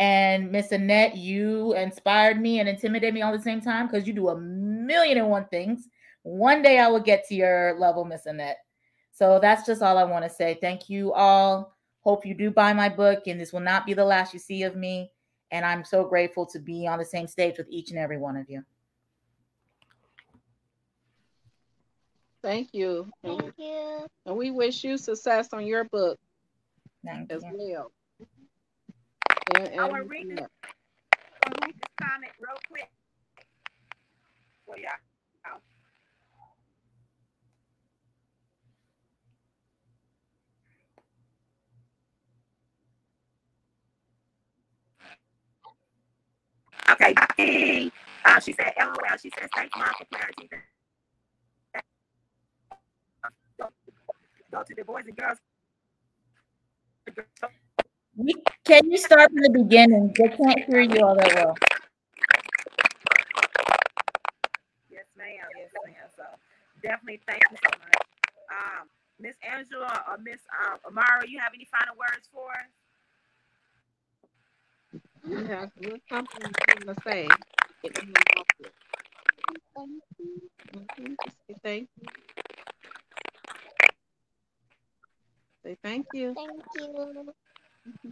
and 0.00 0.50
Miss 0.50 0.72
Annette, 0.72 1.16
you 1.16 1.74
inspired 1.74 2.40
me 2.40 2.60
and 2.60 2.68
intimidated 2.68 3.14
me 3.14 3.22
all 3.22 3.36
the 3.36 3.42
same 3.42 3.60
time 3.60 3.86
because 3.86 4.06
you 4.06 4.14
do 4.14 4.30
a 4.30 4.40
million 4.40 5.18
and 5.18 5.28
one 5.28 5.46
things. 5.46 5.88
One 6.22 6.62
day 6.62 6.78
I 6.78 6.88
will 6.88 7.00
get 7.00 7.28
to 7.28 7.34
your 7.34 7.76
level, 7.78 8.04
Miss 8.04 8.26
Annette. 8.26 8.61
So 9.22 9.38
that's 9.38 9.64
just 9.64 9.82
all 9.82 9.98
I 9.98 10.02
want 10.02 10.24
to 10.24 10.28
say. 10.28 10.58
Thank 10.60 10.90
you 10.90 11.12
all. 11.12 11.76
Hope 12.00 12.26
you 12.26 12.34
do 12.34 12.50
buy 12.50 12.72
my 12.72 12.88
book, 12.88 13.28
and 13.28 13.40
this 13.40 13.52
will 13.52 13.60
not 13.60 13.86
be 13.86 13.94
the 13.94 14.04
last 14.04 14.34
you 14.34 14.40
see 14.40 14.64
of 14.64 14.74
me. 14.74 15.12
And 15.52 15.64
I'm 15.64 15.84
so 15.84 16.02
grateful 16.04 16.44
to 16.46 16.58
be 16.58 16.88
on 16.88 16.98
the 16.98 17.04
same 17.04 17.28
stage 17.28 17.56
with 17.56 17.68
each 17.70 17.90
and 17.90 18.00
every 18.00 18.18
one 18.18 18.36
of 18.36 18.50
you. 18.50 18.64
Thank 22.42 22.70
you. 22.74 23.12
And, 23.22 23.38
Thank 23.38 23.54
you. 23.58 24.06
and 24.26 24.36
we 24.36 24.50
wish 24.50 24.82
you 24.82 24.98
success 24.98 25.50
on 25.52 25.66
your 25.66 25.84
book 25.84 26.18
Thank 27.06 27.30
as 27.30 27.44
you. 27.44 27.52
well. 27.56 27.92
And, 29.54 29.80
I 29.80 29.88
wanna 29.88 30.02
read 30.02 30.30
this. 30.30 30.40
yeah. 30.40 30.46
I'm 31.46 31.52
gonna 31.52 31.66
read 31.66 31.76
this 31.76 32.08
comment 32.08 32.32
real 32.40 32.58
quick 32.68 32.90
oh, 34.68 34.72
for 34.72 34.78
y'all. 34.78 35.11
Okay, 46.92 47.14
hey, 47.36 47.90
uh, 48.24 48.40
she 48.40 48.52
said, 48.52 48.72
LOL. 48.78 48.94
She 49.20 49.30
says, 49.38 49.48
thanks, 49.54 49.74
mom, 49.76 49.88
for 49.98 50.04
clarity. 50.12 50.50
Go, 53.58 53.68
go 54.52 54.62
to 54.62 54.74
the 54.74 54.84
boys 54.84 55.04
and 55.06 55.16
girls. 55.16 55.38
We, 58.16 58.34
can 58.64 58.90
you 58.90 58.98
start 58.98 59.30
from 59.30 59.42
the 59.42 59.50
beginning? 59.50 60.12
They 60.18 60.28
can't 60.28 60.64
hear 60.66 60.80
you 60.80 61.00
all 61.04 61.16
that 61.16 61.34
well. 61.34 61.56
Yes, 64.90 65.04
ma'am. 65.16 65.48
Yes, 65.56 65.70
ma'am. 65.86 65.94
So 66.16 66.24
definitely 66.82 67.20
thank 67.26 67.42
you 67.50 67.56
so 67.64 67.70
much. 67.78 68.06
Um, 68.52 68.88
Miss 69.18 69.36
Angela 69.42 70.04
or 70.10 70.18
Miss 70.18 70.40
um, 70.52 70.78
Amara, 70.86 71.26
you 71.26 71.38
have 71.38 71.52
any 71.54 71.66
final 71.70 71.96
words 71.96 72.28
for 72.32 72.50
us? 72.50 72.81
You 75.28 75.44
have 75.46 75.70
something 76.10 76.52
to 76.80 76.94
say. 77.06 77.28
Get 77.82 78.06
me 78.06 78.12
off 78.36 78.46
it. 78.60 78.72
Thank 79.76 79.90
you. 80.18 81.16
Say 81.48 81.56
thank 81.62 81.88
you. 82.00 82.06
Say 85.64 85.76
thank 85.82 86.06
you. 86.12 86.34
Thank 86.34 86.62
you. 86.74 87.34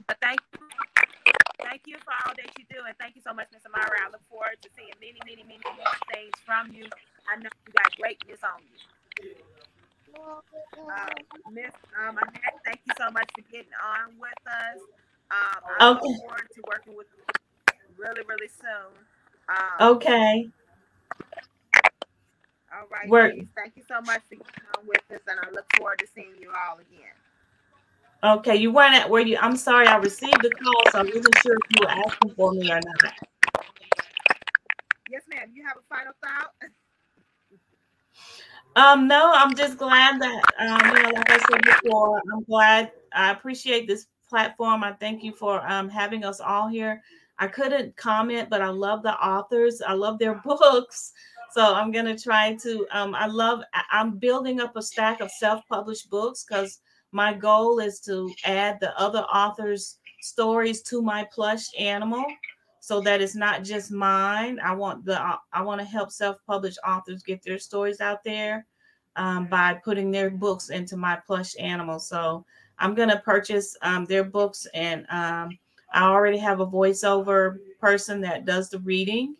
But 0.07 0.19
thank 0.23 0.41
you. 0.53 0.59
Thank 1.63 1.83
you 1.87 1.97
for 1.99 2.15
all 2.27 2.35
that 2.37 2.51
you 2.59 2.65
do, 2.71 2.83
and 2.87 2.97
thank 2.99 3.15
you 3.17 3.23
so 3.23 3.35
much, 3.35 3.47
Miss 3.53 3.63
Amara. 3.67 4.07
I 4.07 4.11
look 4.11 4.23
forward 4.29 4.57
to 4.63 4.69
seeing 4.75 4.91
many, 4.99 5.19
many, 5.27 5.43
many 5.43 5.63
more 5.77 5.99
things 6.15 6.33
from 6.47 6.73
you. 6.73 6.87
I 7.31 7.37
know 7.37 7.51
you 7.67 7.73
got 7.73 7.95
greatness 7.97 8.41
on 8.43 8.63
you. 8.67 8.79
Uh, 10.15 11.07
Miss 11.53 11.71
um, 11.95 12.19
Annette, 12.19 12.59
thank 12.65 12.81
you 12.87 12.95
so 12.99 13.11
much 13.11 13.31
for 13.35 13.43
getting 13.53 13.75
on 13.79 14.19
with 14.19 14.41
us. 14.47 14.81
Um, 15.31 15.61
I 15.65 15.85
Okay. 15.91 16.01
look 16.01 16.21
forward 16.21 16.49
to 16.55 16.61
working 16.69 16.97
with 16.97 17.07
you 17.17 17.23
really, 17.97 18.23
really 18.29 18.49
soon. 18.49 18.93
Um, 19.49 19.81
Okay. 19.81 20.51
All 22.73 22.87
right, 22.91 23.09
Work. 23.09 23.33
ladies. 23.33 23.49
Thank 23.57 23.77
you 23.77 23.83
so 23.87 24.01
much 24.01 24.23
for 24.29 24.37
coming 24.37 24.89
with 24.89 25.03
us, 25.13 25.21
and 25.29 25.39
I 25.41 25.51
look 25.51 25.67
forward 25.77 25.99
to 25.99 26.07
seeing 26.07 26.35
you 26.41 26.51
all 26.51 26.79
again. 26.79 27.15
Okay. 28.23 28.57
You 28.57 28.73
weren't 28.73 28.95
at 28.95 29.09
where 29.09 29.23
you. 29.23 29.39
I'm 29.41 29.57
sorry. 29.57 29.87
I 29.87 29.97
received 29.97 30.43
the 30.43 30.51
call, 30.51 30.83
so 30.91 30.99
I 30.99 31.03
wasn't 31.03 31.39
sure 31.43 31.55
if 31.55 31.71
you 31.71 31.85
were 31.85 31.91
asking 31.91 32.31
for 32.37 32.53
me 32.53 32.71
or 32.71 32.81
not. 32.81 33.13
Yes, 35.11 35.23
ma'am. 35.29 35.51
You 35.55 35.63
have 35.65 35.77
have 35.77 35.83
a 35.85 35.95
final 35.95 36.13
thought? 36.23 36.53
Um, 38.77 39.09
no, 39.09 39.33
I'm 39.35 39.55
just 39.55 39.77
glad 39.79 40.21
that 40.21 40.43
um, 40.59 40.97
you 40.97 41.03
know, 41.03 41.11
like 41.11 41.31
I 41.31 41.39
said 41.39 41.63
before, 41.63 42.23
I'm 42.33 42.45
glad 42.45 42.93
I 43.13 43.31
appreciate 43.33 43.87
this 43.89 44.07
platform. 44.31 44.83
I 44.85 44.93
thank 44.93 45.23
you 45.23 45.33
for 45.33 45.61
um 45.69 45.89
having 45.89 46.25
us 46.25 46.41
all 46.41 46.69
here. 46.69 47.03
I 47.39 47.49
couldn't 47.49 47.97
comment, 47.97 48.49
but 48.49 48.63
I 48.63 48.69
love 48.69 49.03
the 49.03 49.15
authors. 49.15 49.83
I 49.83 49.95
love 49.95 50.19
their 50.19 50.35
books. 50.45 51.13
So 51.53 51.75
I'm 51.75 51.91
gonna 51.91 52.17
try 52.17 52.55
to 52.63 52.87
um 52.93 53.15
I 53.15 53.27
love 53.27 53.63
I'm 53.91 54.19
building 54.19 54.61
up 54.61 54.77
a 54.77 54.83
stack 54.83 55.21
of 55.21 55.31
self-published 55.33 56.09
books 56.09 56.45
because 56.49 56.79
my 57.13 57.35
goal 57.35 57.81
is 57.81 58.01
to 58.01 58.33
add 58.45 58.79
the 58.81 58.97
other 58.99 59.23
authors' 59.23 59.99
stories 60.21 60.81
to 60.83 61.03
my 61.03 61.27
plush 61.33 61.67
animal 61.79 62.25
so 62.81 63.01
that 63.01 63.21
it's 63.21 63.35
not 63.35 63.63
just 63.63 63.91
mine. 63.91 64.59
I 64.61 64.75
want 64.75 65.05
the 65.05 65.21
I 65.53 65.63
want 65.63 65.81
to 65.81 65.87
help 65.87 66.11
self-published 66.11 66.79
authors 66.87 67.23
get 67.23 67.43
their 67.43 67.59
stories 67.59 68.01
out 68.01 68.25
there 68.25 68.67
um, 69.17 69.47
by 69.47 69.75
putting 69.85 70.11
their 70.11 70.31
books 70.31 70.71
into 70.71 70.97
my 70.97 71.19
plush 71.27 71.55
animal. 71.59 71.99
So 71.99 72.45
I'm 72.81 72.95
gonna 72.95 73.21
purchase 73.25 73.77
um, 73.83 74.07
their 74.07 74.25
books, 74.25 74.67
and 74.75 75.07
um, 75.11 75.59
I 75.93 76.05
already 76.05 76.39
have 76.39 76.61
a 76.61 76.67
voiceover 76.67 77.59
person 77.81 78.21
that 78.23 78.45
does 78.45 78.71
the 78.71 78.79
reading. 78.81 79.37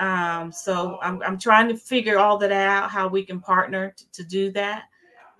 Um, 0.00 0.50
so 0.50 0.98
I'm 1.02 1.22
I'm 1.22 1.38
trying 1.38 1.68
to 1.68 1.76
figure 1.76 2.18
all 2.18 2.38
that 2.38 2.52
out, 2.52 2.90
how 2.90 3.08
we 3.08 3.24
can 3.24 3.40
partner 3.40 3.94
to, 3.96 4.12
to 4.12 4.24
do 4.24 4.50
that. 4.52 4.84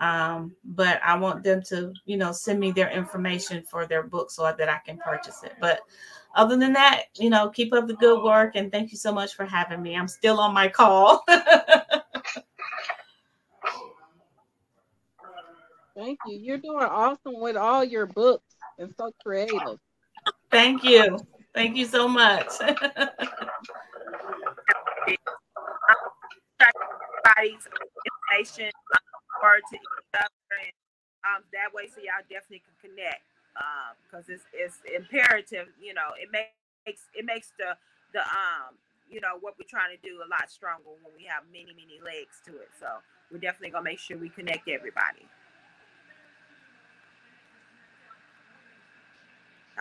Um, 0.00 0.54
but 0.64 1.00
I 1.04 1.16
want 1.16 1.44
them 1.44 1.62
to, 1.68 1.92
you 2.04 2.16
know, 2.16 2.32
send 2.32 2.58
me 2.60 2.72
their 2.72 2.90
information 2.90 3.62
for 3.62 3.86
their 3.86 4.02
book 4.02 4.30
so 4.30 4.42
that 4.42 4.68
I 4.68 4.78
can 4.84 4.98
purchase 4.98 5.42
it. 5.44 5.54
But 5.60 5.80
other 6.34 6.56
than 6.56 6.72
that, 6.72 7.04
you 7.16 7.30
know, 7.30 7.48
keep 7.48 7.72
up 7.72 7.86
the 7.86 7.94
good 7.94 8.22
work 8.22 8.56
and 8.56 8.72
thank 8.72 8.90
you 8.90 8.98
so 8.98 9.12
much 9.12 9.34
for 9.34 9.44
having 9.44 9.82
me. 9.82 9.96
I'm 9.96 10.08
still 10.08 10.40
on 10.40 10.52
my 10.52 10.68
call. 10.68 11.24
Thank 15.96 16.18
you. 16.26 16.38
You're 16.38 16.58
doing 16.58 16.84
awesome 16.84 17.40
with 17.40 17.56
all 17.56 17.84
your 17.84 18.06
books 18.06 18.56
and 18.78 18.92
so 18.98 19.12
creative. 19.24 19.78
Thank 20.50 20.84
you. 20.84 21.18
Thank 21.54 21.76
you 21.76 21.84
so 21.84 22.08
much. 22.08 22.48
Everybody's 26.60 27.68
information 28.30 28.70
or 29.42 29.56
to 29.56 29.74
each 29.74 30.14
other, 30.14 30.56
and 30.58 30.74
um, 31.24 31.42
that 31.52 31.72
way, 31.72 31.86
so 31.86 32.00
y'all 32.00 32.24
definitely 32.28 32.62
can 32.64 32.90
connect. 32.90 33.22
Because 34.06 34.28
um, 34.28 34.34
it's 34.34 34.44
it's 34.52 34.78
imperative, 34.90 35.68
you 35.80 35.94
know. 35.94 36.10
It 36.18 36.30
makes 36.32 37.02
it 37.14 37.24
makes 37.24 37.52
the 37.58 37.76
the 38.12 38.20
um 38.20 38.74
you 39.08 39.20
know 39.20 39.38
what 39.40 39.54
we're 39.58 39.68
trying 39.68 39.94
to 39.94 40.00
do 40.02 40.18
a 40.26 40.28
lot 40.28 40.50
stronger 40.50 40.90
when 41.02 41.14
we 41.16 41.24
have 41.24 41.44
many 41.52 41.70
many 41.70 42.00
legs 42.02 42.42
to 42.46 42.56
it. 42.58 42.70
So 42.80 42.86
we're 43.30 43.38
definitely 43.38 43.70
gonna 43.70 43.84
make 43.84 43.98
sure 43.98 44.18
we 44.18 44.28
connect 44.28 44.68
everybody. 44.68 45.28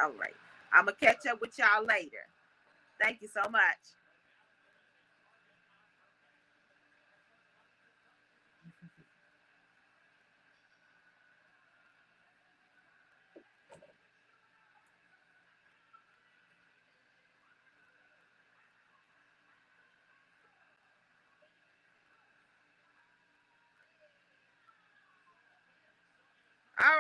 All 0.02 0.12
right. 0.14 0.36
I'm 0.74 0.86
gonna 0.86 0.98
catch 1.00 1.26
up 1.28 1.42
with 1.42 1.58
y'all 1.60 1.86
later. 1.86 2.26
Thank 3.02 3.22
you 3.22 3.28
so 3.28 3.50
much. 3.50 3.78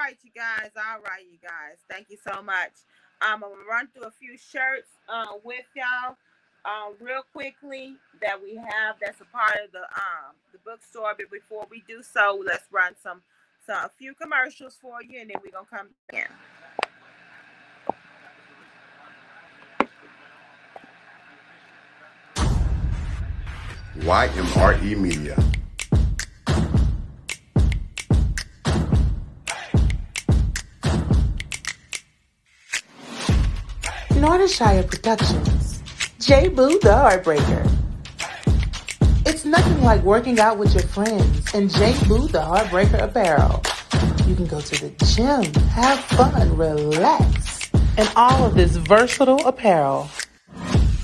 Right, 0.04 0.18
you 0.24 0.32
guys. 0.36 0.70
All 0.76 1.01
right, 1.01 1.24
you 1.32 1.38
guys. 1.41 1.78
Thank 1.89 2.10
you 2.10 2.18
so 2.18 2.41
much. 2.41 2.72
Um, 3.22 3.36
I'm 3.36 3.51
gonna 3.51 3.56
run 3.70 3.88
through 3.88 4.04
a 4.04 4.12
few 4.12 4.38
shirts 4.38 4.89
uh, 5.08 5.38
with 5.43 5.66
y'all 5.76 6.18
um, 6.66 6.95
real 6.99 7.22
quickly 7.32 7.95
that 8.22 8.41
we 8.41 8.56
have. 8.56 8.95
That's 9.01 9.22
a 9.22 9.26
part 9.26 9.56
of 9.64 9.72
the 9.72 9.80
um 9.80 10.36
the 10.51 10.60
bookstore. 10.66 11.14
But 11.18 11.32
before 11.32 11.68
we 11.70 11.84
do 11.88 12.04
so, 12.04 12.41
let's 12.45 12.66
run 12.72 12.93
some 13.01 13.22
some 13.66 13.86
a 13.86 13.91
few 13.97 14.14
commercials 14.14 14.78
for 14.82 15.01
you, 15.01 15.22
and 15.22 15.30
then 15.30 15.38
we're 15.43 15.51
gonna 15.51 15.68
come 15.70 15.88
in. 16.12 16.26
YMRE 24.01 24.97
Media. 24.97 25.53
Nordershire 34.43 34.85
Productions. 34.85 35.81
J 36.19 36.49
Boo 36.49 36.77
the 36.79 36.89
Heartbreaker. 36.89 37.65
It's 39.25 39.45
nothing 39.45 39.81
like 39.81 40.03
working 40.03 40.37
out 40.37 40.57
with 40.57 40.73
your 40.73 40.83
friends 40.83 41.53
and 41.53 41.69
J 41.69 41.93
Boo 42.09 42.27
the 42.27 42.41
Heartbreaker 42.41 43.01
apparel. 43.01 43.63
You 44.27 44.35
can 44.35 44.45
go 44.45 44.59
to 44.59 44.81
the 44.81 44.89
gym, 45.05 45.45
have 45.69 45.97
fun, 45.99 46.57
relax, 46.57 47.71
and 47.97 48.11
all 48.17 48.45
of 48.45 48.53
this 48.53 48.75
versatile 48.75 49.47
apparel. 49.47 50.09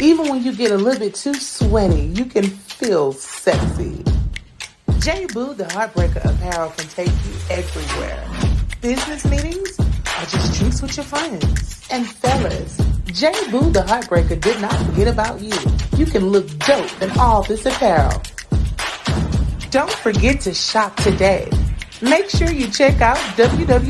Even 0.01 0.27
when 0.27 0.43
you 0.43 0.53
get 0.53 0.71
a 0.71 0.77
little 0.77 0.99
bit 0.99 1.15
too 1.15 1.33
sweaty, 1.33 2.07
you 2.07 2.25
can 2.25 2.43
feel 2.43 3.13
sexy. 3.13 4.03
J 4.99 5.27
Boo 5.27 5.53
the 5.53 5.63
Heartbreaker 5.63 6.25
apparel 6.25 6.71
can 6.71 6.89
take 6.89 7.07
you 7.07 7.33
everywhere. 7.49 8.21
Business 8.81 9.23
meetings 9.23 9.88
or 10.19 10.25
just 10.25 10.59
drinks 10.59 10.81
with 10.81 10.97
your 10.97 11.05
friends. 11.05 11.87
And 11.91 12.05
fellas, 12.07 12.77
J 13.05 13.31
Boo 13.51 13.71
the 13.71 13.81
Heartbreaker 13.81 14.39
did 14.39 14.61
not 14.61 14.73
forget 14.85 15.07
about 15.07 15.41
you. 15.41 15.53
You 15.97 16.05
can 16.05 16.27
look 16.27 16.47
dope 16.59 17.01
in 17.01 17.09
all 17.17 17.43
this 17.43 17.65
apparel. 17.65 18.21
Don't 19.71 19.91
forget 19.91 20.41
to 20.41 20.53
shop 20.53 20.95
today. 20.97 21.49
Make 22.01 22.29
sure 22.29 22.51
you 22.51 22.67
check 22.67 23.01
out 23.01 23.17
www.jboo.com. 23.37 23.85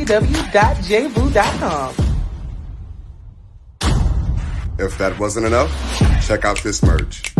If 4.79 4.97
that 4.97 5.19
wasn't 5.19 5.45
enough, 5.45 5.71
check 6.25 6.45
out 6.45 6.63
this 6.63 6.81
merch. 6.83 7.35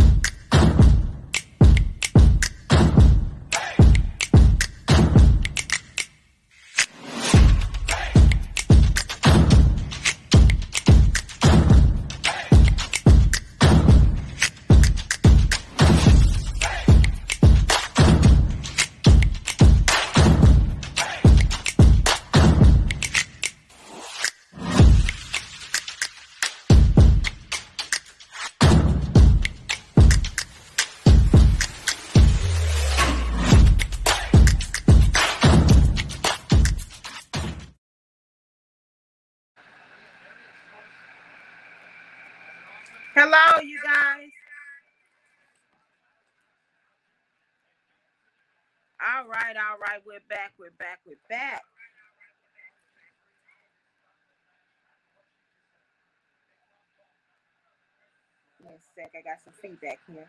Right. 50.00 50.06
We're 50.06 50.36
back. 50.36 50.54
We're 50.58 50.72
back. 50.72 51.00
We're 51.06 51.16
back. 51.30 51.62
A 58.66 58.72
sec. 58.96 59.12
I 59.16 59.22
got 59.22 59.40
some 59.44 59.54
feedback 59.62 60.00
here. 60.12 60.28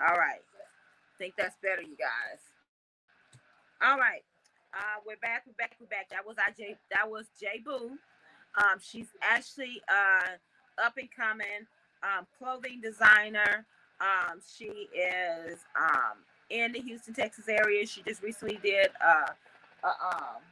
All 0.00 0.16
right. 0.16 0.40
think 1.18 1.34
that's 1.36 1.56
better, 1.62 1.82
you 1.82 1.96
guys. 1.96 2.40
All 3.82 3.98
right. 3.98 4.22
Uh, 4.72 5.00
we're 5.06 5.16
back. 5.16 5.44
We're 5.46 5.54
back. 5.54 5.76
We're 5.80 5.86
back. 5.86 6.08
That 6.10 6.26
was 6.26 6.36
our. 6.38 6.52
That 6.90 7.10
was 7.10 7.26
J 7.40 7.62
Boo. 7.64 7.92
Um, 8.56 8.78
she's 8.80 9.08
actually 9.22 9.82
uh, 9.88 10.36
up 10.82 10.94
and 10.96 11.08
coming 11.14 11.66
um, 12.02 12.26
clothing 12.38 12.80
designer. 12.80 13.66
Um, 14.00 14.40
she 14.56 14.88
is 14.94 15.58
um, 15.78 16.18
in 16.50 16.72
the 16.72 16.80
Houston, 16.80 17.14
Texas 17.14 17.48
area. 17.48 17.86
She 17.86 18.02
just 18.02 18.22
recently 18.22 18.58
did 18.62 18.90
uh, 19.04 19.32
uh, 19.82 20.16
um, 20.16 20.42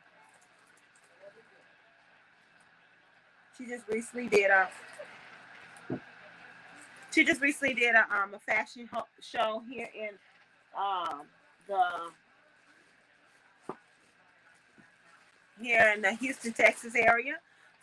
she 3.56 3.66
just 3.66 3.84
recently 3.88 4.28
did 4.28 4.50
a 4.50 4.68
she 7.12 7.24
just 7.24 7.40
recently 7.40 7.74
did 7.74 7.94
a 7.94 8.02
um 8.14 8.34
a 8.34 8.38
fashion 8.40 8.88
ho- 8.92 9.06
show 9.20 9.62
here 9.68 9.88
in 9.94 10.10
um 10.76 11.22
the 11.68 12.10
here 15.60 15.92
in 15.94 16.02
the 16.02 16.12
Houston, 16.14 16.52
Texas 16.52 16.94
area. 16.94 17.34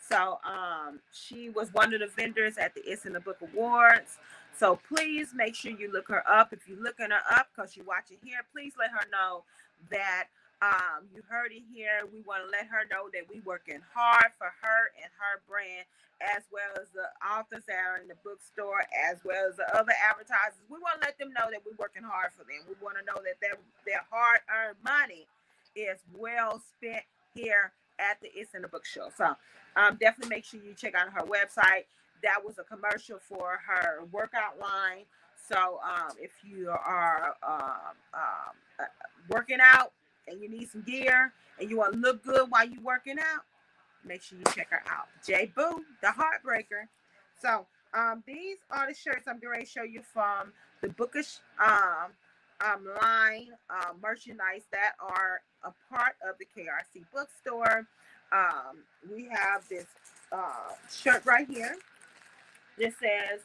So 0.08 0.38
um, 0.44 1.00
she 1.12 1.48
was 1.50 1.72
one 1.72 1.94
of 1.94 2.00
the 2.00 2.08
vendors 2.08 2.58
at 2.58 2.74
the 2.74 2.82
It's 2.84 3.06
in 3.06 3.12
the 3.12 3.20
Book 3.20 3.38
Awards. 3.40 4.18
So 4.58 4.78
please 4.88 5.32
make 5.34 5.54
sure 5.54 5.72
you 5.72 5.90
look 5.90 6.08
her 6.08 6.22
up. 6.28 6.52
If 6.52 6.68
you're 6.68 6.82
looking 6.82 7.10
her 7.10 7.22
up 7.30 7.48
because 7.54 7.76
you're 7.76 7.86
watching 7.86 8.18
here, 8.22 8.40
please 8.52 8.74
let 8.78 8.90
her 8.90 9.06
know 9.10 9.44
that 9.90 10.28
um, 10.62 11.10
you 11.14 11.22
heard 11.28 11.50
it 11.50 11.64
here. 11.74 12.06
We 12.12 12.22
want 12.22 12.44
to 12.46 12.50
let 12.50 12.70
her 12.70 12.86
know 12.86 13.10
that 13.12 13.26
we're 13.26 13.42
working 13.42 13.80
hard 13.92 14.30
for 14.38 14.46
her 14.62 14.80
and 15.02 15.10
her 15.18 15.42
brand, 15.50 15.82
as 16.22 16.46
well 16.52 16.70
as 16.78 16.86
the 16.94 17.10
authors 17.18 17.66
that 17.66 17.74
are 17.74 17.98
in 17.98 18.06
the 18.06 18.14
bookstore, 18.22 18.86
as 19.10 19.18
well 19.24 19.50
as 19.50 19.56
the 19.56 19.66
other 19.74 19.90
advertisers. 19.98 20.62
We 20.70 20.78
want 20.78 21.02
to 21.02 21.08
let 21.10 21.18
them 21.18 21.34
know 21.34 21.50
that 21.50 21.66
we're 21.66 21.80
working 21.80 22.06
hard 22.06 22.30
for 22.30 22.46
them. 22.46 22.62
We 22.70 22.78
want 22.78 22.94
to 23.00 23.04
know 23.04 23.18
that 23.26 23.42
their 23.42 23.58
their 23.82 24.06
hard 24.06 24.46
earned 24.46 24.78
money 24.86 25.26
is 25.74 25.98
well 26.14 26.62
spent 26.62 27.02
here 27.34 27.72
at 27.98 28.20
the 28.22 28.30
It's 28.34 28.54
in 28.54 28.62
the 28.62 28.68
Book 28.68 28.86
Show. 28.86 29.10
So 29.16 29.34
um, 29.74 29.98
definitely 29.98 30.30
make 30.30 30.44
sure 30.44 30.60
you 30.62 30.74
check 30.74 30.94
out 30.94 31.10
her 31.10 31.26
website. 31.26 31.90
That 32.22 32.44
was 32.44 32.58
a 32.58 32.64
commercial 32.64 33.18
for 33.18 33.60
her 33.66 34.04
workout 34.12 34.58
line. 34.60 35.04
So 35.48 35.80
um, 35.82 36.16
if 36.20 36.30
you 36.44 36.70
are 36.70 37.34
um, 37.42 37.96
um, 38.14 38.54
uh, 38.78 38.84
working 39.28 39.58
out 39.60 39.92
and 40.28 40.40
you 40.40 40.48
need 40.48 40.70
some 40.70 40.82
gear 40.82 41.32
and 41.58 41.68
you 41.68 41.76
want 41.78 41.94
to 41.94 41.98
look 41.98 42.22
good 42.22 42.50
while 42.50 42.66
you're 42.66 42.82
working 42.82 43.18
out, 43.18 43.42
make 44.04 44.22
sure 44.22 44.38
you 44.38 44.44
check 44.54 44.70
her 44.70 44.82
out. 44.88 45.08
J 45.26 45.50
Boo, 45.54 45.84
the 46.00 46.08
Heartbreaker. 46.08 46.86
So 47.40 47.66
um, 47.92 48.22
these 48.26 48.58
are 48.70 48.88
the 48.88 48.94
shirts 48.94 49.26
I'm 49.26 49.40
going 49.40 49.60
to 49.60 49.66
show 49.66 49.82
you 49.82 50.02
from 50.12 50.52
the 50.80 50.88
Bookish 50.88 51.38
um, 51.64 52.12
um, 52.60 52.86
line 53.02 53.48
uh, 53.68 53.92
merchandise 54.00 54.62
that 54.70 54.92
are 55.00 55.42
a 55.64 55.72
part 55.92 56.14
of 56.28 56.36
the 56.38 56.46
KRC 56.56 57.04
bookstore. 57.12 57.86
We 59.12 59.28
have 59.28 59.68
this 59.68 59.86
uh, 60.30 60.72
shirt 60.90 61.24
right 61.26 61.48
here. 61.48 61.76
This 62.82 62.94
says, 62.98 63.40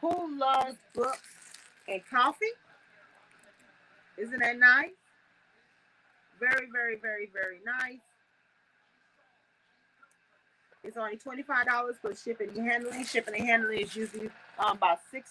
Who 0.00 0.38
loves 0.38 0.76
books 0.94 1.20
and 1.86 2.00
coffee? 2.10 2.46
Isn't 4.16 4.38
that 4.38 4.58
nice? 4.58 4.96
Very, 6.40 6.68
very, 6.72 6.96
very, 6.96 7.28
very 7.30 7.58
nice. 7.66 7.98
It's 10.82 10.96
only 10.96 11.18
$25 11.18 12.00
for 12.00 12.14
shipping 12.14 12.48
and 12.56 12.66
handling. 12.66 13.04
Shipping 13.04 13.34
and 13.34 13.46
handling 13.46 13.80
is 13.80 13.94
usually 13.94 14.30
um, 14.58 14.78
about 14.78 15.00
$6. 15.12 15.22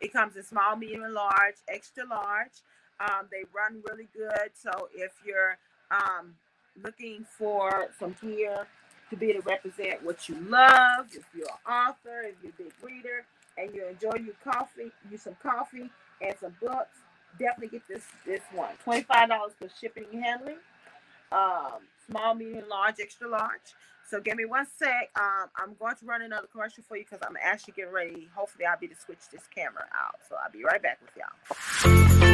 It 0.00 0.14
comes 0.14 0.36
in 0.36 0.42
small, 0.42 0.76
medium, 0.76 1.02
and 1.02 1.12
large, 1.12 1.56
extra 1.68 2.06
large. 2.06 2.62
Um, 3.00 3.26
they 3.30 3.44
run 3.54 3.82
really 3.86 4.08
good. 4.16 4.50
So 4.54 4.88
if 4.94 5.12
you're 5.26 5.58
um, 5.90 6.34
looking 6.82 7.26
for 7.36 7.88
some 7.98 8.16
gear 8.22 8.66
to 9.10 9.16
be 9.16 9.32
to 9.32 9.40
represent 9.40 10.02
what 10.04 10.28
you 10.28 10.36
love, 10.48 11.06
if 11.12 11.24
you're 11.34 11.46
an 11.46 11.72
author, 11.72 12.22
if 12.22 12.34
you're 12.42 12.52
a 12.58 12.62
big 12.62 12.72
reader, 12.82 13.24
and 13.58 13.74
you 13.74 13.86
enjoy 13.86 14.16
your 14.24 14.34
coffee, 14.44 14.90
you 15.10 15.16
some 15.16 15.36
coffee 15.42 15.90
and 16.20 16.34
some 16.40 16.54
books, 16.60 16.98
definitely 17.38 17.78
get 17.78 17.88
this 17.88 18.04
this 18.24 18.42
one. 18.52 18.70
$25 18.86 19.06
for 19.58 19.68
shipping 19.80 20.04
and 20.12 20.22
handling. 20.22 20.58
Um, 21.32 21.82
small, 22.08 22.34
medium, 22.34 22.68
large, 22.68 22.96
extra 23.00 23.28
large. 23.28 23.74
So 24.08 24.20
give 24.20 24.36
me 24.36 24.44
one 24.44 24.66
sec. 24.78 25.10
Um, 25.16 25.48
I'm 25.56 25.74
going 25.80 25.96
to 25.96 26.06
run 26.06 26.22
another 26.22 26.46
commercial 26.46 26.84
for 26.86 26.96
you 26.96 27.04
because 27.04 27.26
I'm 27.26 27.36
actually 27.42 27.74
getting 27.76 27.92
ready. 27.92 28.28
Hopefully, 28.34 28.64
I'll 28.64 28.78
be 28.78 28.86
to 28.86 28.94
switch 28.94 29.18
this 29.32 29.42
camera 29.52 29.84
out. 29.92 30.20
So 30.28 30.36
I'll 30.42 30.52
be 30.52 30.62
right 30.62 30.80
back 30.80 30.98
with 31.02 31.10
y'all. 31.16 32.25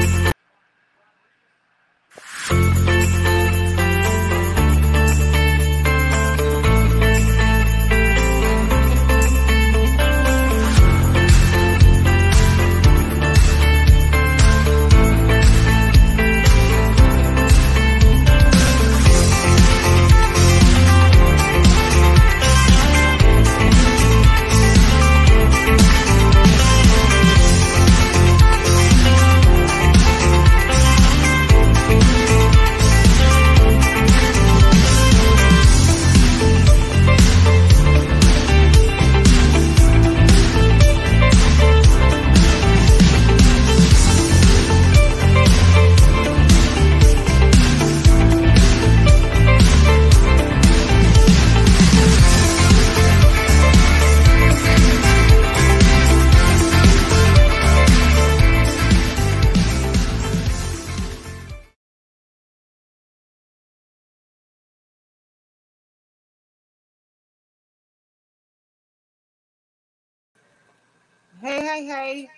Hey, 71.42 71.60
hey, 71.62 71.86
hey. 71.86 72.30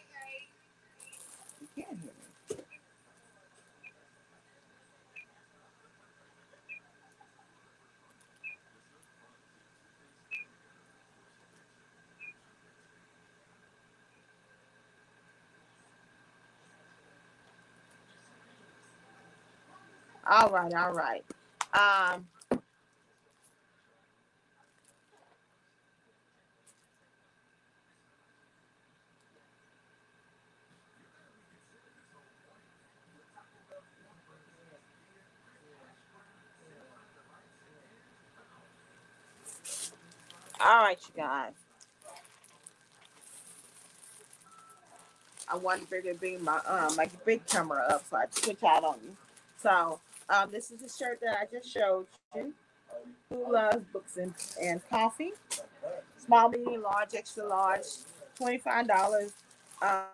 All 20.31 20.51
right, 20.51 20.72
all 20.74 20.93
right. 20.93 21.24
Um, 21.74 22.26
all 40.65 40.85
right, 40.85 40.99
you 41.09 41.23
guys. 41.23 41.53
I 45.47 45.57
wanted 45.57 45.91
to 45.91 46.15
bring, 46.15 46.43
my 46.43 46.59
um 46.66 46.97
my 46.97 47.09
big 47.27 47.47
camera 47.47 47.85
up 47.91 48.05
so 48.09 48.16
I 48.16 48.24
switch 48.31 48.62
out 48.62 48.82
on 48.82 48.97
you. 49.05 49.16
So 49.62 50.01
um, 50.28 50.51
this 50.51 50.70
is 50.70 50.81
the 50.81 50.89
shirt 50.89 51.20
that 51.20 51.36
I 51.41 51.45
just 51.55 51.70
showed 51.70 52.07
you. 52.35 52.55
Who 53.31 53.53
loves 53.53 53.85
books 53.93 54.16
and, 54.16 54.32
and 54.61 54.81
coffee? 54.89 55.32
Small, 56.24 56.49
medium, 56.49 56.82
large, 56.82 57.15
extra 57.15 57.47
large, 57.47 57.85
twenty 58.36 58.59
five 58.59 58.89
dollars. 58.89 59.32
Uh, 59.82 60.05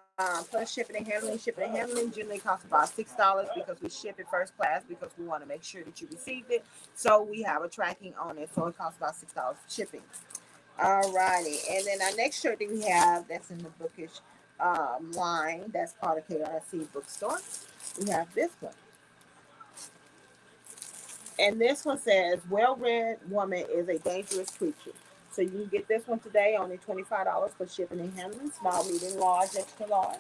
plus 0.51 0.73
shipping 0.73 0.97
and 0.97 1.07
handling. 1.07 1.39
Shipping 1.39 1.65
and 1.65 1.77
handling 1.77 2.11
generally 2.13 2.39
costs 2.39 2.65
about 2.67 2.89
six 2.89 3.13
dollars 3.13 3.47
because 3.55 3.81
we 3.81 3.89
ship 3.89 4.17
it 4.19 4.27
first 4.31 4.57
class 4.57 4.83
because 4.89 5.11
we 5.19 5.25
want 5.25 5.43
to 5.43 5.49
make 5.49 5.63
sure 5.63 5.85
that 5.85 6.01
you 6.01 6.09
received 6.11 6.51
it. 6.51 6.65
So 6.95 7.23
we 7.23 7.43
have 7.43 7.63
a 7.63 7.69
tracking 7.69 8.15
on 8.21 8.37
it, 8.39 8.51
so 8.55 8.67
it 8.67 8.77
costs 8.77 8.99
about 8.99 9.15
six 9.15 9.33
dollars 9.33 9.59
shipping. 9.69 10.03
All 10.83 11.13
righty, 11.13 11.59
and 11.71 11.87
then 11.87 12.03
our 12.03 12.17
next 12.17 12.41
shirt 12.41 12.59
that 12.59 12.71
we 12.71 12.83
have 12.83 13.29
that's 13.29 13.51
in 13.51 13.59
the 13.59 13.71
bookish 13.79 14.13
um, 14.61 15.13
line 15.13 15.65
that's 15.73 15.93
part 15.95 16.19
of 16.19 16.29
KRC 16.29 16.93
bookstore. 16.93 17.39
We 18.01 18.11
have 18.11 18.33
this 18.35 18.51
one. 18.61 18.73
And 21.39 21.61
this 21.61 21.85
one 21.85 21.99
says, 21.99 22.41
Well 22.49 22.77
read 22.77 23.19
woman 23.29 23.65
is 23.73 23.89
a 23.89 23.99
dangerous 23.99 24.51
creature. 24.51 24.93
So 25.33 25.43
you 25.43 25.51
can 25.51 25.67
get 25.67 25.89
this 25.89 26.07
one 26.07 26.19
today, 26.19 26.57
only 26.59 26.79
$25 26.79 27.51
for 27.53 27.67
shipping 27.69 28.01
and 28.01 28.13
handling, 28.19 28.51
small, 28.51 28.85
medium, 28.85 29.19
large, 29.19 29.51
extra 29.57 29.87
large. 29.87 30.19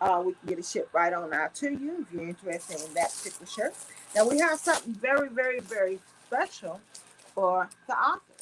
Uh, 0.00 0.22
we 0.24 0.32
can 0.32 0.48
get 0.48 0.58
it 0.58 0.64
shipped 0.64 0.94
right 0.94 1.12
on 1.12 1.32
out 1.32 1.54
to 1.56 1.70
you 1.70 2.06
if 2.06 2.12
you're 2.12 2.28
interested 2.28 2.80
in 2.86 2.94
that 2.94 3.12
particular 3.12 3.46
shirt. 3.46 3.74
Now 4.14 4.28
we 4.28 4.38
have 4.38 4.58
something 4.58 4.94
very, 4.94 5.28
very, 5.28 5.60
very 5.60 5.98
special 6.26 6.80
for 7.34 7.68
the 7.86 7.94
authors. 7.94 8.35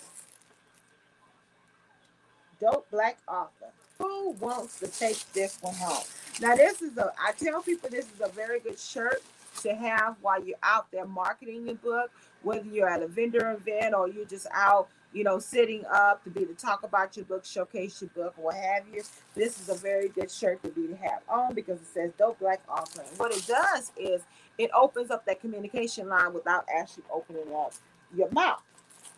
Dope 2.61 2.91
Black 2.91 3.19
Author. 3.29 3.67
Who 3.99 4.31
wants 4.41 4.81
to 4.81 4.89
take 4.89 5.21
this 5.33 5.59
one 5.61 5.75
home? 5.75 6.05
Now, 6.41 6.57
this 6.57 6.83
is 6.83 6.97
a, 6.99 7.13
I 7.23 7.33
tell 7.33 7.63
people 7.63 7.91
this 7.91 8.07
is 8.07 8.21
a 8.21 8.29
very 8.29 8.61
good 8.61 8.79
shirt 8.79 9.23
to 9.63 9.75
have 9.75 10.17
while 10.21 10.45
you're 10.45 10.59
out 10.63 10.91
there 10.91 11.07
marketing 11.07 11.67
your 11.67 11.77
book, 11.77 12.11
whether 12.43 12.67
you're 12.67 12.89
at 12.89 13.03
a 13.03 13.07
vendor 13.07 13.53
event 13.53 13.95
or 13.95 14.09
you're 14.09 14.25
just 14.25 14.47
out, 14.53 14.89
you 15.13 15.23
know, 15.23 15.39
sitting 15.39 15.85
up 15.93 16.25
to 16.25 16.31
be 16.31 16.45
to 16.45 16.55
talk 16.55 16.83
about 16.83 17.17
your 17.17 17.25
book, 17.25 17.45
showcase 17.45 18.03
your 18.03 18.11
book, 18.11 18.35
or 18.37 18.47
what 18.47 18.57
have 18.57 18.83
you. 18.93 19.03
This 19.37 19.61
is 19.61 19.69
a 19.69 19.75
very 19.75 20.09
good 20.09 20.31
shirt 20.31 20.61
to 20.65 20.71
be 20.71 20.89
to 20.89 20.97
have 20.97 21.21
on 21.29 21.55
because 21.55 21.81
it 21.81 21.87
says 21.87 22.11
Dope 22.19 22.41
Black 22.41 22.61
Author. 22.69 23.03
And 23.09 23.19
what 23.19 23.33
it 23.33 23.47
does 23.47 23.93
is 23.97 24.23
it 24.59 24.71
opens 24.75 25.11
up 25.13 25.25
that 25.27 25.41
communication 25.41 26.09
line 26.09 26.35
without 26.35 26.67
actually 26.75 27.05
opening 27.13 27.55
up 27.55 27.73
your 28.15 28.31
mouth. 28.33 28.63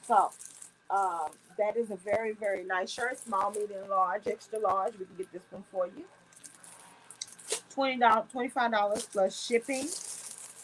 So 0.07 0.31
um, 0.91 1.31
that 1.59 1.77
is 1.77 1.91
a 1.91 1.97
very, 1.97 2.33
very 2.35 2.65
nice 2.65 2.91
shirt. 2.91 3.19
Small, 3.19 3.51
medium, 3.53 3.89
large, 3.91 4.27
extra 4.29 4.59
large. 4.59 4.95
We 4.99 5.07
can 5.07 5.17
get 5.19 5.33
this 5.33 5.43
one 5.51 5.65
for 5.73 5.87
you. 5.87 6.05
Twenty 7.71 7.99
dollars, 7.99 8.27
twenty-five 8.33 8.73
dollars 8.73 9.09
plus 9.13 9.47
shipping. 9.47 9.89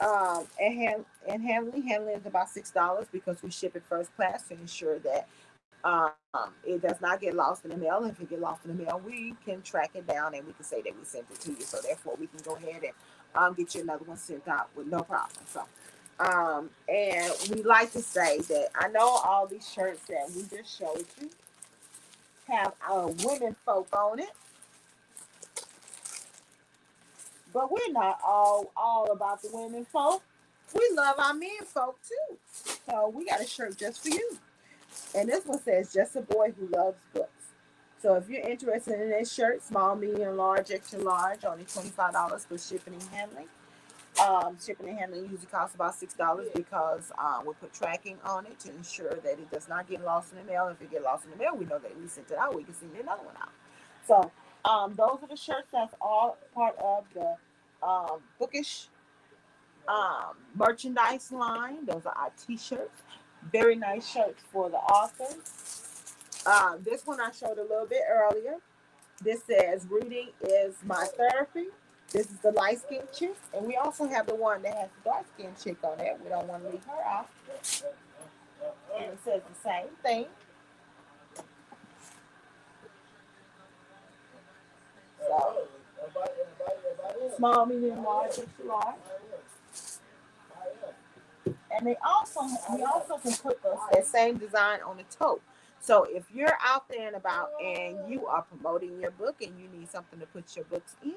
Um, 0.01 0.47
and 0.60 0.74
hand 0.74 1.05
and 1.28 1.43
handling. 1.43 1.82
Handling 1.89 2.16
is 2.16 2.27
about 2.27 2.51
six 2.51 2.70
dollars 2.70 3.06
because 3.12 3.43
we 3.43 3.51
ship 3.51 3.77
it 3.77 3.85
first 3.89 4.14
class 4.16 4.48
to 4.48 4.55
ensure 4.55 4.98
that 5.01 5.28
um, 5.85 6.12
it 6.66 6.82
does 6.82 7.01
not 7.01 7.20
get 7.20 7.35
lost 7.35 7.64
in 7.64 7.70
the 7.70 7.77
mail. 7.77 8.05
If 8.05 8.20
it 8.20 8.31
get 8.31 8.40
lost 8.40 8.64
in 8.66 8.77
the 8.77 8.85
mail, 8.85 9.01
we 9.05 9.35
can 9.44 9.62
track 9.62 9.93
it 9.94 10.06
down 10.06 10.35
and 10.35 10.47
we 10.47 10.52
can 10.55 10.64
say 10.64 10.82
that 10.82 10.98
we 10.98 11.05
sent 11.05 11.27
it 11.31 11.40
to 11.40 11.51
you. 11.52 11.60
So 11.62 11.78
therefore, 11.82 12.16
we 12.20 12.27
can 12.28 12.40
go 12.44 12.56
ahead 12.56 12.82
and 12.82 12.93
um, 13.35 13.55
get 13.55 13.74
you 13.74 13.82
another 13.82 14.05
one 14.05 14.16
sent 14.19 14.47
out 14.48 14.69
with 14.77 14.86
no 14.89 15.02
problem. 15.02 15.44
So 15.47 15.62
um, 16.23 16.70
and 16.89 17.32
we 17.51 17.62
like 17.62 17.93
to 17.93 18.03
say 18.03 18.39
that 18.40 18.69
I 18.74 18.89
know 18.89 19.07
all 19.09 19.47
these 19.47 19.69
shirts 19.70 20.03
that 20.09 20.31
we 20.36 20.43
just 20.44 20.78
showed 20.78 21.05
you 21.20 21.31
have 22.49 22.74
our 22.89 23.09
women 23.09 23.57
folk 23.66 23.89
on 23.93 24.20
it. 24.20 24.31
But 27.53 27.70
we're 27.70 27.93
not 27.93 28.19
all 28.27 28.73
all 28.77 29.11
about 29.12 29.43
the 29.43 29.51
women 29.53 29.85
folk. 29.86 30.23
We 30.74 30.90
love 30.94 31.16
our 31.19 31.35
men 31.35 31.51
folk 31.66 31.99
too. 32.09 32.39
So 32.89 33.09
we 33.15 33.27
got 33.27 33.40
a 33.43 33.47
shirt 33.47 33.77
just 33.77 34.03
for 34.03 34.09
you. 34.09 34.39
And 35.15 35.28
this 35.28 35.44
one 35.47 35.61
says 35.62 35.93
just 35.93 36.16
a 36.16 36.23
boy 36.23 36.53
who 36.59 36.66
loves 36.69 36.99
books. 37.15 37.31
So 38.03 38.15
if 38.16 38.28
you're 38.28 38.49
interested 38.49 39.01
in 39.01 39.11
this 39.11 39.32
shirt, 39.32 39.62
small, 39.62 39.97
medium, 39.97 40.36
large, 40.36 40.70
extra 40.70 41.01
large, 41.01 41.44
only 41.44 41.65
$25 41.65 42.47
for 42.47 42.59
shipping 42.59 42.94
and 42.94 43.03
handling. 43.12 43.49
Um, 44.23 44.57
shipping 44.65 44.89
and 44.90 44.99
handling 44.99 45.23
usually 45.23 45.47
costs 45.51 45.74
about 45.74 45.94
six 45.94 46.15
dollars 46.15 46.49
because 46.55 47.11
um, 47.19 47.44
we 47.47 47.55
put 47.55 47.73
tracking 47.73 48.19
on 48.24 48.47
it 48.47 48.61
to 48.61 48.70
ensure 48.70 49.15
that 49.15 49.32
it 49.32 49.51
does 49.51 49.69
not 49.69 49.89
get 49.89 50.05
lost 50.05 50.32
in 50.32 50.39
the 50.39 50.44
mail. 50.44 50.69
If 50.69 50.81
it 50.81 50.90
get 50.90 51.03
lost 51.03 51.24
in 51.24 51.31
the 51.32 51.36
mail, 51.36 51.57
we 51.57 51.65
know 51.65 51.78
that 51.78 51.99
we 52.01 52.07
sent 52.07 52.31
it 52.31 52.39
out. 52.39 52.55
We 52.55 52.62
can 52.62 52.74
send 52.74 52.93
another 52.94 53.24
one 53.24 53.35
out. 53.40 53.53
So 54.07 54.31
um, 54.65 54.94
those 54.94 55.19
are 55.23 55.28
the 55.28 55.36
shirts 55.36 55.69
that's 55.73 55.94
all 56.01 56.36
part 56.55 56.77
of 56.78 57.05
the 57.15 57.36
um, 57.86 58.20
bookish 58.39 58.86
um, 59.89 60.36
merchandise 60.55 61.32
line. 61.32 61.85
Those 61.86 62.03
are 62.07 62.15
our 62.16 62.32
t-shirts. 62.47 63.03
Very 63.51 63.74
nice 63.74 64.09
shirts 64.09 64.43
for 64.53 64.70
the 64.70 64.77
author. 64.77 65.35
Um, 66.47 66.82
this 66.85 67.07
one 67.07 67.20
I 67.20 67.31
showed 67.32 67.59
a 67.59 67.62
little 67.62 67.86
bit 67.86 68.03
earlier. 68.09 68.57
This 69.23 69.43
says 69.44 69.86
reading 69.90 70.28
is 70.43 70.74
my 70.85 71.07
therapy. 71.16 71.66
This 72.12 72.26
is 72.26 72.39
the 72.43 72.51
light 72.51 72.78
skinned 72.80 73.09
chick, 73.10 73.36
and 73.56 73.66
we 73.66 73.76
also 73.76 74.06
have 74.06 74.26
the 74.26 74.34
one 74.34 74.60
that 74.62 74.74
has 74.74 74.89
the 75.02 75.10
dark 75.10 75.24
skinned 75.34 75.56
chick 75.62 75.78
on 75.82 75.98
it. 75.98 76.18
We 76.22 76.28
don't 76.28 76.47
want 76.47 76.62
to 76.64 76.70
leave 76.70 76.84
her 76.84 77.02
out. 77.06 77.28
And 78.94 79.05
it 79.05 79.18
says 79.24 79.40
the 79.48 79.68
same 79.68 79.86
thing. 80.02 80.26
So, 85.20 85.56
small, 87.36 87.64
medium, 87.64 88.05
large, 88.05 88.40
large. 88.62 88.97
And 91.47 91.86
they 91.86 91.97
also, 92.05 92.40
we 92.74 92.82
also 92.82 93.16
can 93.16 93.32
put 93.32 93.62
those, 93.62 93.78
that 93.93 94.05
same 94.05 94.36
design 94.36 94.80
on 94.86 94.98
the 94.98 95.05
tote. 95.05 95.40
So 95.80 96.05
if 96.05 96.24
you're 96.32 96.56
out 96.62 96.89
there 96.89 97.09
and 97.09 97.16
about 97.16 97.51
and 97.60 98.09
you 98.09 98.26
are 98.26 98.43
promoting 98.43 99.01
your 99.01 99.10
book 99.12 99.36
and 99.43 99.59
you 99.59 99.68
need 99.76 99.90
something 99.90 100.20
to 100.20 100.26
put 100.26 100.55
your 100.55 100.64
books 100.66 100.94
in, 101.02 101.14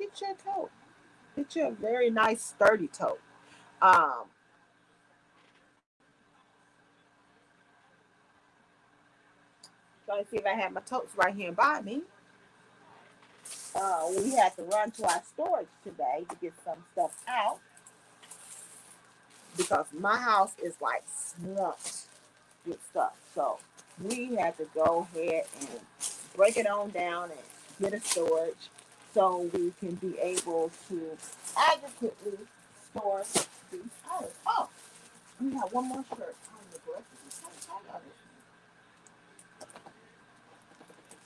get 0.00 0.20
your 0.20 0.34
tote. 0.34 0.70
Get 1.36 1.54
you 1.54 1.68
a 1.68 1.70
very 1.70 2.10
nice 2.10 2.42
sturdy 2.42 2.88
tote. 2.88 3.20
Um, 3.82 4.24
trying 10.06 10.24
to 10.24 10.30
see 10.30 10.38
if 10.38 10.46
I 10.46 10.54
have 10.54 10.72
my 10.72 10.80
totes 10.80 11.14
right 11.16 11.34
here 11.34 11.52
by 11.52 11.82
me. 11.82 12.02
Uh, 13.74 14.06
we 14.18 14.30
had 14.30 14.56
to 14.56 14.62
run 14.64 14.90
to 14.90 15.04
our 15.04 15.22
storage 15.22 15.68
today 15.84 16.24
to 16.28 16.36
get 16.40 16.52
some 16.64 16.78
stuff 16.92 17.22
out 17.28 17.60
because 19.56 19.86
my 19.92 20.16
house 20.16 20.52
is 20.62 20.74
like 20.80 21.04
swamped 21.06 22.06
with 22.66 22.78
stuff. 22.90 23.12
So 23.34 23.58
we 24.02 24.34
had 24.34 24.56
to 24.58 24.66
go 24.74 25.06
ahead 25.14 25.44
and 25.60 25.80
break 26.36 26.56
it 26.56 26.66
on 26.66 26.90
down 26.90 27.30
and 27.30 27.40
get 27.80 27.94
a 27.94 28.04
storage 28.04 28.68
so 29.12 29.50
we 29.52 29.72
can 29.80 29.94
be 29.96 30.18
able 30.18 30.70
to 30.88 31.16
adequately 31.56 32.38
store 32.90 33.24
these 33.70 33.82
items. 34.10 34.32
Oh, 34.46 34.68
we 35.40 35.54
have 35.54 35.72
one 35.72 35.88
more 35.88 36.04
shirt. 36.16 36.36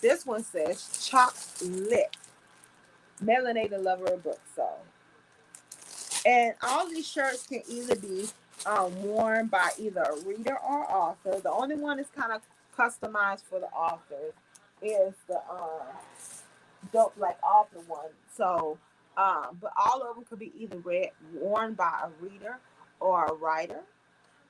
This 0.01 0.27
one 0.27 0.44
says 0.44 1.09
chocolate. 1.09 2.15
Melanated 3.24 3.82
lover 3.82 4.06
of 4.12 4.23
books. 4.23 4.40
So, 4.55 4.69
and 6.27 6.55
all 6.62 6.89
these 6.90 7.09
shirts 7.09 7.47
can 7.47 7.62
either 7.69 7.97
be 7.97 8.27
um, 8.66 9.02
worn 9.02 9.47
by 9.47 9.70
either 9.78 10.02
a 10.02 10.20
reader 10.27 10.59
or 10.59 10.90
author. 10.90 11.40
The 11.40 11.51
only 11.51 11.77
one 11.77 11.97
that's 11.97 12.11
kind 12.11 12.32
of 12.32 12.43
customized 12.77 13.44
for 13.44 13.61
the 13.61 13.66
author 13.69 14.32
is 14.82 15.15
the 15.27 15.36
um, 15.51 15.86
dope 16.94 17.16
black 17.18 17.40
author 17.44 17.80
one. 17.88 18.10
So, 18.36 18.78
um, 19.18 19.58
but 19.62 19.72
all 19.76 20.02
of 20.02 20.16
them 20.16 20.26
could 20.30 20.40
be 20.40 20.52
either 20.58 20.78
read 20.78 21.10
worn 21.34 21.74
by 21.74 21.92
a 22.04 22.24
reader 22.24 22.58
or 23.00 23.26
a 23.26 23.34
writer. 23.34 23.82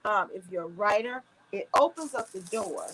Um, 0.04 0.30
if 0.34 0.44
you're 0.50 0.64
a 0.64 0.68
writer, 0.68 1.22
it 1.52 1.68
opens 1.78 2.14
up 2.14 2.32
the 2.32 2.40
door 2.42 2.86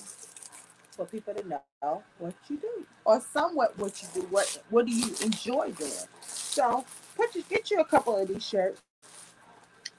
for 0.93 1.07
people 1.07 1.35
to 1.35 1.49
know 1.49 2.03
what 2.19 2.35
you 2.51 2.59
do, 2.59 2.87
or 3.05 3.21
somewhat 3.21 3.79
what 3.79 4.03
you 4.03 4.09
do. 4.23 4.29
What 4.31 4.63
what 4.71 4.87
do 4.87 4.93
you 4.93 5.15
enjoy 5.25 5.73
doing? 5.73 5.93
So, 6.23 6.85
put 7.17 7.35
you 7.37 7.45
get 7.51 7.71
you 7.71 7.81
a 7.81 7.87
couple 7.87 8.17
of 8.17 8.29
these 8.29 8.47
shirts. 8.47 8.83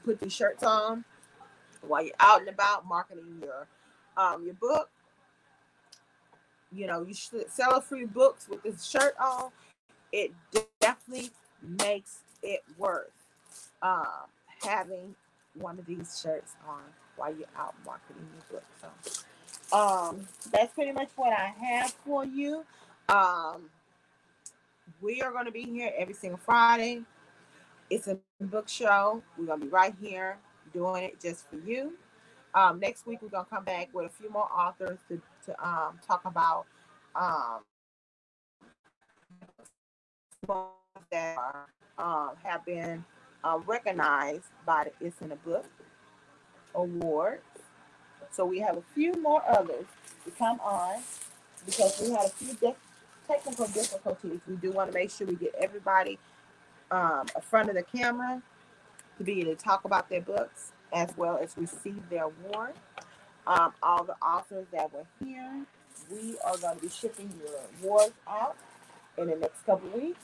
Put 0.05 0.19
these 0.21 0.33
shirts 0.33 0.63
on 0.63 1.05
while 1.81 2.03
you're 2.03 2.13
out 2.19 2.41
and 2.41 2.49
about 2.49 2.87
marketing 2.87 3.41
your 3.41 3.67
um 4.17 4.43
your 4.45 4.55
book 4.55 4.89
you 6.73 6.87
know, 6.87 7.03
you 7.03 7.13
should 7.13 7.49
sell 7.49 7.81
free 7.81 8.05
books 8.05 8.47
with 8.47 8.63
this 8.63 8.85
shirt 8.85 9.15
on. 9.19 9.51
It 10.11 10.31
definitely 10.79 11.31
makes 11.61 12.19
it 12.43 12.63
worth 12.77 13.11
um, 13.81 14.27
having 14.63 15.15
one 15.55 15.79
of 15.79 15.85
these 15.85 16.19
shirts 16.21 16.53
on 16.67 16.81
while 17.15 17.33
you're 17.35 17.47
out 17.57 17.75
marketing 17.85 18.25
your 18.51 18.59
book. 18.59 18.63
So 18.81 19.77
um, 19.77 20.27
that's 20.51 20.73
pretty 20.73 20.91
much 20.91 21.09
what 21.15 21.33
I 21.33 21.53
have 21.59 21.91
for 22.05 22.25
you. 22.25 22.63
Um, 23.09 23.69
we 25.01 25.21
are 25.21 25.31
going 25.31 25.45
to 25.45 25.51
be 25.51 25.63
here 25.63 25.91
every 25.97 26.13
single 26.13 26.39
Friday. 26.39 27.01
It's 27.89 28.07
a 28.07 28.17
book 28.39 28.69
show. 28.69 29.21
We're 29.37 29.45
going 29.45 29.59
to 29.59 29.65
be 29.65 29.71
right 29.71 29.93
here 30.01 30.37
doing 30.73 31.03
it 31.03 31.19
just 31.21 31.49
for 31.49 31.57
you. 31.57 31.93
Um, 32.53 32.79
next 32.79 33.05
week, 33.05 33.19
we're 33.21 33.29
going 33.29 33.45
to 33.45 33.49
come 33.49 33.63
back 33.63 33.89
with 33.93 34.05
a 34.05 34.09
few 34.09 34.29
more 34.29 34.49
authors 34.53 34.99
to, 35.09 35.21
to 35.45 35.67
um, 35.67 35.99
talk 36.05 36.23
about 36.25 36.65
um, 37.15 37.61
that 41.11 41.37
um, 41.97 42.31
have 42.43 42.65
been 42.65 43.03
uh, 43.43 43.59
recognized 43.65 44.45
by 44.65 44.85
the 44.85 45.05
It's 45.05 45.21
in 45.21 45.31
a 45.31 45.35
Book 45.35 45.65
Awards. 46.75 47.41
So 48.31 48.45
we 48.45 48.59
have 48.59 48.77
a 48.77 48.83
few 48.95 49.13
more 49.21 49.43
others 49.47 49.85
to 50.25 50.31
come 50.31 50.59
on 50.61 51.01
because 51.65 51.99
we 52.01 52.11
had 52.11 52.25
a 52.25 52.29
few 52.29 52.53
de- 52.55 52.75
technical 53.27 53.67
difficulties. 53.67 54.39
We 54.47 54.55
do 54.55 54.71
want 54.71 54.91
to 54.91 54.97
make 54.97 55.11
sure 55.11 55.27
we 55.27 55.35
get 55.35 55.53
everybody 55.59 56.17
um, 56.89 57.27
in 57.35 57.41
front 57.41 57.69
of 57.69 57.75
the 57.75 57.83
camera 57.83 58.41
to 59.17 59.23
be 59.23 59.41
able 59.41 59.55
to 59.55 59.61
talk 59.63 59.85
about 59.85 60.09
their 60.09 60.21
books 60.21 60.71
as 60.93 61.09
well 61.17 61.37
as 61.37 61.55
receive 61.57 62.01
their 62.09 62.25
award. 62.25 62.73
Um, 63.47 63.73
all 63.81 64.03
the 64.03 64.15
authors 64.21 64.67
that 64.71 64.93
were 64.93 65.05
here, 65.23 65.65
we 66.11 66.37
are 66.45 66.57
going 66.57 66.77
to 66.77 66.81
be 66.81 66.89
shipping 66.89 67.31
your 67.43 67.59
awards 67.81 68.13
out 68.27 68.55
in 69.17 69.27
the 69.27 69.35
next 69.35 69.65
couple 69.65 69.89
weeks 69.89 70.19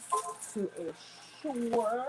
to 0.53 0.69
ensure 0.77 2.07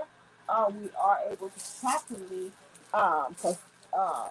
uh, 0.49 0.71
we 0.71 0.91
are 1.01 1.19
able 1.31 1.49
to 1.49 1.81
properly 1.81 2.53
um, 2.93 3.35
uh, 3.93 4.29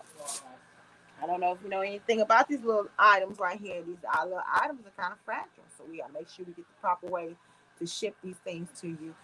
I 1.22 1.26
don't 1.26 1.42
know 1.42 1.54
if 1.54 1.60
you 1.64 1.70
know 1.70 1.82
anything 1.82 2.22
about 2.22 2.48
these 2.48 2.62
little 2.64 2.88
items 2.98 3.40
right 3.40 3.60
here. 3.60 3.82
These 3.86 3.98
little 4.24 4.42
items 4.54 4.82
are 4.86 5.02
kind 5.02 5.14
of 5.14 5.20
fragile, 5.26 5.64
so 5.78 5.84
we 5.90 5.98
gotta 5.98 6.14
make 6.14 6.30
sure 6.30 6.46
we 6.46 6.54
get 6.54 6.68
the 6.68 6.80
proper 6.82 7.08
way 7.08 7.36
to 7.80 7.88
ship 7.88 8.16
these 8.24 8.36
things 8.44 8.70
to 8.82 8.88
you 8.88 9.16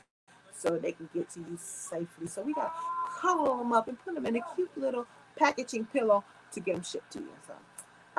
so 0.55 0.77
they 0.77 0.91
can 0.91 1.09
get 1.13 1.29
to 1.31 1.39
you 1.39 1.57
safely. 1.59 2.27
So 2.27 2.41
we 2.41 2.53
gotta 2.53 2.71
cuddle 3.19 3.57
them 3.57 3.73
up 3.73 3.87
and 3.87 3.99
put 4.03 4.15
them 4.15 4.25
in 4.25 4.35
a 4.35 4.41
cute 4.55 4.71
little 4.75 5.05
packaging 5.37 5.85
pillow 5.85 6.23
to 6.53 6.59
get 6.59 6.75
them 6.75 6.83
shipped 6.83 7.11
to 7.13 7.19
you. 7.19 7.33
So, 7.47 7.53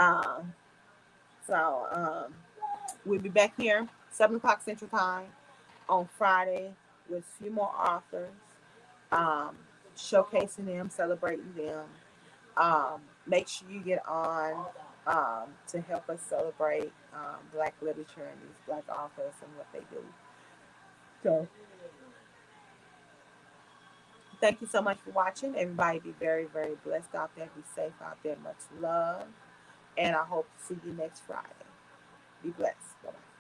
um, 0.03 0.53
so 1.47 1.87
um, 1.93 2.35
we'll 3.05 3.21
be 3.21 3.29
back 3.29 3.55
here 3.57 3.89
seven 4.11 4.37
o'clock 4.37 4.63
Central 4.63 4.89
Time 4.89 5.27
on 5.89 6.09
Friday 6.17 6.73
with 7.09 7.21
a 7.21 7.43
few 7.43 7.51
more 7.51 7.71
authors, 7.77 8.31
um, 9.13 9.57
showcasing 9.97 10.67
them, 10.67 10.91
celebrating 10.91 11.53
them. 11.57 11.85
Um, 12.57 13.01
make 13.27 13.49
sure 13.49 13.69
you 13.71 13.81
get 13.81 14.07
on 14.09 14.67
um, 15.07 15.49
to 15.69 15.81
help 15.81 16.09
us 16.09 16.21
celebrate 16.29 16.93
um, 17.13 17.37
Black 17.53 17.75
literature 17.83 18.23
and 18.31 18.41
these 18.43 18.61
Black 18.67 18.85
authors 18.89 19.35
and 19.43 19.51
what 19.57 19.67
they 19.73 19.81
do. 19.91 20.03
So, 21.23 21.49
thank 24.45 24.61
you 24.61 24.67
so 24.67 24.83
much 24.83 24.99
for 25.03 25.11
watching. 25.13 25.57
Everybody 25.57 26.01
be 26.01 26.15
very, 26.21 26.45
very 26.45 26.77
blessed 26.85 27.15
out 27.15 27.35
there. 27.35 27.49
Be 27.57 27.63
safe 27.75 27.95
out 28.05 28.19
there. 28.23 28.37
Much 28.45 28.59
love. 28.79 29.25
And 29.97 30.15
I 30.15 30.25
hope 30.25 30.47
to 30.59 30.67
see 30.75 30.81
you 30.87 30.93
next 30.93 31.23
Friday. 31.27 31.49
Be 32.43 32.51
blessed. 32.51 32.77
Bye 33.03 33.11
bye. 33.13 33.34